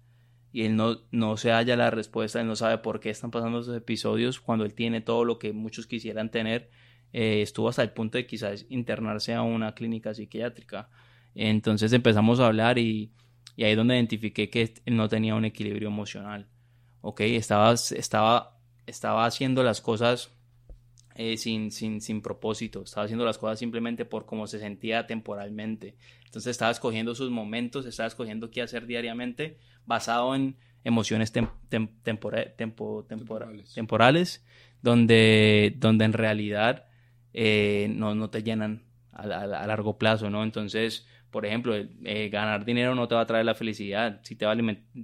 y 0.52 0.64
él 0.64 0.76
no, 0.76 0.98
no 1.10 1.36
se 1.36 1.50
halla 1.50 1.76
la 1.76 1.90
respuesta, 1.90 2.40
él 2.40 2.46
no 2.46 2.56
sabe 2.56 2.78
por 2.78 3.00
qué 3.00 3.10
están 3.10 3.30
pasando 3.30 3.60
esos 3.60 3.76
episodios 3.76 4.40
cuando 4.40 4.64
él 4.64 4.74
tiene 4.74 5.00
todo 5.00 5.24
lo 5.24 5.38
que 5.38 5.52
muchos 5.52 5.86
quisieran 5.86 6.30
tener 6.30 6.70
eh, 7.12 7.42
estuvo 7.42 7.68
hasta 7.68 7.82
el 7.82 7.90
punto 7.90 8.18
de 8.18 8.26
quizás 8.26 8.64
internarse 8.70 9.34
a 9.34 9.42
una 9.42 9.74
clínica 9.74 10.14
psiquiátrica. 10.14 10.88
Entonces 11.34 11.92
empezamos 11.92 12.40
a 12.40 12.46
hablar 12.46 12.78
y, 12.78 13.12
y 13.56 13.64
ahí 13.64 13.72
es 13.72 13.76
donde 13.76 13.96
identifiqué 13.96 14.48
que 14.48 14.74
él 14.84 14.96
no 14.96 15.08
tenía 15.08 15.34
un 15.34 15.44
equilibrio 15.44 15.88
emocional. 15.88 16.48
¿Ok? 17.02 17.20
Estaba, 17.20 17.72
estaba, 17.74 18.58
estaba 18.86 19.26
haciendo 19.26 19.62
las 19.62 19.80
cosas 19.80 20.30
eh, 21.14 21.36
sin, 21.36 21.70
sin, 21.70 22.00
sin 22.00 22.22
propósito, 22.22 22.82
estaba 22.82 23.04
haciendo 23.04 23.24
las 23.24 23.38
cosas 23.38 23.58
simplemente 23.58 24.04
por 24.04 24.26
cómo 24.26 24.46
se 24.46 24.58
sentía 24.58 25.06
temporalmente. 25.06 25.96
Entonces 26.24 26.50
estaba 26.50 26.70
escogiendo 26.70 27.14
sus 27.14 27.30
momentos, 27.30 27.86
estaba 27.86 28.06
escogiendo 28.06 28.50
qué 28.50 28.62
hacer 28.62 28.86
diariamente 28.86 29.58
basado 29.84 30.34
en 30.34 30.56
emociones 30.84 31.32
temporales, 31.32 32.56
temporales, 33.74 34.44
donde, 34.80 35.74
donde 35.76 36.04
en 36.04 36.12
realidad 36.12 36.86
eh, 37.32 37.88
no, 37.94 38.14
no 38.14 38.30
te 38.30 38.42
llenan 38.42 38.84
a, 39.12 39.46
largo 39.46 39.98
plazo, 39.98 40.30
¿no? 40.30 40.42
Entonces, 40.42 41.06
por 41.30 41.46
ejemplo, 41.46 41.74
eh, 41.76 42.28
ganar 42.30 42.64
dinero 42.64 42.94
no 42.94 43.08
te 43.08 43.14
va 43.14 43.22
a 43.22 43.26
traer 43.26 43.44
la 43.44 43.54
felicidad, 43.54 44.20
si 44.22 44.36
te, 44.36 44.46
va 44.46 44.56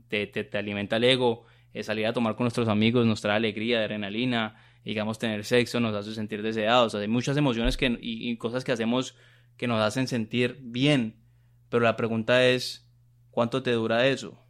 te, 0.08 0.26
te, 0.26 0.58
alimenta 0.58 0.96
el 0.96 1.04
ego, 1.04 1.44
eh, 1.72 1.82
salir 1.82 2.06
a 2.06 2.12
tomar 2.12 2.34
con 2.34 2.44
nuestros 2.44 2.68
amigos 2.68 3.06
nos 3.06 3.20
trae 3.20 3.36
alegría, 3.36 3.80
adrenalina, 3.80 4.56
digamos, 4.88 5.18
tener 5.18 5.44
sexo 5.44 5.80
nos 5.80 5.94
hace 5.94 6.14
sentir 6.14 6.40
deseados, 6.42 6.94
hay 6.94 7.08
muchas 7.08 7.36
emociones 7.36 7.76
que, 7.76 7.98
y, 8.00 8.34
cosas 8.38 8.64
que 8.64 8.72
hacemos 8.72 9.14
que 9.58 9.66
nos 9.66 9.82
hacen 9.82 10.08
sentir 10.08 10.60
bien, 10.62 11.20
pero 11.68 11.84
la 11.84 11.94
pregunta 11.94 12.46
es, 12.46 12.90
¿cuánto 13.30 13.62
te 13.62 13.72
dura 13.72 14.06
eso? 14.06 14.42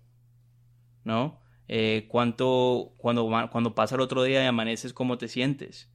¿No? 1.03 1.40
¿cuánto, 2.07 2.94
cuando, 2.98 3.29
cuando 3.51 3.74
pasa 3.74 3.96
el 3.96 4.01
otro 4.01 4.22
día 4.22 4.44
y 4.44 4.46
amaneces, 4.46 4.92
cómo 4.92 5.18
te 5.18 5.27
sientes? 5.27 5.90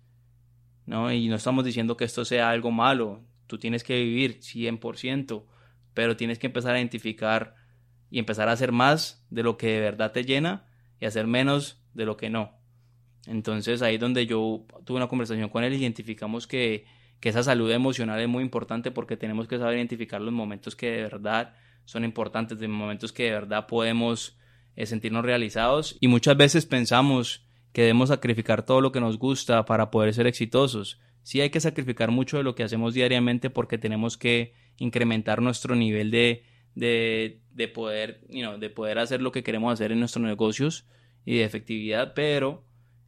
¿no? 0.86 1.10
Y 1.10 1.30
no 1.30 1.38
estamos 1.38 1.64
diciendo 1.64 1.96
que 1.96 2.04
esto 2.04 2.26
sea 2.26 2.50
algo 2.50 2.70
malo, 2.70 3.24
tú 3.48 3.58
tienes 3.58 3.86
que 3.86 3.96
vivir 3.96 4.42
100%, 4.42 5.46
pero 5.94 6.18
tienes 6.18 6.38
que 6.38 6.48
empezar 6.48 6.76
a 6.76 6.80
identificar 6.80 7.56
y 8.10 8.20
empezar 8.20 8.50
a 8.50 8.52
hacer 8.52 8.74
más 8.74 9.26
de 9.30 9.44
lo 9.44 9.56
que 9.56 9.68
de 9.68 9.80
verdad 9.80 10.12
te 10.12 10.26
llena 10.26 10.68
y 11.00 11.06
hacer 11.06 11.28
menos 11.28 11.82
de 11.94 12.04
lo 12.04 12.18
que 12.18 12.30
no. 12.30 12.62
Entonces 13.28 13.82
ahí 13.82 13.96
es 13.96 14.02
donde 14.02 14.26
yo 14.26 14.66
tuve 14.86 14.98
una 14.98 15.08
conversación 15.08 15.50
con 15.50 15.64
él 15.64 15.74
identificamos 15.74 16.46
que, 16.46 16.86
que 17.20 17.30
esa 17.30 17.44
salud 17.44 17.72
emocional 17.72 18.20
es 18.20 18.28
muy 18.28 18.44
importante 18.44 18.92
porque 18.92 19.18
tenemos 19.18 19.48
que 19.48 19.58
saber 19.58 19.78
identificar 19.78 20.22
los 20.22 20.34
momentos 20.34 20.76
que 20.76 20.92
de 20.92 21.04
verdad 21.04 21.54
son 21.86 22.04
importantes, 22.04 22.60
los 22.60 22.70
momentos 22.70 23.14
que 23.14 23.24
de 23.24 23.32
verdad 23.32 23.68
podemos 23.68 24.38
eh, 24.76 24.86
sentirnos 24.86 25.24
realizados 25.24 25.98
y 26.00 26.08
muchas 26.08 26.36
veces 26.36 26.66
pensamos 26.66 27.46
que 27.72 27.82
debemos 27.82 28.10
sacrificar 28.10 28.66
todo 28.66 28.82
lo 28.82 28.92
que 28.92 29.00
nos 29.00 29.18
gusta 29.18 29.66
para 29.66 29.90
poder 29.90 30.14
ser 30.14 30.28
exitosos. 30.28 31.00
Sí 31.24 31.42
hay 31.42 31.50
que 31.50 31.62
sacrificar 31.62 32.12
mucho 32.12 32.38
de 32.38 32.44
lo 32.44 32.56
que 32.56 32.64
hacemos 32.64 32.94
diariamente 32.94 33.50
porque 33.50 33.78
tenemos 33.78 34.18
que 34.18 34.54
incrementar 34.78 35.42
nuestro 35.42 35.76
nivel 35.76 36.12
de, 36.12 36.44
de, 36.76 37.42
de 37.52 37.68
poder, 37.68 38.22
de 38.28 38.70
poder 38.70 39.00
hacer 39.00 39.22
lo 39.22 39.32
que 39.32 39.44
queremos 39.44 39.74
hacer 39.74 39.92
en 39.92 40.00
nuestros 40.00 40.24
negocios 40.24 40.86
y 41.26 41.38
de 41.38 41.46
efectividad, 41.46 42.14
pero 42.14 42.66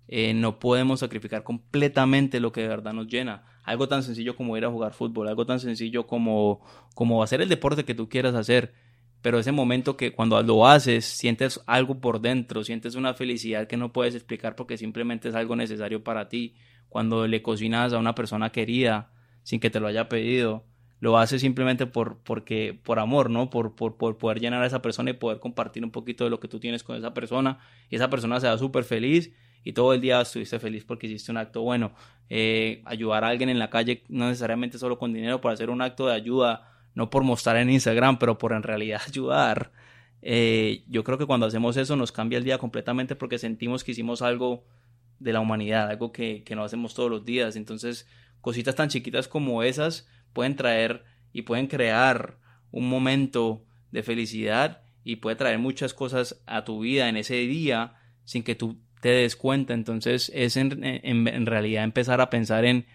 eh, 0.07 0.33
no 0.33 0.59
podemos 0.59 0.99
sacrificar 0.99 1.43
completamente 1.43 2.39
lo 2.39 2.51
que 2.51 2.61
de 2.61 2.67
verdad 2.67 2.93
nos 2.93 3.07
llena. 3.07 3.43
Algo 3.63 3.87
tan 3.87 4.03
sencillo 4.03 4.35
como 4.35 4.55
ir 4.57 4.65
a 4.65 4.69
jugar 4.69 4.93
fútbol, 4.93 5.27
algo 5.27 5.45
tan 5.45 5.59
sencillo 5.59 6.05
como, 6.05 6.61
como 6.93 7.23
hacer 7.23 7.41
el 7.41 7.49
deporte 7.49 7.85
que 7.85 7.95
tú 7.95 8.07
quieras 8.09 8.35
hacer. 8.35 8.73
Pero 9.21 9.39
ese 9.39 9.51
momento 9.51 9.97
que 9.97 10.11
cuando 10.11 10.41
lo 10.43 10.67
haces, 10.67 11.03
sientes 11.03 11.59
algo 11.65 11.99
por 11.99 12.21
dentro, 12.21 12.63
sientes 12.63 12.93
una 12.93 13.15
felicidad 13.15 13.65
que 13.65 13.77
no 13.77 13.91
puedes 13.91 14.13
explicar 14.13 14.55
porque 14.55 14.77
simplemente 14.77 15.29
es 15.29 15.35
algo 15.35 15.55
necesario 15.55 16.03
para 16.03 16.29
ti. 16.29 16.55
Cuando 16.89 17.27
le 17.27 17.41
cocinas 17.41 17.91
a 17.93 17.97
una 17.97 18.13
persona 18.13 18.51
querida 18.51 19.11
sin 19.41 19.59
que 19.59 19.71
te 19.71 19.79
lo 19.79 19.87
haya 19.87 20.09
pedido, 20.09 20.65
lo 20.99 21.17
haces 21.17 21.41
simplemente 21.41 21.87
por, 21.87 22.19
porque, 22.19 22.79
por 22.83 22.99
amor, 22.99 23.31
¿no? 23.31 23.49
Por, 23.49 23.75
por, 23.75 23.97
poder 23.97 24.39
llenar 24.39 24.61
a 24.61 24.67
esa 24.67 24.83
persona 24.83 25.09
y 25.09 25.13
poder 25.13 25.39
compartir 25.39 25.83
un 25.83 25.91
poquito 25.91 26.23
de 26.23 26.29
lo 26.29 26.39
que 26.39 26.47
tú 26.47 26.59
tienes 26.59 26.83
con 26.83 26.95
esa 26.95 27.15
persona. 27.15 27.57
Y 27.89 27.95
esa 27.95 28.11
persona 28.11 28.39
se 28.39 28.47
va 28.47 28.57
súper 28.59 28.83
feliz 28.83 29.33
y 29.65 29.73
todo 29.73 29.93
el 29.93 29.99
día 29.99 30.21
estuviste 30.21 30.59
feliz 30.59 30.85
porque 30.85 31.07
hiciste 31.07 31.31
un 31.31 31.37
acto 31.37 31.63
bueno. 31.63 31.91
Eh, 32.29 32.83
ayudar 32.85 33.23
a 33.23 33.29
alguien 33.29 33.49
en 33.49 33.57
la 33.57 33.71
calle, 33.71 34.03
no 34.09 34.27
necesariamente 34.27 34.77
solo 34.77 34.99
con 34.99 35.11
dinero, 35.11 35.41
por 35.41 35.51
hacer 35.51 35.71
un 35.71 35.81
acto 35.81 36.05
de 36.07 36.13
ayuda, 36.13 36.71
no 36.93 37.09
por 37.09 37.23
mostrar 37.23 37.57
en 37.57 37.71
Instagram, 37.71 38.19
pero 38.19 38.37
por 38.37 38.53
en 38.53 38.61
realidad 38.61 39.01
ayudar. 39.07 39.71
Eh, 40.21 40.83
yo 40.87 41.03
creo 41.03 41.17
que 41.17 41.25
cuando 41.25 41.47
hacemos 41.47 41.77
eso 41.77 41.95
nos 41.95 42.11
cambia 42.11 42.37
el 42.37 42.43
día 42.43 42.59
completamente 42.59 43.15
porque 43.15 43.39
sentimos 43.39 43.83
que 43.83 43.91
hicimos 43.91 44.21
algo 44.21 44.63
de 45.19 45.33
la 45.33 45.39
humanidad, 45.39 45.89
algo 45.89 46.11
que, 46.11 46.43
que 46.43 46.55
no 46.55 46.63
hacemos 46.63 46.93
todos 46.93 47.09
los 47.09 47.25
días. 47.25 47.55
Entonces, 47.55 48.07
cositas 48.41 48.75
tan 48.75 48.89
chiquitas 48.89 49.27
como 49.27 49.63
esas 49.63 50.07
pueden 50.31 50.55
traer 50.55 51.05
y 51.33 51.41
pueden 51.41 51.65
crear 51.65 52.37
un 52.69 52.87
momento 52.87 53.65
de 53.91 54.03
felicidad 54.03 54.83
y 55.03 55.15
puede 55.15 55.37
traer 55.37 55.57
muchas 55.57 55.95
cosas 55.95 56.43
a 56.45 56.63
tu 56.65 56.81
vida 56.81 57.09
en 57.09 57.17
ese 57.17 57.35
día 57.35 57.95
sin 58.25 58.43
que 58.43 58.53
tú 58.53 58.84
te 59.05 59.11
des 59.11 59.35
cuenta. 59.35 59.75
Entonces 59.75 60.31
es 60.33 60.57
en, 60.57 60.83
en, 60.83 61.45
realidad 61.45 61.83
empezar 61.83 62.21
a 62.21 62.31
pensar 62.31 62.65
en 62.65 62.87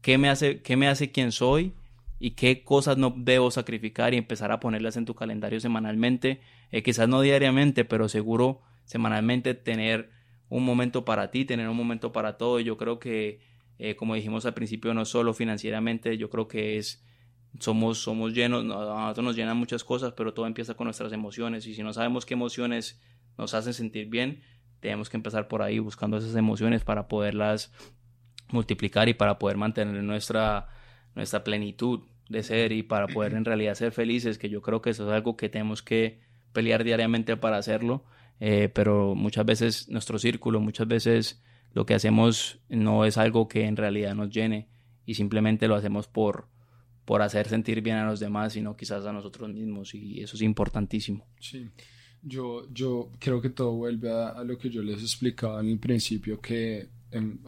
qué 0.00 0.18
me, 0.18 0.28
hace, 0.28 0.60
qué 0.60 0.76
me 0.76 0.88
hace 0.88 1.12
quien 1.12 1.30
soy 1.30 1.72
y 2.18 2.32
qué 2.32 2.64
cosas 2.64 2.96
no 2.96 3.14
debo 3.16 3.48
sacrificar 3.52 4.12
y 4.12 4.16
empezar 4.16 4.50
a 4.50 4.58
ponerlas 4.58 4.96
en 4.96 5.04
tu 5.04 5.14
calendario 5.14 5.60
semanalmente, 5.60 6.40
eh, 6.72 6.82
quizás 6.82 7.08
no 7.08 7.20
diariamente, 7.20 7.84
pero 7.84 8.08
seguro 8.08 8.60
semanalmente 8.86 9.54
tener 9.54 10.10
un 10.48 10.64
momento 10.64 11.04
para 11.04 11.30
ti, 11.30 11.44
tener 11.44 11.68
un 11.68 11.76
momento 11.76 12.10
para 12.10 12.38
todo. 12.38 12.58
Yo 12.58 12.76
creo 12.76 12.98
que, 12.98 13.38
eh, 13.78 13.94
como 13.94 14.16
dijimos 14.16 14.44
al 14.46 14.54
principio, 14.54 14.94
no 14.94 15.04
solo 15.04 15.32
financieramente, 15.32 16.18
yo 16.18 16.28
creo 16.28 16.48
que 16.48 16.76
es 16.76 17.06
somos, 17.60 17.98
somos 17.98 18.34
llenos, 18.34 18.64
nosotros 18.64 19.24
nos 19.24 19.36
llenan 19.36 19.58
muchas 19.58 19.84
cosas, 19.84 20.12
pero 20.16 20.34
todo 20.34 20.48
empieza 20.48 20.74
con 20.74 20.86
nuestras 20.86 21.12
emociones. 21.12 21.68
Y 21.68 21.74
si 21.74 21.84
no 21.84 21.92
sabemos 21.92 22.26
qué 22.26 22.34
emociones 22.34 23.00
nos 23.38 23.54
hacen 23.54 23.74
sentir 23.74 24.08
bien, 24.08 24.42
tenemos 24.82 25.08
que 25.08 25.16
empezar 25.16 25.46
por 25.46 25.62
ahí 25.62 25.78
buscando 25.78 26.18
esas 26.18 26.34
emociones 26.34 26.82
para 26.82 27.06
poderlas 27.06 27.72
multiplicar 28.50 29.08
y 29.08 29.14
para 29.14 29.38
poder 29.38 29.56
mantener 29.56 30.02
nuestra, 30.02 30.66
nuestra 31.14 31.44
plenitud 31.44 32.00
de 32.28 32.42
ser 32.42 32.72
y 32.72 32.82
para 32.82 33.06
poder 33.06 33.34
en 33.34 33.44
realidad 33.44 33.74
ser 33.74 33.92
felices, 33.92 34.38
que 34.38 34.50
yo 34.50 34.60
creo 34.60 34.82
que 34.82 34.90
eso 34.90 35.06
es 35.06 35.12
algo 35.12 35.36
que 35.36 35.48
tenemos 35.48 35.82
que 35.82 36.20
pelear 36.52 36.82
diariamente 36.82 37.36
para 37.36 37.58
hacerlo, 37.58 38.04
eh, 38.40 38.70
pero 38.74 39.14
muchas 39.14 39.46
veces 39.46 39.88
nuestro 39.88 40.18
círculo, 40.18 40.60
muchas 40.60 40.88
veces 40.88 41.44
lo 41.72 41.86
que 41.86 41.94
hacemos 41.94 42.58
no 42.68 43.04
es 43.04 43.18
algo 43.18 43.46
que 43.46 43.66
en 43.66 43.76
realidad 43.76 44.16
nos 44.16 44.30
llene 44.30 44.68
y 45.06 45.14
simplemente 45.14 45.68
lo 45.68 45.76
hacemos 45.76 46.08
por, 46.08 46.48
por 47.04 47.22
hacer 47.22 47.48
sentir 47.48 47.82
bien 47.82 47.98
a 47.98 48.06
los 48.06 48.18
demás, 48.18 48.54
sino 48.54 48.76
quizás 48.76 49.06
a 49.06 49.12
nosotros 49.12 49.48
mismos 49.48 49.94
y 49.94 50.20
eso 50.20 50.34
es 50.34 50.42
importantísimo. 50.42 51.24
Sí. 51.38 51.70
Yo, 52.22 52.72
yo 52.72 53.10
creo 53.18 53.40
que 53.40 53.50
todo 53.50 53.72
vuelve 53.72 54.10
a, 54.12 54.44
lo 54.44 54.56
que 54.56 54.70
yo 54.70 54.82
les 54.82 55.00
explicaba 55.00 55.60
en 55.60 55.68
el 55.68 55.78
principio, 55.78 56.40
que 56.40 56.88
en, 57.10 57.40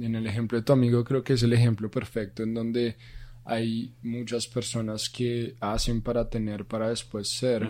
el 0.00 0.26
ejemplo 0.26 0.58
de 0.58 0.64
tu 0.64 0.72
amigo 0.72 1.04
creo 1.04 1.22
que 1.22 1.34
es 1.34 1.42
el 1.42 1.52
ejemplo 1.52 1.90
perfecto 1.90 2.42
en 2.42 2.54
donde 2.54 2.96
hay 3.44 3.94
muchas 4.02 4.46
personas 4.46 5.08
que 5.10 5.56
hacen 5.60 6.00
para 6.00 6.28
tener 6.28 6.64
para 6.64 6.88
después 6.88 7.28
ser, 7.28 7.68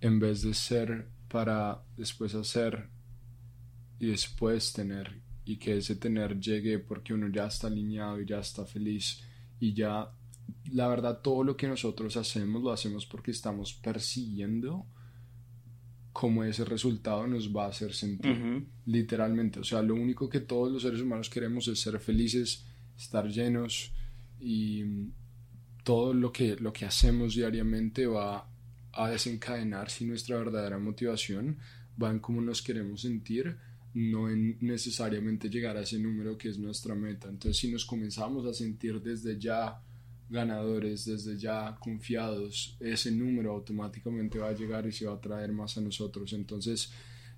en 0.00 0.18
vez 0.18 0.42
de 0.42 0.54
ser 0.54 1.08
para 1.28 1.82
después 1.96 2.34
hacer 2.34 2.88
y 3.98 4.06
después 4.06 4.72
tener, 4.72 5.20
y 5.44 5.56
que 5.56 5.78
ese 5.78 5.96
tener 5.96 6.38
llegue 6.38 6.78
porque 6.78 7.14
uno 7.14 7.28
ya 7.28 7.46
está 7.46 7.66
alineado 7.66 8.20
y 8.20 8.26
ya 8.26 8.38
está 8.38 8.64
feliz 8.64 9.22
y 9.60 9.74
ya, 9.74 10.10
la 10.72 10.88
verdad, 10.88 11.20
todo 11.22 11.42
lo 11.44 11.56
que 11.56 11.68
nosotros 11.68 12.16
hacemos 12.16 12.62
lo 12.62 12.72
hacemos 12.72 13.06
porque 13.06 13.30
estamos 13.30 13.74
persiguiendo 13.74 14.86
cómo 16.14 16.44
ese 16.44 16.64
resultado 16.64 17.26
nos 17.26 17.54
va 17.54 17.64
a 17.64 17.70
hacer 17.70 17.92
sentir, 17.92 18.64
literalmente. 18.86 19.58
O 19.58 19.64
sea, 19.64 19.82
lo 19.82 19.96
único 19.96 20.28
que 20.28 20.38
todos 20.38 20.72
los 20.72 20.82
seres 20.82 21.00
humanos 21.00 21.28
queremos 21.28 21.66
es 21.66 21.80
ser 21.80 21.98
felices, 21.98 22.64
estar 22.96 23.28
llenos 23.28 23.92
y 24.38 24.84
todo 25.82 26.14
lo 26.14 26.30
que, 26.30 26.54
lo 26.54 26.72
que 26.72 26.84
hacemos 26.84 27.34
diariamente 27.34 28.06
va 28.06 28.48
a 28.92 29.10
desencadenar 29.10 29.90
si 29.90 30.04
nuestra 30.04 30.38
verdadera 30.38 30.78
motivación 30.78 31.58
va 32.00 32.12
en 32.12 32.20
cómo 32.20 32.40
nos 32.40 32.62
queremos 32.62 33.00
sentir, 33.00 33.56
no 33.94 34.30
en 34.30 34.56
necesariamente 34.60 35.50
llegar 35.50 35.76
a 35.76 35.82
ese 35.82 35.98
número 35.98 36.38
que 36.38 36.48
es 36.48 36.60
nuestra 36.60 36.94
meta. 36.94 37.28
Entonces, 37.28 37.56
si 37.56 37.72
nos 37.72 37.84
comenzamos 37.84 38.46
a 38.46 38.54
sentir 38.54 39.02
desde 39.02 39.36
ya 39.36 39.82
ganadores 40.28 41.04
desde 41.04 41.36
ya 41.38 41.76
confiados, 41.78 42.76
ese 42.80 43.10
número 43.12 43.52
automáticamente 43.52 44.38
va 44.38 44.48
a 44.48 44.54
llegar 44.54 44.86
y 44.86 44.92
se 44.92 45.06
va 45.06 45.14
a 45.14 45.20
traer 45.20 45.52
más 45.52 45.76
a 45.76 45.80
nosotros. 45.80 46.32
Entonces, 46.32 46.90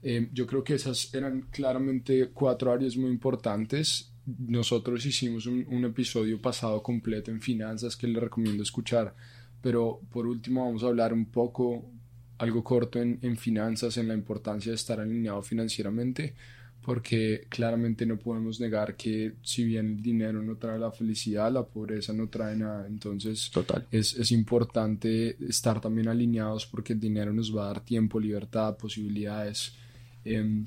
eh, 0.02 0.28
yo 0.32 0.46
creo 0.46 0.62
que 0.62 0.74
esas 0.74 1.12
eran 1.14 1.42
claramente 1.50 2.28
cuatro 2.32 2.72
áreas 2.72 2.96
muy 2.96 3.10
importantes. 3.10 4.12
Nosotros 4.26 5.04
hicimos 5.06 5.46
un, 5.46 5.84
episodio 5.84 6.40
pasado 6.40 6.82
completo 6.82 7.30
en 7.30 7.40
finanzas 7.40 7.96
que 7.96 8.08
les 8.08 8.20
recomiendo 8.20 8.62
escuchar, 8.62 9.14
pero 9.62 10.00
por 10.10 10.26
último 10.26 10.64
vamos 10.64 10.82
a 10.82 10.86
hablar 10.86 11.12
un 11.12 11.26
poco, 11.26 11.84
algo 12.38 12.64
corto 12.64 13.00
en, 13.00 13.18
en 13.22 13.36
finanzas, 13.36 13.96
en 13.96 14.08
la 14.08 14.14
importancia 14.14 14.70
de 14.70 14.76
estar 14.76 15.00
alineado 15.00 15.42
financieramente 15.42 16.34
porque 16.86 17.46
claramente 17.48 18.06
no 18.06 18.16
podemos 18.16 18.60
negar 18.60 18.94
que 18.94 19.32
si 19.42 19.64
bien 19.64 19.96
el 19.96 20.02
dinero 20.02 20.40
no 20.40 20.54
trae 20.54 20.78
la 20.78 20.92
felicidad, 20.92 21.50
la 21.50 21.64
pobreza 21.64 22.12
no 22.12 22.28
trae 22.28 22.54
nada. 22.54 22.86
Entonces 22.86 23.50
Total. 23.50 23.88
Es, 23.90 24.14
es 24.14 24.30
importante 24.30 25.36
estar 25.48 25.80
también 25.80 26.06
alineados 26.06 26.64
porque 26.64 26.92
el 26.92 27.00
dinero 27.00 27.32
nos 27.32 27.54
va 27.54 27.64
a 27.64 27.66
dar 27.66 27.80
tiempo, 27.80 28.20
libertad, 28.20 28.76
posibilidades. 28.76 29.74
Em, 30.24 30.64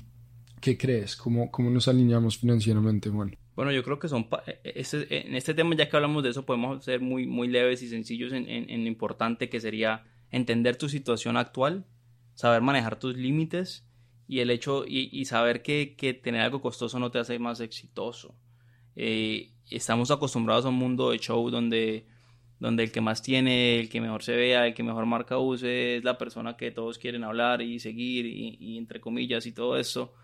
¿Qué 0.60 0.76
crees? 0.76 1.16
¿Cómo, 1.16 1.50
¿Cómo 1.50 1.70
nos 1.70 1.88
alineamos 1.88 2.36
financieramente, 2.36 3.08
Juan? 3.08 3.34
Bueno, 3.56 3.72
yo 3.72 3.82
creo 3.82 3.98
que 3.98 4.08
son 4.08 4.28
e, 4.46 4.60
e, 4.62 4.72
este, 4.78 5.26
en 5.26 5.34
este 5.34 5.54
tema, 5.54 5.74
ya 5.74 5.88
que 5.88 5.96
hablamos 5.96 6.22
de 6.22 6.30
eso, 6.30 6.44
podemos 6.44 6.84
ser 6.84 7.00
muy, 7.00 7.26
muy 7.26 7.48
leves 7.48 7.82
y 7.82 7.88
sencillos 7.88 8.34
en, 8.34 8.46
en, 8.46 8.68
en 8.68 8.82
lo 8.82 8.88
importante 8.88 9.48
que 9.48 9.58
sería 9.58 10.04
entender 10.30 10.76
tu 10.76 10.90
situación 10.90 11.38
actual, 11.38 11.86
saber 12.34 12.60
manejar 12.60 12.98
tus 12.98 13.16
límites 13.16 13.86
y 14.30 14.38
el 14.38 14.50
hecho 14.50 14.84
y, 14.86 15.24
saber 15.24 15.60
que, 15.60 16.20
tener 16.22 16.42
algo 16.42 16.62
costoso 16.62 17.00
no 17.00 17.10
te 17.10 17.18
hace 17.18 17.36
más 17.40 17.58
exitoso. 17.58 18.36
Eh, 18.94 19.50
estamos 19.68 20.12
acostumbrados 20.12 20.64
a 20.64 20.68
un 20.68 20.76
mundo 20.76 21.10
de 21.10 21.18
show 21.18 21.50
donde, 21.50 22.06
donde 22.60 22.84
el 22.84 22.92
que 22.92 23.00
más 23.00 23.22
tiene, 23.22 23.80
el 23.80 23.88
que 23.88 24.00
mejor 24.00 24.22
se 24.22 24.36
vea, 24.36 24.68
el 24.68 24.74
que 24.74 24.84
mejor 24.84 25.04
marca 25.04 25.36
use 25.36 25.96
es 25.96 26.04
la 26.04 26.16
persona 26.16 26.56
que 26.56 26.70
todos 26.70 26.96
quieren 26.96 27.24
hablar 27.24 27.60
y 27.60 27.80
seguir 27.80 28.24
y, 28.24 28.78
entre 28.78 29.00
comillas 29.00 29.46
y 29.46 29.52
todo 29.52 29.76
eso. 29.76 30.14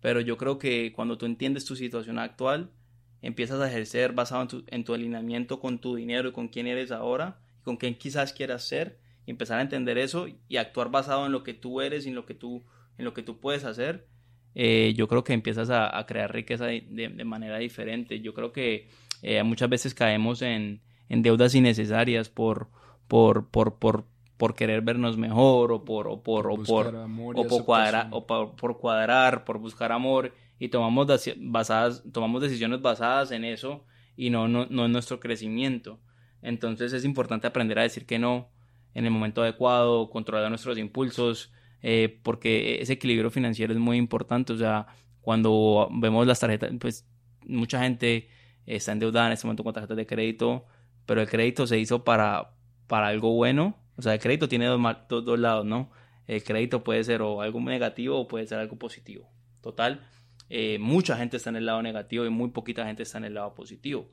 Pero 0.00 0.20
yo 0.20 0.36
creo 0.36 0.58
que 0.58 0.92
cuando 0.92 1.16
tú 1.16 1.26
entiendes 1.26 1.64
tu 1.64 1.76
situación 1.76 2.18
actual, 2.18 2.72
empiezas 3.20 3.60
a 3.60 3.68
ejercer 3.68 4.12
basado 4.12 4.42
en 4.42 4.48
tu, 4.48 4.64
en 4.66 4.82
tu 4.82 4.92
alineamiento 4.92 5.60
con 5.60 5.78
tu 5.78 5.94
dinero 5.94 6.30
y 6.30 6.32
con 6.32 6.48
quién 6.48 6.66
eres 6.66 6.90
ahora 6.90 7.38
y 7.60 7.62
con 7.62 7.76
quién 7.76 7.94
quizás 7.94 8.32
quieras 8.32 8.66
ser, 8.66 8.98
y 9.24 9.30
empezar 9.30 9.60
a 9.60 9.62
entender 9.62 9.98
eso 9.98 10.26
y 10.48 10.56
actuar 10.56 10.90
basado 10.90 11.26
en 11.26 11.30
lo 11.30 11.44
que 11.44 11.54
tú 11.54 11.80
eres 11.80 12.06
y 12.06 12.08
en 12.08 12.16
lo 12.16 12.26
que 12.26 12.34
tú 12.34 12.64
en 12.98 13.04
lo 13.04 13.14
que 13.14 13.22
tú 13.22 13.38
puedes 13.38 13.64
hacer, 13.64 14.06
eh, 14.54 14.92
yo 14.96 15.08
creo 15.08 15.24
que 15.24 15.32
empiezas 15.32 15.70
a, 15.70 16.04
crear 16.06 16.32
riqueza 16.32 16.66
de, 16.66 17.24
manera 17.24 17.58
diferente. 17.58 18.20
Yo 18.20 18.34
creo 18.34 18.52
que 18.52 18.88
eh, 19.22 19.42
muchas 19.42 19.68
veces 19.68 19.94
caemos 19.94 20.42
en, 20.42 20.82
deudas 21.08 21.54
innecesarias 21.54 22.28
por, 22.28 22.68
por, 23.08 23.48
por, 23.48 23.78
por, 23.78 24.04
por 24.36 24.54
querer 24.54 24.82
vernos 24.82 25.16
mejor 25.16 25.72
o 25.72 25.84
por, 25.84 26.08
o 26.08 26.22
por, 26.22 26.46
o 26.50 26.62
por, 26.62 26.94
o 26.94 27.46
por, 27.46 27.64
cuadrar, 27.64 28.08
o 28.10 28.26
por, 28.26 28.78
cuadrar, 28.78 29.44
por 29.44 29.58
buscar 29.58 29.92
amor 29.92 30.32
y 30.58 30.68
tomamos, 30.68 31.06
basadas, 31.38 32.02
tomamos 32.12 32.42
decisiones 32.42 32.80
basadas 32.80 33.30
en 33.30 33.44
eso 33.44 33.84
y 34.16 34.30
no, 34.30 34.48
no, 34.48 34.66
no 34.70 34.86
en 34.86 34.92
nuestro 34.92 35.20
crecimiento. 35.20 36.00
Entonces 36.40 36.92
es 36.92 37.04
importante 37.04 37.46
aprender 37.46 37.78
a 37.78 37.82
decir 37.82 38.06
que 38.06 38.18
no 38.18 38.48
en 38.94 39.04
el 39.04 39.10
momento 39.10 39.42
adecuado, 39.42 40.10
controlar 40.10 40.48
nuestros 40.50 40.78
impulsos, 40.78 41.52
eh, 41.82 42.20
porque 42.22 42.80
ese 42.80 42.94
equilibrio 42.94 43.30
financiero 43.30 43.72
es 43.72 43.78
muy 43.78 43.96
importante. 43.96 44.52
O 44.52 44.58
sea, 44.58 44.86
cuando 45.20 45.88
vemos 45.92 46.26
las 46.26 46.40
tarjetas, 46.40 46.70
pues 46.80 47.06
mucha 47.46 47.80
gente 47.82 48.28
está 48.66 48.92
endeudada 48.92 49.26
en 49.26 49.32
este 49.32 49.46
momento 49.46 49.64
con 49.64 49.72
tarjetas 49.72 49.96
de 49.96 50.06
crédito, 50.06 50.66
pero 51.06 51.20
el 51.20 51.28
crédito 51.28 51.66
se 51.66 51.78
hizo 51.78 52.04
para, 52.04 52.54
para 52.86 53.08
algo 53.08 53.32
bueno. 53.32 53.76
O 53.96 54.02
sea, 54.02 54.14
el 54.14 54.20
crédito 54.20 54.48
tiene 54.48 54.66
dos, 54.66 54.80
dos, 55.08 55.38
lados, 55.38 55.66
¿no? 55.66 55.90
El 56.26 56.42
crédito 56.42 56.84
puede 56.84 57.02
ser 57.04 57.20
algo 57.20 57.60
negativo 57.60 58.18
o 58.18 58.28
puede 58.28 58.46
ser 58.46 58.58
algo 58.58 58.78
positivo. 58.78 59.28
Total, 59.60 60.06
eh, 60.48 60.78
mucha 60.78 61.16
gente 61.16 61.36
está 61.36 61.50
en 61.50 61.56
el 61.56 61.66
lado 61.66 61.82
negativo 61.82 62.24
y 62.24 62.30
muy 62.30 62.50
poquita 62.50 62.86
gente 62.86 63.02
está 63.02 63.18
en 63.18 63.24
el 63.24 63.34
lado 63.34 63.54
positivo. 63.54 64.10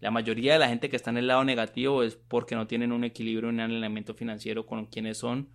La 0.00 0.10
mayoría 0.10 0.52
de 0.52 0.58
la 0.60 0.68
gente 0.68 0.88
que 0.88 0.96
está 0.96 1.10
en 1.10 1.16
el 1.16 1.26
lado 1.26 1.42
negativo 1.42 2.04
es 2.04 2.14
porque 2.14 2.54
no 2.54 2.66
tienen 2.66 2.92
un 2.92 3.02
equilibrio, 3.02 3.48
un 3.48 3.58
alineamiento 3.58 4.14
financiero 4.14 4.64
con 4.66 4.86
quiénes 4.86 5.18
son 5.18 5.48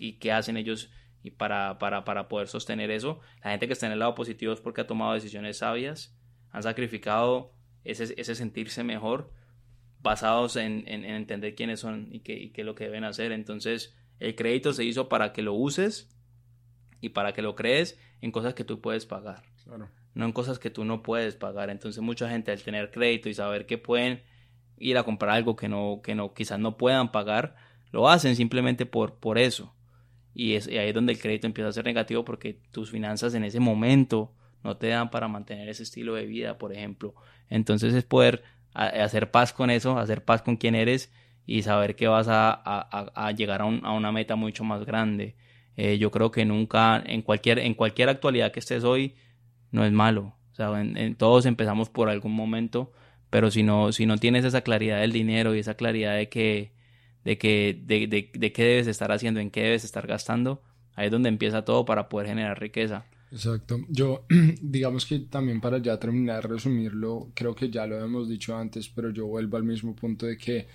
y 0.00 0.14
qué 0.14 0.32
hacen 0.32 0.56
ellos 0.56 0.90
y 1.22 1.30
para, 1.30 1.78
para, 1.78 2.04
para 2.04 2.28
poder 2.28 2.48
sostener 2.48 2.90
eso. 2.90 3.20
La 3.44 3.50
gente 3.50 3.66
que 3.66 3.74
está 3.74 3.86
en 3.86 3.92
el 3.92 3.98
lado 3.98 4.14
positivo 4.14 4.52
es 4.52 4.60
porque 4.60 4.80
ha 4.80 4.86
tomado 4.86 5.14
decisiones 5.14 5.58
sabias, 5.58 6.16
han 6.50 6.62
sacrificado 6.62 7.52
ese, 7.84 8.14
ese 8.16 8.34
sentirse 8.34 8.84
mejor 8.84 9.32
basados 10.02 10.56
en, 10.56 10.84
en, 10.86 11.04
entender 11.04 11.54
quiénes 11.54 11.80
son 11.80 12.08
y 12.10 12.20
qué, 12.20 12.34
y 12.34 12.50
qué 12.50 12.62
es 12.62 12.66
lo 12.66 12.74
que 12.74 12.84
deben 12.84 13.04
hacer. 13.04 13.32
Entonces, 13.32 13.94
el 14.18 14.34
crédito 14.34 14.72
se 14.72 14.84
hizo 14.84 15.08
para 15.08 15.32
que 15.32 15.42
lo 15.42 15.52
uses 15.52 16.08
y 17.00 17.10
para 17.10 17.32
que 17.32 17.42
lo 17.42 17.54
crees 17.54 18.00
en 18.20 18.32
cosas 18.32 18.54
que 18.54 18.64
tú 18.64 18.80
puedes 18.80 19.06
pagar. 19.06 19.42
No 20.14 20.24
en 20.24 20.32
cosas 20.32 20.58
que 20.58 20.70
tú 20.70 20.84
no 20.84 21.02
puedes 21.02 21.36
pagar. 21.36 21.70
Entonces, 21.70 22.02
mucha 22.02 22.28
gente 22.28 22.50
al 22.50 22.62
tener 22.62 22.90
crédito 22.90 23.28
y 23.28 23.34
saber 23.34 23.66
que 23.66 23.78
pueden 23.78 24.22
ir 24.78 24.96
a 24.98 25.04
comprar 25.04 25.32
algo 25.32 25.54
que 25.54 25.68
no, 25.68 26.00
que 26.02 26.14
no, 26.14 26.32
quizás 26.32 26.58
no 26.58 26.76
puedan 26.76 27.12
pagar, 27.12 27.54
lo 27.92 28.08
hacen 28.08 28.34
simplemente 28.34 28.86
por, 28.86 29.16
por 29.16 29.38
eso. 29.38 29.74
Y, 30.34 30.54
es, 30.54 30.66
ahí 30.68 30.88
es 30.88 30.94
donde 30.94 31.12
el 31.12 31.20
crédito 31.20 31.46
empieza 31.46 31.68
a 31.68 31.72
ser 31.72 31.84
negativo 31.84 32.24
porque 32.24 32.58
tus 32.70 32.90
finanzas 32.90 33.34
en 33.34 33.44
ese 33.44 33.60
momento 33.60 34.32
no 34.62 34.76
te 34.76 34.88
dan 34.88 35.10
para 35.10 35.28
mantener 35.28 35.68
ese 35.68 35.82
estilo 35.82 36.14
de 36.14 36.26
vida, 36.26 36.58
por 36.58 36.72
ejemplo. 36.72 37.14
Entonces 37.48 37.94
es 37.94 38.04
poder 38.04 38.42
hacer 38.72 39.30
paz 39.30 39.52
con 39.52 39.70
eso, 39.70 39.98
hacer 39.98 40.24
paz 40.24 40.42
con 40.42 40.56
quién 40.56 40.74
eres 40.74 41.12
y 41.46 41.62
saber 41.62 41.96
que 41.96 42.06
vas 42.06 42.26
a, 42.30 43.32
llegar 43.36 43.62
a, 43.62 43.66
una 43.66 44.12
meta 44.12 44.36
mucho 44.36 44.64
más 44.64 44.84
grande. 44.84 45.34
Eh, 45.76 45.98
yo 45.98 46.10
creo 46.10 46.30
que 46.30 46.44
nunca, 46.44 47.02
en 47.04 47.22
cualquier, 47.22 47.58
en 47.58 47.74
cualquier 47.74 48.08
actualidad 48.08 48.52
que 48.52 48.60
estés 48.60 48.84
hoy, 48.84 49.14
no 49.72 49.84
es 49.84 49.92
malo. 49.92 50.34
O 50.52 50.54
sea, 50.54 50.80
en, 50.80 51.14
todos 51.16 51.46
empezamos 51.46 51.88
por 51.88 52.08
algún 52.08 52.32
momento, 52.32 52.92
pero 53.30 53.50
si 53.50 53.62
no, 53.62 53.92
si 53.92 54.06
no 54.06 54.18
tienes 54.18 54.44
esa 54.44 54.60
claridad 54.60 55.00
del 55.00 55.12
dinero 55.12 55.54
y 55.54 55.58
esa 55.60 55.74
claridad 55.74 56.16
de 56.16 56.28
que, 56.28 56.72
de 57.24 57.38
que, 57.38 57.80
de, 57.84 58.06
de, 58.06 58.30
de 58.32 58.52
qué 58.52 58.64
debes 58.64 58.86
estar 58.86 59.12
haciendo, 59.12 59.40
en 59.40 59.50
qué 59.50 59.62
debes 59.62 59.84
estar 59.84 60.06
gastando, 60.06 60.62
ahí 60.94 61.06
es 61.06 61.12
donde 61.12 61.28
empieza 61.28 61.64
todo 61.64 61.84
para 61.84 62.08
poder 62.08 62.28
generar 62.28 62.60
riqueza. 62.60 63.04
Exacto. 63.30 63.78
Yo, 63.88 64.24
digamos 64.60 65.06
que 65.06 65.20
también 65.20 65.60
para 65.60 65.78
ya 65.78 65.98
terminar 65.98 66.42
de 66.42 66.54
resumirlo, 66.54 67.30
creo 67.34 67.54
que 67.54 67.70
ya 67.70 67.86
lo 67.86 68.02
hemos 68.02 68.28
dicho 68.28 68.56
antes, 68.56 68.88
pero 68.88 69.10
yo 69.10 69.26
vuelvo 69.26 69.56
al 69.56 69.64
mismo 69.64 69.94
punto 69.94 70.26
de 70.26 70.36
que 70.36 70.66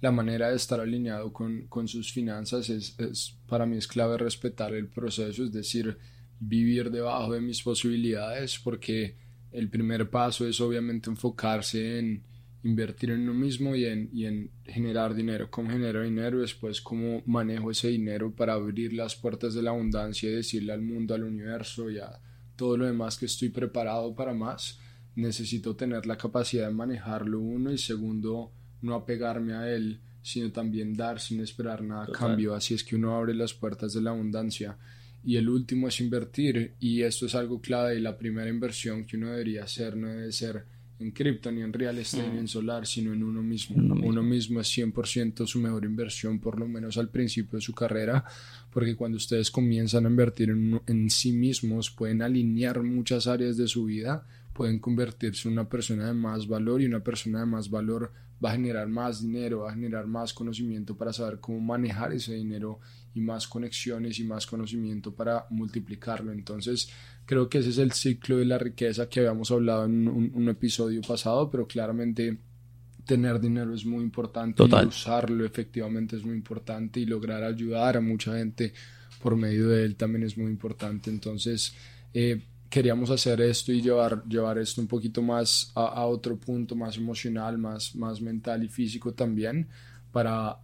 la 0.00 0.10
manera 0.10 0.50
de 0.50 0.56
estar 0.56 0.80
alineado 0.80 1.32
con, 1.32 1.68
con 1.68 1.86
sus 1.86 2.12
finanzas 2.12 2.68
es, 2.68 2.98
es, 2.98 3.36
para 3.46 3.66
mí 3.66 3.76
es 3.76 3.86
clave 3.86 4.18
respetar 4.18 4.74
el 4.74 4.88
proceso, 4.88 5.44
es 5.44 5.52
decir, 5.52 5.96
vivir 6.40 6.90
debajo 6.90 7.32
de 7.32 7.40
mis 7.40 7.62
posibilidades, 7.62 8.58
porque 8.58 9.14
el 9.52 9.70
primer 9.70 10.10
paso 10.10 10.46
es 10.46 10.60
obviamente 10.60 11.08
enfocarse 11.08 12.00
en 12.00 12.24
invertir 12.64 13.10
en 13.10 13.22
uno 13.22 13.34
mismo 13.34 13.74
y 13.74 13.86
en, 13.86 14.08
y 14.12 14.26
en 14.26 14.50
generar 14.64 15.14
dinero. 15.14 15.50
¿Cómo 15.50 15.70
genero 15.70 16.02
dinero? 16.02 16.40
Después, 16.40 16.80
¿cómo 16.80 17.22
manejo 17.26 17.70
ese 17.70 17.88
dinero 17.88 18.34
para 18.34 18.54
abrir 18.54 18.92
las 18.92 19.16
puertas 19.16 19.54
de 19.54 19.62
la 19.62 19.70
abundancia 19.70 20.30
y 20.30 20.34
decirle 20.34 20.72
al 20.72 20.82
mundo, 20.82 21.14
al 21.14 21.24
universo 21.24 21.90
y 21.90 21.98
a 21.98 22.20
todo 22.56 22.76
lo 22.76 22.86
demás 22.86 23.18
que 23.18 23.26
estoy 23.26 23.48
preparado 23.48 24.14
para 24.14 24.32
más? 24.32 24.78
Necesito 25.16 25.74
tener 25.76 26.06
la 26.06 26.16
capacidad 26.16 26.68
de 26.68 26.74
manejarlo 26.74 27.40
uno 27.40 27.72
y 27.72 27.78
segundo, 27.78 28.52
no 28.80 28.94
apegarme 28.94 29.54
a 29.54 29.68
él, 29.68 30.00
sino 30.22 30.52
también 30.52 30.94
dar 30.94 31.20
sin 31.20 31.40
esperar 31.40 31.82
nada 31.82 32.04
a 32.04 32.12
cambio. 32.12 32.54
Así 32.54 32.74
es 32.74 32.84
que 32.84 32.94
uno 32.94 33.16
abre 33.16 33.34
las 33.34 33.54
puertas 33.54 33.92
de 33.92 34.02
la 34.02 34.10
abundancia. 34.10 34.78
Y 35.24 35.36
el 35.36 35.48
último 35.48 35.88
es 35.88 36.00
invertir 36.00 36.74
y 36.78 37.02
esto 37.02 37.26
es 37.26 37.34
algo 37.34 37.60
clave 37.60 37.96
y 37.96 38.00
la 38.00 38.16
primera 38.16 38.48
inversión 38.48 39.04
que 39.04 39.16
uno 39.16 39.30
debería 39.30 39.64
hacer 39.64 39.96
no 39.96 40.08
debe 40.08 40.32
ser 40.32 40.64
en 41.02 41.10
cripto, 41.10 41.50
ni 41.50 41.62
en 41.62 41.72
real 41.72 41.98
estate, 41.98 42.28
ni 42.32 42.38
en 42.38 42.48
solar, 42.48 42.86
sino 42.86 43.12
en 43.12 43.22
uno 43.22 43.42
mismo. 43.42 43.76
Uno 43.76 44.22
mismo. 44.22 44.60
es 44.60 44.76
100% 44.76 45.46
su 45.46 45.60
mejor 45.60 45.84
inversión, 45.84 46.38
por 46.38 46.58
lo 46.58 46.66
menos 46.66 46.96
al 46.96 47.08
principio 47.08 47.58
de 47.58 47.62
su 47.62 47.74
carrera, 47.74 48.24
porque 48.70 48.96
cuando 48.96 49.16
ustedes 49.16 49.50
comienzan 49.50 50.06
a 50.06 50.08
invertir 50.08 50.50
en, 50.50 50.80
en 50.86 51.10
sí 51.10 51.32
mismos, 51.32 51.90
pueden 51.90 52.22
alinear 52.22 52.82
muchas 52.82 53.26
áreas 53.26 53.56
de 53.56 53.68
su 53.68 53.84
vida, 53.84 54.26
pueden 54.52 54.78
convertirse 54.78 55.48
en 55.48 55.54
una 55.54 55.68
persona 55.68 56.06
de 56.06 56.14
más 56.14 56.46
valor 56.46 56.80
y 56.82 56.86
una 56.86 57.00
persona 57.00 57.40
de 57.40 57.46
más 57.46 57.70
valor 57.70 58.12
va 58.42 58.50
a 58.50 58.52
generar 58.54 58.88
más 58.88 59.22
dinero, 59.22 59.60
va 59.60 59.70
a 59.70 59.74
generar 59.74 60.06
más 60.06 60.34
conocimiento 60.34 60.96
para 60.96 61.12
saber 61.12 61.38
cómo 61.38 61.60
manejar 61.60 62.12
ese 62.12 62.34
dinero 62.34 62.80
y 63.14 63.20
más 63.20 63.46
conexiones 63.46 64.18
y 64.18 64.24
más 64.24 64.46
conocimiento 64.46 65.14
para 65.14 65.46
multiplicarlo. 65.50 66.32
Entonces, 66.32 66.88
creo 67.26 67.48
que 67.48 67.58
ese 67.58 67.70
es 67.70 67.78
el 67.78 67.92
ciclo 67.92 68.38
de 68.38 68.44
la 68.44 68.58
riqueza 68.58 69.08
que 69.08 69.20
habíamos 69.20 69.50
hablado 69.50 69.84
en 69.84 70.08
un, 70.08 70.48
episodio 70.48 71.00
pasado, 71.02 71.50
pero 71.50 71.66
claramente 71.66 72.38
tener 73.04 73.40
dinero 73.40 73.74
es 73.74 73.84
muy 73.84 74.02
importante 74.02 74.62
y 74.62 74.86
usarlo 74.86 75.44
efectivamente 75.44 76.16
es 76.16 76.24
muy 76.24 76.36
importante 76.36 77.00
y 77.00 77.06
lograr 77.06 77.42
ayudar 77.42 77.96
a 77.96 78.00
mucha 78.00 78.36
gente 78.36 78.72
por 79.20 79.36
medio 79.36 79.68
de 79.68 79.84
él 79.84 79.96
también 79.96 80.24
es 80.24 80.36
muy 80.36 80.50
importante. 80.50 81.10
Entonces, 81.10 81.74
eh, 82.12 82.42
queríamos 82.72 83.10
hacer 83.10 83.40
esto 83.42 83.70
y 83.70 83.82
llevar, 83.82 84.24
llevar 84.24 84.58
esto 84.58 84.80
un 84.80 84.86
poquito 84.86 85.20
más 85.22 85.70
a, 85.74 86.06
otro 86.06 86.36
punto, 86.38 86.74
más 86.74 86.96
emocional, 86.96 87.58
más, 87.58 87.94
más 87.94 88.20
mental 88.20 88.64
y 88.64 88.68
físico 88.68 89.12
también, 89.12 89.68
para 90.10 90.56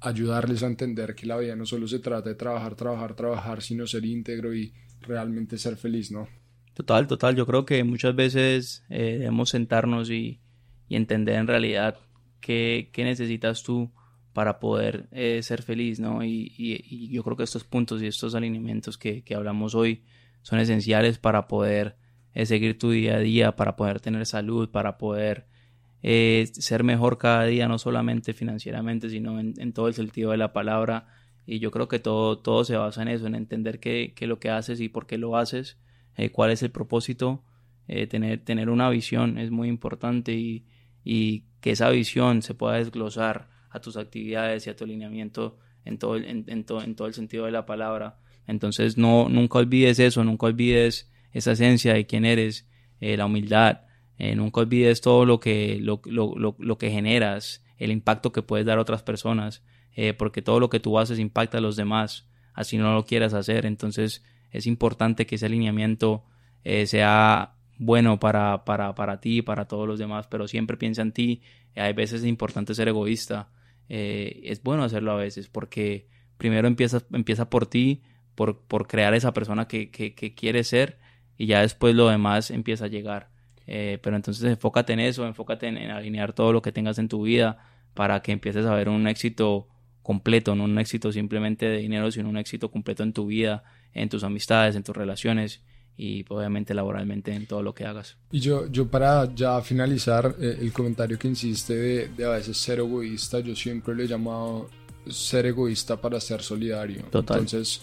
ayudarles 0.00 0.62
a 0.62 0.66
entender 0.66 1.14
que 1.14 1.26
la 1.26 1.36
vida 1.36 1.56
no 1.56 1.66
solo 1.66 1.86
se 1.86 1.98
trata 1.98 2.28
de 2.28 2.34
trabajar, 2.34 2.74
trabajar, 2.74 3.14
trabajar, 3.14 3.62
sino 3.62 3.86
ser 3.86 4.04
íntegro 4.04 4.54
y 4.54 4.72
realmente 5.00 5.58
ser 5.58 5.76
feliz, 5.76 6.10
¿no? 6.10 6.28
Total, 6.74 7.06
total. 7.06 7.36
Yo 7.36 7.46
creo 7.46 7.64
que 7.64 7.84
muchas 7.84 8.14
veces 8.14 8.84
eh, 8.88 9.18
debemos 9.18 9.50
sentarnos 9.50 10.10
y, 10.10 10.40
entender 10.88 11.36
en 11.36 11.46
realidad 11.46 11.98
qué, 12.40 12.90
qué, 12.92 13.04
necesitas 13.04 13.62
tú 13.62 13.92
para 14.32 14.58
poder 14.58 15.08
eh, 15.12 15.40
ser 15.42 15.62
feliz, 15.62 16.00
¿no? 16.00 16.24
Y, 16.24 17.08
yo 17.12 17.22
creo 17.22 17.36
que 17.36 17.44
estos 17.44 17.62
puntos 17.62 18.02
y 18.02 18.06
estos 18.06 18.34
alineamientos 18.34 18.98
que, 18.98 19.22
que 19.22 19.36
hablamos 19.36 19.76
hoy 19.76 20.02
son 20.42 20.58
esenciales 20.58 21.18
para 21.18 21.46
poder 21.46 21.96
eh, 22.34 22.46
seguir 22.46 22.78
tu 22.78 22.90
día 22.90 23.16
a 23.16 23.20
día, 23.20 23.56
para 23.56 23.76
poder 23.76 24.00
tener 24.00 24.26
salud, 24.26 24.70
para 24.70 24.98
poder 24.98 25.46
eh, 26.02 26.48
ser 26.52 26.84
mejor 26.84 27.18
cada 27.18 27.44
día, 27.44 27.68
no 27.68 27.78
solamente 27.78 28.32
financieramente, 28.32 29.10
sino 29.10 29.38
en, 29.40 29.72
todo 29.72 29.88
el 29.88 29.94
sentido 29.94 30.30
de 30.30 30.36
la 30.36 30.52
palabra. 30.52 31.08
Y 31.46 31.58
yo 31.58 31.70
creo 31.70 31.88
que 31.88 31.98
todo, 31.98 32.38
todo 32.38 32.64
se 32.64 32.76
basa 32.76 33.02
en 33.02 33.08
eso, 33.08 33.26
en 33.26 33.34
entender 33.34 33.80
qué, 33.80 34.12
qué 34.14 34.26
lo 34.26 34.38
que 34.38 34.50
haces 34.50 34.80
y 34.80 34.88
por 34.88 35.06
qué 35.06 35.18
lo 35.18 35.36
haces, 35.36 35.78
eh, 36.16 36.30
cuál 36.30 36.50
es 36.50 36.62
el 36.62 36.70
propósito. 36.70 37.44
tener, 37.86 38.44
tener 38.44 38.70
una 38.70 38.88
visión 38.90 39.38
es 39.38 39.50
muy 39.50 39.68
importante 39.68 40.32
y, 40.32 40.64
y, 41.04 41.44
que 41.60 41.72
esa 41.72 41.90
visión 41.90 42.42
se 42.42 42.54
pueda 42.54 42.76
desglosar 42.76 43.50
a 43.70 43.80
tus 43.80 43.96
actividades 43.96 44.66
y 44.66 44.70
a 44.70 44.76
tu 44.76 44.84
alineamiento 44.84 45.58
en 45.84 45.98
todo, 45.98 46.16
en, 46.16 46.44
en 46.46 46.64
todo, 46.64 46.82
en 46.82 46.94
todo 46.94 47.08
el 47.08 47.14
sentido 47.14 47.46
de 47.46 47.52
la 47.52 47.66
palabra. 47.66 48.18
Entonces 48.46 48.96
no, 48.98 49.28
nunca 49.28 49.58
olvides 49.58 49.98
eso, 49.98 50.24
nunca 50.24 50.46
olvides 50.46 51.10
esa 51.32 51.52
esencia 51.52 51.94
de 51.94 52.06
quién 52.06 52.24
eres, 52.24 52.68
eh, 53.00 53.16
la 53.16 53.26
humildad, 53.26 53.82
eh, 54.20 54.34
nunca 54.36 54.60
olvides 54.60 55.00
todo 55.00 55.24
lo 55.24 55.40
que, 55.40 55.78
lo, 55.80 56.00
lo, 56.04 56.54
lo, 56.58 56.78
que 56.78 56.90
generas, 56.90 57.64
el 57.78 57.90
impacto 57.90 58.32
que 58.32 58.42
puedes 58.42 58.66
dar 58.66 58.78
a 58.78 58.82
otras 58.82 59.02
personas, 59.02 59.62
eh, 59.94 60.14
porque 60.14 60.42
todo 60.42 60.60
lo 60.60 60.70
que 60.70 60.80
tú 60.80 60.98
haces 60.98 61.18
impacta 61.18 61.58
a 61.58 61.60
los 61.60 61.76
demás, 61.76 62.28
así 62.52 62.78
no 62.78 62.94
lo 62.94 63.04
quieras 63.04 63.34
hacer. 63.34 63.66
Entonces 63.66 64.24
es 64.50 64.66
importante 64.66 65.26
que 65.26 65.36
ese 65.36 65.46
alineamiento 65.46 66.24
sea 66.84 67.54
bueno 67.78 68.20
para, 68.20 68.66
para, 68.66 68.94
para 68.94 69.20
ti 69.20 69.38
y 69.38 69.42
para 69.42 69.66
todos 69.66 69.88
los 69.88 69.98
demás, 69.98 70.26
pero 70.26 70.46
siempre 70.46 70.76
piensa 70.76 71.00
en 71.00 71.12
ti. 71.12 71.42
Hay 71.74 71.94
veces 71.94 72.20
es 72.20 72.26
importante 72.26 72.74
ser 72.74 72.88
egoísta. 72.88 73.48
es 73.88 74.62
bueno 74.62 74.84
hacerlo 74.84 75.12
a 75.12 75.16
veces 75.16 75.48
porque 75.48 76.08
primero 76.36 76.68
empieza, 76.68 77.02
empieza 77.12 77.48
por 77.48 77.66
ti, 77.66 78.02
por, 78.34 78.86
crear 78.86 79.14
esa 79.14 79.32
persona 79.32 79.68
que, 79.68 79.90
que, 79.90 80.34
quiere 80.34 80.64
ser 80.64 80.98
y 81.36 81.46
ya 81.46 81.60
después 81.60 81.94
lo 81.94 82.08
demás 82.08 82.50
empieza 82.50 82.86
a 82.86 82.88
llegar. 82.88 83.30
Eh, 83.66 83.98
pero 84.02 84.16
entonces 84.16 84.44
enfócate 84.44 84.92
en 84.92 85.00
eso, 85.00 85.26
enfócate 85.26 85.68
en, 85.68 85.90
alinear 85.90 86.32
todo 86.32 86.52
lo 86.52 86.62
que 86.62 86.72
tengas 86.72 86.98
en 86.98 87.08
tu 87.08 87.22
vida 87.22 87.58
para 87.94 88.20
que 88.20 88.32
empieces 88.32 88.66
a 88.66 88.74
ver 88.74 88.88
un 88.88 89.06
éxito 89.06 89.68
completo, 90.02 90.54
no 90.54 90.64
un 90.64 90.78
éxito 90.78 91.12
simplemente 91.12 91.66
de 91.66 91.78
dinero, 91.78 92.10
sino 92.10 92.28
un 92.28 92.36
éxito 92.36 92.70
completo 92.70 93.02
en 93.02 93.12
tu 93.12 93.26
vida, 93.26 93.62
en 93.92 94.08
tus 94.08 94.24
amistades, 94.24 94.74
en 94.76 94.82
tus 94.82 94.96
relaciones 94.96 95.62
y 95.96 96.24
obviamente 96.28 96.72
laboralmente 96.72 97.32
en 97.34 97.46
todo 97.46 97.62
lo 97.62 97.74
que 97.74 97.84
hagas. 97.84 98.16
Y 98.32 98.40
yo, 98.40 98.66
yo 98.72 98.88
para 98.88 99.32
ya 99.34 99.60
finalizar 99.60 100.34
eh, 100.40 100.58
el 100.60 100.72
comentario 100.72 101.18
que 101.18 101.28
insiste 101.28 101.74
de, 101.74 102.08
de, 102.08 102.24
a 102.24 102.30
veces 102.30 102.56
ser 102.56 102.78
egoísta, 102.78 103.40
yo 103.40 103.54
siempre 103.54 103.94
le 103.94 104.04
he 104.04 104.08
llamado 104.08 104.68
ser 105.08 105.46
egoísta 105.46 106.00
para 106.00 106.18
ser 106.20 106.42
solidario. 106.42 107.02
Total. 107.10 107.38
Entonces, 107.38 107.82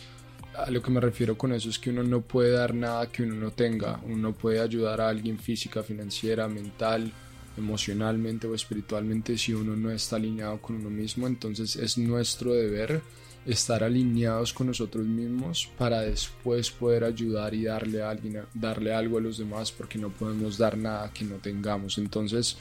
a 0.58 0.72
lo 0.72 0.82
que 0.82 0.90
me 0.90 1.00
refiero 1.00 1.38
con 1.38 1.54
eso 1.54 1.70
es 1.70 1.78
que 1.78 1.92
uno 1.92 2.04
no 2.04 2.22
puede 2.22 2.52
dar 2.52 2.74
nada 2.74 3.12
que 3.12 3.24
uno 3.24 3.36
no 3.36 3.52
tenga. 3.52 4.00
Uno 4.04 4.34
puede 4.34 4.60
ayudar 4.60 5.02
a 5.02 5.10
alguien 5.10 5.38
física, 5.38 5.84
financiera, 5.84 6.48
mental, 6.48 7.12
emocionalmente 7.56 8.48
o 8.48 8.56
espiritualmente 8.56 9.38
si 9.38 9.54
uno 9.54 9.76
no 9.76 9.92
está 9.92 10.16
alineado 10.16 10.60
con 10.60 10.78
uno 10.78 10.90
mismo. 10.90 11.28
Entonces 11.28 11.76
es 11.76 11.98
nuestro 12.00 12.54
deber 12.54 13.02
estar 13.46 13.84
alineados 13.84 14.52
con 14.52 14.68
nosotros 14.68 15.06
mismos 15.06 15.70
para 15.78 16.02
después 16.02 16.72
poder 16.72 17.04
ayudar 17.04 17.54
y 17.54 17.64
darle 17.64 18.02
a 18.02 18.10
alguien, 18.10 18.42
darle 18.54 18.94
algo 18.94 19.20
a 19.20 19.22
los 19.22 19.38
demás 19.38 19.72
porque 19.72 20.00
no 20.00 20.10
podemos 20.10 20.58
dar 20.58 20.76
nada 20.76 21.12
que 21.14 21.24
no 21.24 21.36
tengamos. 21.36 22.00
Entonces, 22.00 22.58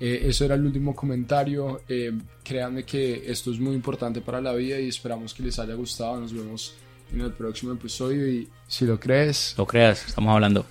eh, 0.00 0.22
eso 0.24 0.44
era 0.44 0.56
el 0.56 0.66
último 0.66 0.94
comentario. 0.94 1.82
Eh, 1.88 2.12
créanme 2.42 2.84
que 2.84 3.30
esto 3.30 3.52
es 3.52 3.60
muy 3.60 3.76
importante 3.76 4.20
para 4.20 4.40
la 4.40 4.52
vida 4.54 4.78
y 4.80 4.88
esperamos 4.88 5.34
que 5.34 5.44
les 5.44 5.58
haya 5.60 5.74
gustado. 5.74 6.20
Nos 6.20 6.32
vemos 6.32 6.74
en 7.12 7.20
el 7.20 7.32
próximo 7.32 7.72
episodio 7.72 8.28
y 8.28 8.48
si 8.66 8.84
lo 8.84 8.98
crees... 8.98 9.54
Lo 9.56 9.66
creas, 9.66 10.06
estamos 10.06 10.32
hablando. 10.32 10.64